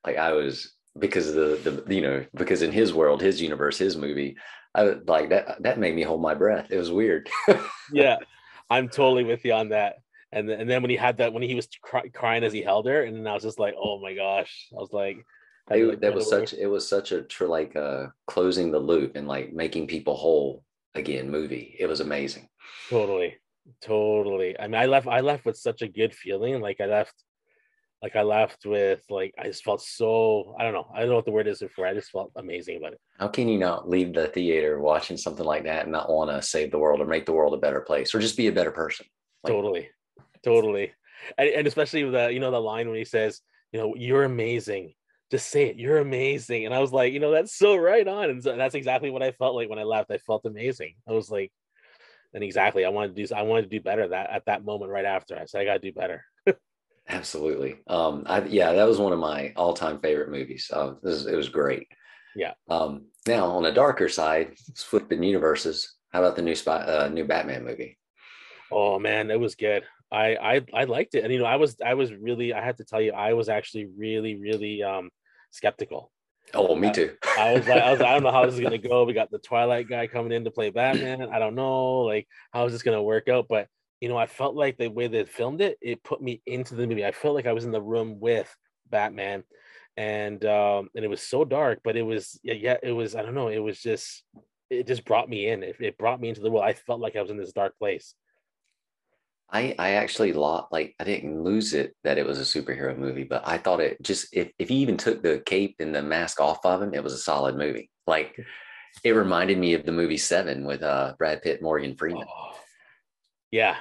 like 0.06 0.17
I 0.17 0.34
was 0.34 0.74
because 0.98 1.30
of 1.30 1.63
the, 1.63 1.72
the, 1.72 1.96
you 1.96 2.02
know, 2.02 2.26
because 2.34 2.62
in 2.62 2.72
his 2.72 2.94
world, 2.94 3.22
his 3.22 3.41
universe, 3.41 3.78
his 3.78 3.98
movie, 3.98 4.38
I 4.74 4.84
like 5.06 5.30
that. 5.30 5.62
That 5.63 5.80
made 5.80 5.96
me 5.96 6.04
hold 6.04 6.22
my 6.22 6.34
breath. 6.34 6.67
It 6.70 6.78
was 6.78 6.91
weird. 6.91 7.30
yeah, 7.91 8.17
I'm 8.70 8.88
totally 8.88 9.24
with 9.24 9.44
you 9.44 9.54
on 9.54 9.70
that 9.70 10.01
and 10.34 10.50
then, 10.50 10.62
and 10.62 10.70
then 10.70 10.82
when 10.82 10.89
he 10.89 10.98
had 10.98 11.17
that 11.17 11.34
when 11.34 11.44
he 11.44 11.56
was 11.56 11.67
cry, 11.82 12.08
crying 12.10 12.44
as 12.44 12.54
he 12.54 12.62
held 12.62 12.88
her 12.88 13.04
and 13.04 13.28
I 13.28 13.34
was 13.34 13.44
just 13.44 13.60
like 13.60 13.76
oh 13.78 14.00
my 14.00 14.13
gosh. 14.13 14.67
I 14.74 14.80
was 14.80 14.94
like 14.94 15.17
it, 15.70 16.02
that 16.02 16.13
was 16.13 16.30
such 16.30 16.54
it 16.54 16.67
was 16.67 16.88
such 16.88 17.12
a 17.12 17.24
tr- 17.24 17.46
like 17.46 17.76
uh 17.76 18.08
closing 18.28 18.72
the 18.72 18.80
loop 18.80 19.15
and 19.15 19.28
like 19.28 19.54
making 19.54 19.88
people 19.88 20.15
whole 20.15 20.63
again 20.96 21.30
movie. 21.30 21.76
It 21.80 21.88
was 21.88 22.00
amazing. 22.00 22.48
Totally. 22.89 23.38
Totally. 23.82 24.60
I 24.60 24.67
mean 24.67 24.82
I 24.82 24.86
left 24.86 25.08
I 25.08 25.22
left 25.22 25.46
with 25.46 25.58
such 25.58 25.82
a 25.82 25.88
good 25.88 26.13
feeling. 26.13 26.60
Like 26.62 26.82
I 26.82 26.86
left 26.86 27.13
like 28.02 28.15
I 28.15 28.24
left 28.24 28.65
with 28.65 29.04
like 29.10 29.34
I 29.38 29.44
just 29.44 29.63
felt 29.63 29.82
so 29.82 30.56
I 30.60 30.63
don't 30.63 30.74
know. 30.74 30.88
I 30.94 31.02
don't 31.02 31.10
know 31.10 31.15
what 31.15 31.26
the 31.26 31.32
word 31.32 31.48
is 31.48 31.60
before 31.60 31.86
I 31.86 31.94
just 31.94 32.10
felt 32.10 32.32
amazing 32.36 32.78
about 32.78 32.94
it. 32.94 33.00
How 33.20 33.28
can 33.28 33.48
you 33.48 33.60
not 33.60 33.88
leave 33.88 34.13
the 34.13 34.28
theater 34.28 34.80
watching 34.80 35.17
something 35.17 35.46
like 35.46 35.63
that 35.65 35.84
and 35.84 35.91
not 35.91 36.10
want 36.10 36.32
to 36.32 36.41
save 36.41 36.72
the 36.72 36.80
world 36.80 37.00
or 37.00 37.06
make 37.06 37.26
the 37.26 37.34
world 37.34 37.54
a 37.54 37.58
better 37.58 37.82
place 37.82 38.15
or 38.15 38.20
just 38.20 38.38
be 38.38 38.48
a 38.48 38.52
better 38.52 38.72
person? 38.72 39.06
Like, 39.44 39.54
totally, 39.54 39.89
totally. 40.43 40.93
And, 41.38 41.49
and 41.49 41.67
especially 41.67 42.10
the 42.10 42.32
you 42.32 42.39
know 42.39 42.51
the 42.51 42.60
line 42.60 42.88
when 42.88 42.97
he 42.97 43.06
says 43.06 43.41
you 43.71 43.80
know 43.80 43.95
you're 43.95 44.23
amazing. 44.23 44.93
Just 45.30 45.49
say 45.49 45.67
it. 45.67 45.77
You're 45.77 45.99
amazing. 45.99 46.65
And 46.65 46.73
i 46.73 46.80
was 46.80 46.91
like 46.91 47.13
you 47.13 47.19
know 47.19 47.32
that's 47.32 47.56
so 47.56 47.75
right 47.75 48.08
on. 48.08 48.30
And 48.30 48.43
so 48.43 48.56
that's 48.56 48.75
exactly 48.75 49.10
what 49.10 49.23
i 49.23 49.32
felt 49.32 49.56
like 49.56 49.69
when 49.69 49.80
i 49.80 49.84
left. 49.84 50.12
I 50.12 50.17
felt 50.17 50.45
amazing. 50.45 50.95
I 51.08 51.12
was 51.13 51.30
like 51.30 51.51
and 52.34 52.43
exactly 52.43 52.86
i 52.86 52.89
wanted 52.89 53.15
to 53.15 53.25
do 53.25 53.36
i 53.36 53.41
wanted 53.41 53.63
to 53.63 53.77
do 53.77 53.82
better 53.82 54.08
that 54.08 54.30
at 54.30 54.45
that 54.45 54.65
moment 54.65 54.91
right 54.91 55.06
after. 55.06 55.38
I 55.38 55.45
said 55.45 55.62
i 55.62 55.65
gotta 55.65 55.80
do 55.80 55.91
better. 55.91 56.25
Absolutely. 57.10 57.80
Um 57.88 58.23
i 58.25 58.43
yeah 58.45 58.73
that 58.73 58.88
was 58.88 58.99
one 58.99 59.13
of 59.13 59.19
my 59.19 59.54
all-time 59.56 59.99
favorite 59.99 60.32
movies. 60.32 60.69
Uh, 60.73 60.93
it, 60.93 61.04
was, 61.04 61.27
it 61.27 61.36
was 61.36 61.49
great. 61.49 61.88
Yeah. 62.36 62.54
Um 62.69 63.08
now 63.27 63.45
on 63.47 63.63
the 63.63 63.71
darker 63.71 64.10
side 64.10 64.56
flipping 64.75 65.23
universes. 65.23 65.95
How 66.12 66.19
about 66.19 66.36
the 66.36 66.41
new 66.41 66.56
spot 66.56 66.89
uh, 66.89 67.08
new 67.10 67.25
batman 67.25 67.63
movie? 67.63 67.97
Oh 68.71 68.99
man 68.99 69.30
it 69.30 69.39
was 69.39 69.56
good 69.56 69.84
I, 70.12 70.36
I 70.36 70.62
I 70.74 70.84
liked 70.84 71.15
it, 71.15 71.24
and 71.24 71.32
you 71.32 71.39
know, 71.39 71.45
I 71.45 71.56
was 71.56 71.78
I 71.84 71.93
was 71.93 72.13
really 72.13 72.54
I 72.54 72.63
had 72.63 72.78
to 72.78 72.84
tell 72.84 73.02
you, 73.02 73.13
I 73.13 73.34
was 73.34 73.50
actually 73.50 73.86
really 73.86 74.36
really 74.36 74.84
um 74.84 75.10
skeptical. 75.52 76.12
Oh, 76.54 76.76
me 76.76 76.91
too. 76.91 77.15
I, 77.38 77.50
I 77.50 77.54
was 77.54 77.67
like, 77.67 77.82
I 77.82 77.91
was 77.91 78.02
I 78.02 78.13
don't 78.13 78.24
know 78.24 78.32
how 78.32 78.45
this 78.45 78.56
is 78.56 78.62
gonna 78.62 78.78
go. 78.78 79.06
We 79.06 79.13
got 79.13 79.32
the 79.32 79.39
Twilight 79.39 79.88
guy 79.88 80.08
coming 80.08 80.32
in 80.32 80.43
to 80.43 80.52
play 80.52 80.69
Batman. 80.69 81.30
I 81.32 81.39
don't 81.39 81.56
know, 81.56 82.00
like 82.00 82.28
how 82.52 82.65
is 82.65 82.74
this 82.74 82.84
gonna 82.84 83.04
work 83.04 83.30
out? 83.30 83.47
But 83.47 83.67
you 84.02 84.10
know, 84.10 84.17
I 84.17 84.26
felt 84.26 84.56
like 84.56 84.78
the 84.78 84.89
way 84.89 85.08
they 85.08 85.24
filmed 85.24 85.62
it, 85.62 85.78
it 85.82 86.04
put 86.04 86.21
me 86.21 86.41
into 86.45 86.76
the 86.76 86.88
movie. 86.88 87.06
I 87.06 87.12
felt 87.12 87.36
like 87.36 87.45
I 87.45 87.54
was 87.54 87.65
in 87.65 87.71
the 87.71 87.82
room 87.82 88.19
with 88.19 88.54
Batman, 88.89 89.43
and 89.95 90.43
um, 90.45 90.89
and 90.95 91.06
it 91.06 91.10
was 91.10 91.21
so 91.21 91.45
dark, 91.45 91.82
but 91.84 91.95
it 91.95 92.02
was 92.02 92.39
yeah, 92.43 92.78
it 92.84 92.91
was 92.91 93.15
I 93.15 93.21
don't 93.21 93.36
know, 93.36 93.47
it 93.47 93.60
was 93.60 93.80
just 93.80 94.24
it 94.69 94.88
just 94.88 95.06
brought 95.06 95.30
me 95.30 95.47
in. 95.47 95.63
It, 95.63 95.76
it 95.80 95.97
brought 95.97 96.19
me 96.19 96.30
into 96.30 96.41
the 96.41 96.50
world. 96.50 96.65
I 96.65 96.74
felt 96.74 97.00
like 97.00 97.15
I 97.15 97.21
was 97.21 97.32
in 97.32 97.38
this 97.38 97.52
dark 97.54 97.78
place. 97.78 98.15
I 99.52 99.76
I 99.78 99.92
actually 99.92 100.34
lost 100.34 100.72
like 100.72 100.96
I 101.00 101.04
didn't 101.04 101.44
lose 101.44 101.74
it 101.74 101.96
that 102.04 102.18
it 102.18 102.26
was 102.26 102.40
a 102.40 102.44
superhero 102.44 102.98
movie, 102.98 103.24
but 103.24 103.44
I 103.46 103.58
thought 103.58 103.82
it 103.82 104.02
just 104.02 104.28
if 104.34 104.52
if 104.58 104.70
he 104.70 104.76
even 104.76 104.98
took 104.98 105.22
the 105.22 105.42
cape 105.46 105.76
and 105.80 105.94
the 105.94 106.02
mask 106.02 106.40
off 106.40 106.66
of 106.66 106.82
him, 106.82 106.94
it 106.94 107.04
was 107.04 107.14
a 107.14 107.18
solid 107.18 107.56
movie. 107.58 107.90
Like 108.08 108.40
it 109.04 109.12
reminded 109.12 109.58
me 109.58 109.74
of 109.74 109.86
the 109.86 109.92
movie 109.92 110.18
Seven 110.18 110.66
with 110.66 110.84
uh 110.84 111.16
Brad 111.18 111.42
Pitt, 111.42 111.62
Morgan 111.62 111.96
Freeman. 111.96 112.28
Oh, 112.28 112.56
yeah, 113.52 113.76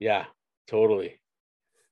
yeah, 0.00 0.24
totally. 0.66 1.20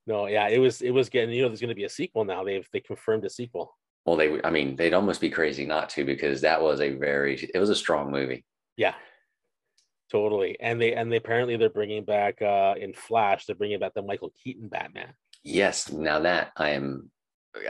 No, 0.06 0.26
yeah, 0.26 0.48
it 0.48 0.58
was 0.58 0.82
it 0.82 0.90
was 0.90 1.08
getting 1.08 1.34
you 1.34 1.42
know 1.42 1.48
there's 1.48 1.60
going 1.60 1.68
to 1.68 1.74
be 1.74 1.84
a 1.84 1.90
sequel 1.90 2.24
now. 2.24 2.42
They've 2.42 2.68
they 2.72 2.80
confirmed 2.80 3.24
a 3.24 3.30
sequel. 3.30 3.76
Well, 4.06 4.16
they 4.16 4.40
I 4.42 4.50
mean 4.50 4.76
they'd 4.76 4.94
almost 4.94 5.20
be 5.20 5.30
crazy 5.30 5.66
not 5.66 5.90
to 5.90 6.04
because 6.04 6.40
that 6.40 6.60
was 6.60 6.80
a 6.80 6.94
very 6.94 7.50
it 7.54 7.58
was 7.58 7.70
a 7.70 7.76
strong 7.76 8.10
movie. 8.10 8.44
Yeah, 8.76 8.94
Totally. 10.12 10.58
And 10.60 10.78
they 10.78 10.92
and 10.92 11.10
they 11.10 11.16
apparently 11.16 11.56
they're 11.56 11.70
bringing 11.70 12.04
back 12.04 12.42
uh 12.42 12.74
in 12.78 12.92
Flash, 12.92 13.46
they're 13.46 13.56
bringing 13.56 13.80
back 13.80 13.94
the 13.94 14.02
Michael 14.02 14.30
Keaton 14.44 14.68
Batman. 14.68 15.14
Yes, 15.42 15.90
now 15.90 16.20
that 16.20 16.52
I 16.54 16.70
am 16.70 17.10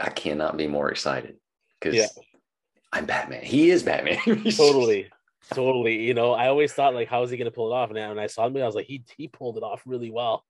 I 0.01 0.09
cannot 0.09 0.57
be 0.57 0.67
more 0.67 0.91
excited 0.91 1.37
because 1.79 1.95
yeah. 1.95 2.07
I'm 2.91 3.05
Batman. 3.05 3.43
He 3.43 3.71
is 3.71 3.81
Batman. 3.81 4.19
totally. 4.57 5.07
Totally. 5.53 6.03
You 6.03 6.13
know, 6.13 6.33
I 6.33 6.47
always 6.49 6.73
thought 6.73 6.93
like 6.93 7.07
how 7.07 7.23
is 7.23 7.29
he 7.29 7.37
gonna 7.37 7.49
pull 7.49 7.71
it 7.71 7.75
off? 7.75 7.91
And 7.91 8.09
when 8.09 8.19
I 8.19 8.27
saw 8.27 8.45
him, 8.45 8.57
I 8.57 8.65
was 8.65 8.75
like, 8.75 8.87
he 8.87 9.05
he 9.15 9.29
pulled 9.29 9.55
it 9.55 9.63
off 9.63 9.81
really 9.85 10.11
well. 10.11 10.43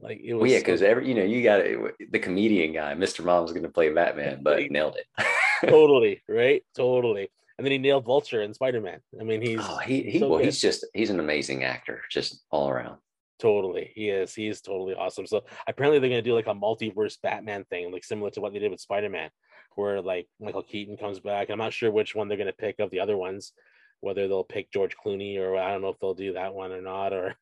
Like 0.00 0.20
it 0.24 0.32
was 0.32 0.42
well, 0.42 0.50
yeah, 0.50 0.58
because 0.60 0.80
every 0.80 1.08
you 1.08 1.14
know, 1.14 1.24
you 1.24 1.42
got 1.42 1.62
the 2.10 2.18
comedian 2.18 2.72
guy, 2.72 2.94
Mr. 2.94 3.22
Mom's 3.22 3.52
gonna 3.52 3.68
play 3.68 3.90
Batman, 3.90 4.40
but 4.42 4.70
nailed 4.70 4.96
it. 4.96 5.26
totally, 5.68 6.22
right? 6.26 6.64
Totally 6.74 7.28
and 7.58 7.64
then 7.64 7.72
he 7.72 7.78
nailed 7.78 8.04
Vulture 8.04 8.42
and 8.42 8.54
Spider 8.54 8.80
Man. 8.80 9.00
I 9.20 9.24
mean, 9.24 9.42
he's 9.42 9.58
oh, 9.60 9.78
he, 9.78 10.02
he 10.02 10.18
so 10.20 10.28
well, 10.28 10.38
he's 10.38 10.60
just 10.60 10.86
he's 10.94 11.10
an 11.10 11.18
amazing 11.18 11.64
actor, 11.64 12.02
just 12.10 12.44
all 12.50 12.70
around. 12.70 12.98
Totally, 13.40 13.90
he 13.94 14.08
is. 14.08 14.32
He 14.32 14.46
is 14.46 14.60
totally 14.60 14.94
awesome. 14.94 15.26
So 15.26 15.42
apparently, 15.66 15.98
they're 15.98 16.08
gonna 16.08 16.22
do 16.22 16.34
like 16.34 16.46
a 16.46 16.54
multiverse 16.54 17.16
Batman 17.20 17.64
thing, 17.64 17.92
like 17.92 18.04
similar 18.04 18.30
to 18.30 18.40
what 18.40 18.52
they 18.52 18.60
did 18.60 18.70
with 18.70 18.80
Spider 18.80 19.10
Man, 19.10 19.30
where 19.74 20.00
like 20.00 20.28
Michael 20.40 20.62
Keaton 20.62 20.96
comes 20.96 21.18
back. 21.18 21.50
I'm 21.50 21.58
not 21.58 21.72
sure 21.72 21.90
which 21.90 22.14
one 22.14 22.28
they're 22.28 22.38
gonna 22.38 22.52
pick 22.52 22.76
of 22.78 22.90
the 22.90 23.00
other 23.00 23.16
ones, 23.16 23.52
whether 24.00 24.28
they'll 24.28 24.44
pick 24.44 24.70
George 24.70 24.96
Clooney 24.96 25.38
or 25.38 25.56
I 25.56 25.72
don't 25.72 25.82
know 25.82 25.88
if 25.88 25.98
they'll 26.00 26.14
do 26.14 26.34
that 26.34 26.54
one 26.54 26.72
or 26.72 26.80
not, 26.80 27.12
or. 27.12 27.34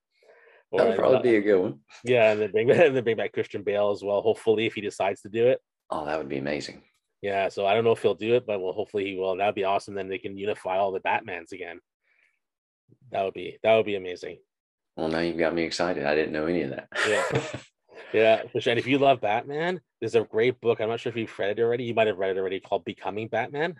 Or, 0.72 0.80
That'll 0.80 0.96
probably 0.96 1.30
be 1.30 1.36
a 1.36 1.40
good 1.42 1.60
one. 1.60 1.78
Yeah, 2.02 2.32
and 2.32 2.40
then 2.40 2.50
bring 2.50 2.68
and 2.72 2.96
then 2.96 3.04
bring 3.04 3.16
back 3.16 3.32
Christian 3.32 3.62
Bale 3.62 3.92
as 3.92 4.02
well. 4.02 4.20
Hopefully, 4.20 4.66
if 4.66 4.74
he 4.74 4.80
decides 4.80 5.20
to 5.20 5.28
do 5.28 5.46
it. 5.46 5.60
Oh, 5.90 6.04
that 6.04 6.18
would 6.18 6.28
be 6.28 6.38
amazing. 6.38 6.82
Yeah, 7.26 7.48
so 7.48 7.66
I 7.66 7.74
don't 7.74 7.82
know 7.82 7.90
if 7.90 8.02
he'll 8.02 8.14
do 8.14 8.36
it, 8.36 8.46
but 8.46 8.60
well, 8.60 8.72
hopefully 8.72 9.04
he 9.04 9.16
will. 9.16 9.36
That'd 9.36 9.56
be 9.56 9.64
awesome. 9.64 9.94
Then 9.94 10.08
they 10.08 10.18
can 10.18 10.38
unify 10.38 10.76
all 10.76 10.92
the 10.92 11.00
Batmans 11.00 11.50
again. 11.50 11.80
That 13.10 13.24
would 13.24 13.34
be 13.34 13.58
that 13.64 13.74
would 13.74 13.84
be 13.84 13.96
amazing. 13.96 14.38
Well, 14.96 15.08
now 15.08 15.18
you've 15.18 15.36
got 15.36 15.52
me 15.52 15.64
excited. 15.64 16.06
I 16.06 16.14
didn't 16.14 16.30
know 16.32 16.46
any 16.46 16.62
of 16.62 16.70
that. 16.70 16.88
yeah, 17.08 17.58
yeah. 18.14 18.42
And 18.54 18.78
if 18.78 18.86
you 18.86 18.98
love 18.98 19.20
Batman, 19.20 19.80
there's 20.00 20.14
a 20.14 20.22
great 20.22 20.60
book. 20.60 20.80
I'm 20.80 20.88
not 20.88 21.00
sure 21.00 21.10
if 21.10 21.16
you've 21.16 21.36
read 21.36 21.58
it 21.58 21.60
already. 21.60 21.82
You 21.82 21.94
might 21.94 22.06
have 22.06 22.16
read 22.16 22.30
it 22.30 22.38
already, 22.38 22.60
called 22.60 22.84
"Becoming 22.84 23.26
Batman." 23.26 23.74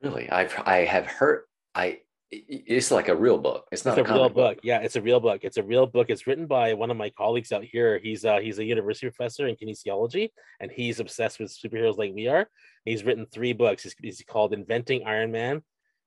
Really, 0.00 0.30
I've 0.30 0.54
I 0.64 0.84
have 0.84 1.06
heard. 1.06 1.42
I 1.74 2.02
it's 2.30 2.90
like 2.90 3.08
a 3.08 3.14
real 3.14 3.38
book. 3.38 3.66
It's 3.70 3.84
not 3.84 3.98
it's 3.98 4.08
a, 4.08 4.12
a 4.12 4.14
real 4.14 4.28
book. 4.28 4.56
book. 4.56 4.58
Yeah, 4.62 4.80
it's 4.80 4.96
a 4.96 5.02
real 5.02 5.20
book. 5.20 5.40
It's 5.42 5.58
a 5.58 5.62
real 5.62 5.86
book. 5.86 6.10
It's 6.10 6.26
written 6.26 6.46
by 6.46 6.74
one 6.74 6.90
of 6.90 6.96
my 6.96 7.10
colleagues 7.10 7.52
out 7.52 7.64
here. 7.64 8.00
He's 8.02 8.24
uh 8.24 8.38
he's 8.38 8.58
a 8.58 8.64
university 8.64 9.08
professor 9.08 9.46
in 9.46 9.56
kinesiology, 9.56 10.30
and 10.60 10.70
he's 10.70 10.98
obsessed 10.98 11.38
with 11.38 11.56
superheroes 11.56 11.98
like 11.98 12.12
we 12.14 12.26
are. 12.26 12.48
He's 12.84 13.04
written 13.04 13.26
three 13.26 13.52
books. 13.52 13.84
He's, 13.84 13.94
he's 14.02 14.22
called 14.26 14.52
Inventing 14.52 15.04
Iron 15.06 15.30
Man, 15.30 15.62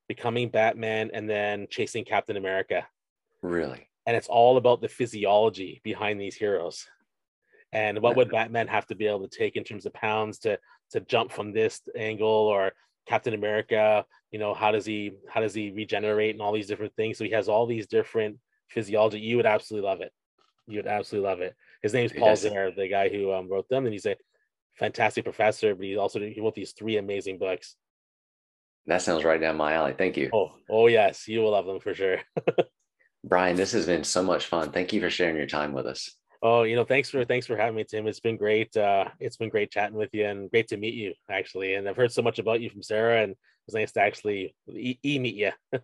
Becoming 0.08 0.50
Batman, 0.50 1.12
and 1.14 1.30
then 1.30 1.68
Chasing 1.70 2.06
Captain 2.06 2.38
America. 2.38 2.86
Really? 3.42 3.88
And 4.06 4.18
it's 4.18 4.28
all 4.28 4.58
about 4.58 4.82
the 4.82 4.90
physiology 4.90 5.82
behind 5.84 6.20
these 6.20 6.36
heroes. 6.36 6.86
And 7.72 8.02
what 8.02 8.18
would 8.18 8.32
Batman 8.32 8.68
have 8.68 8.88
to 8.88 8.96
be 8.96 9.08
able 9.08 9.28
to 9.28 9.38
take 9.38 9.56
in 9.56 9.64
terms 9.64 9.86
of 9.86 9.94
pounds 9.94 10.40
to 10.40 10.60
to 10.92 11.00
jump 11.02 11.32
from 11.32 11.54
this 11.54 11.82
angle 11.96 12.28
or 12.28 12.74
Captain 13.10 13.34
America, 13.34 14.06
you 14.32 14.38
know, 14.38 14.54
how 14.54 14.72
does 14.72 14.86
he 14.86 15.14
how 15.28 15.42
does 15.42 15.56
he 15.56 15.72
regenerate 15.72 16.36
and 16.36 16.42
all 16.42 16.54
these 16.54 16.68
different 16.68 16.96
things. 16.96 17.18
So 17.18 17.24
he 17.24 17.32
has 17.32 17.50
all 17.50 17.66
these 17.66 17.88
different 17.88 18.38
physiology. 18.70 19.20
You 19.20 19.38
would 19.38 19.48
absolutely 19.48 19.90
love 19.90 20.02
it. 20.02 20.14
You 20.68 20.78
would 20.78 20.88
absolutely 20.88 21.28
love 21.28 21.42
it. 21.42 21.56
His 21.82 21.94
name's 21.94 22.14
Paul 22.14 22.36
Zehr, 22.36 22.76
the 22.76 22.88
guy 22.88 23.10
who 23.10 23.34
um, 23.34 23.50
wrote 23.50 23.68
them, 23.68 23.86
and 23.86 23.94
he's 23.94 24.06
a 24.06 24.16
fantastic 24.76 25.24
professor. 25.24 25.74
But 25.74 25.86
he 25.86 25.98
also 25.98 26.20
he 26.20 26.40
wrote 26.40 26.54
these 26.54 26.74
three 26.74 26.98
amazing 26.98 27.40
books. 27.40 27.76
That 28.86 29.02
sounds 29.02 29.24
right 29.24 29.42
down 29.42 29.58
my 29.58 29.74
alley. 29.74 29.96
Thank 29.98 30.16
you. 30.16 30.30
Oh, 30.32 30.52
oh 30.70 30.86
yes, 30.86 31.28
you 31.28 31.40
will 31.40 31.52
love 31.52 31.66
them 31.66 31.80
for 31.80 31.96
sure. 31.96 32.20
Brian, 33.24 33.56
this 33.56 33.72
has 33.72 33.88
been 33.88 34.04
so 34.04 34.22
much 34.22 34.46
fun. 34.46 34.72
Thank 34.72 34.94
you 34.94 35.02
for 35.02 35.10
sharing 35.10 35.36
your 35.36 35.48
time 35.48 35.74
with 35.74 35.88
us. 35.88 36.16
Oh, 36.42 36.64
you 36.64 36.76
know, 36.76 36.86
thanks 36.86 37.10
for 37.10 37.26
thanks 37.26 37.46
for 37.46 37.58
having 37.58 37.76
me, 37.76 37.84
Tim. 37.84 38.08
It's 38.08 38.22
been 38.22 38.38
great. 38.38 38.76
Uh, 38.76 39.06
it's 39.20 39.36
been 39.36 39.50
great 39.50 39.72
chatting 39.72 39.98
with 39.98 40.10
you 40.14 40.26
and 40.26 40.50
great 40.50 40.70
to 40.70 40.78
meet 40.78 40.94
you, 40.94 41.14
actually. 41.30 41.76
And 41.76 41.88
I've 41.88 41.98
heard 41.98 42.14
so 42.14 42.22
much 42.22 42.40
about 42.40 42.62
you 42.62 42.70
from 42.70 42.82
Sarah, 42.82 43.22
and 43.22 43.32
it 43.32 43.38
was 43.66 43.76
nice 43.76 43.92
to 43.94 44.02
actually 44.02 44.56
e, 44.74 44.98
meet 45.04 45.36
you. 45.36 45.52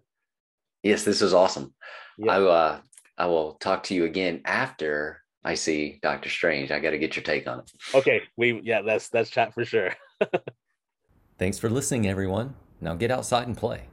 yes, 0.84 1.04
this 1.04 1.22
is 1.22 1.34
awesome. 1.34 1.74
Yeah. 2.18 2.38
I 2.38 2.42
uh, 2.42 2.80
I 3.18 3.26
will 3.26 3.56
talk 3.56 3.84
to 3.84 3.96
you 3.96 4.06
again 4.06 4.42
after 4.46 5.22
I 5.44 5.56
see 5.56 6.00
Doctor 6.02 6.30
Strange. 6.30 6.72
I 6.72 6.80
got 6.80 6.92
to 6.92 6.98
get 6.98 7.18
your 7.18 7.24
take 7.24 7.48
on 7.48 7.60
it. 7.60 7.72
Okay, 7.94 8.22
we 8.38 8.62
yeah, 8.64 8.82
that's 8.82 9.10
that's 9.10 9.30
chat 9.30 9.54
for 9.54 9.66
sure. 9.66 9.92
Thanks 11.38 11.60
for 11.60 11.70
listening, 11.70 12.08
everyone. 12.08 12.56
Now 12.80 12.96
get 12.96 13.12
outside 13.12 13.48
and 13.48 13.58
play. 13.58 13.90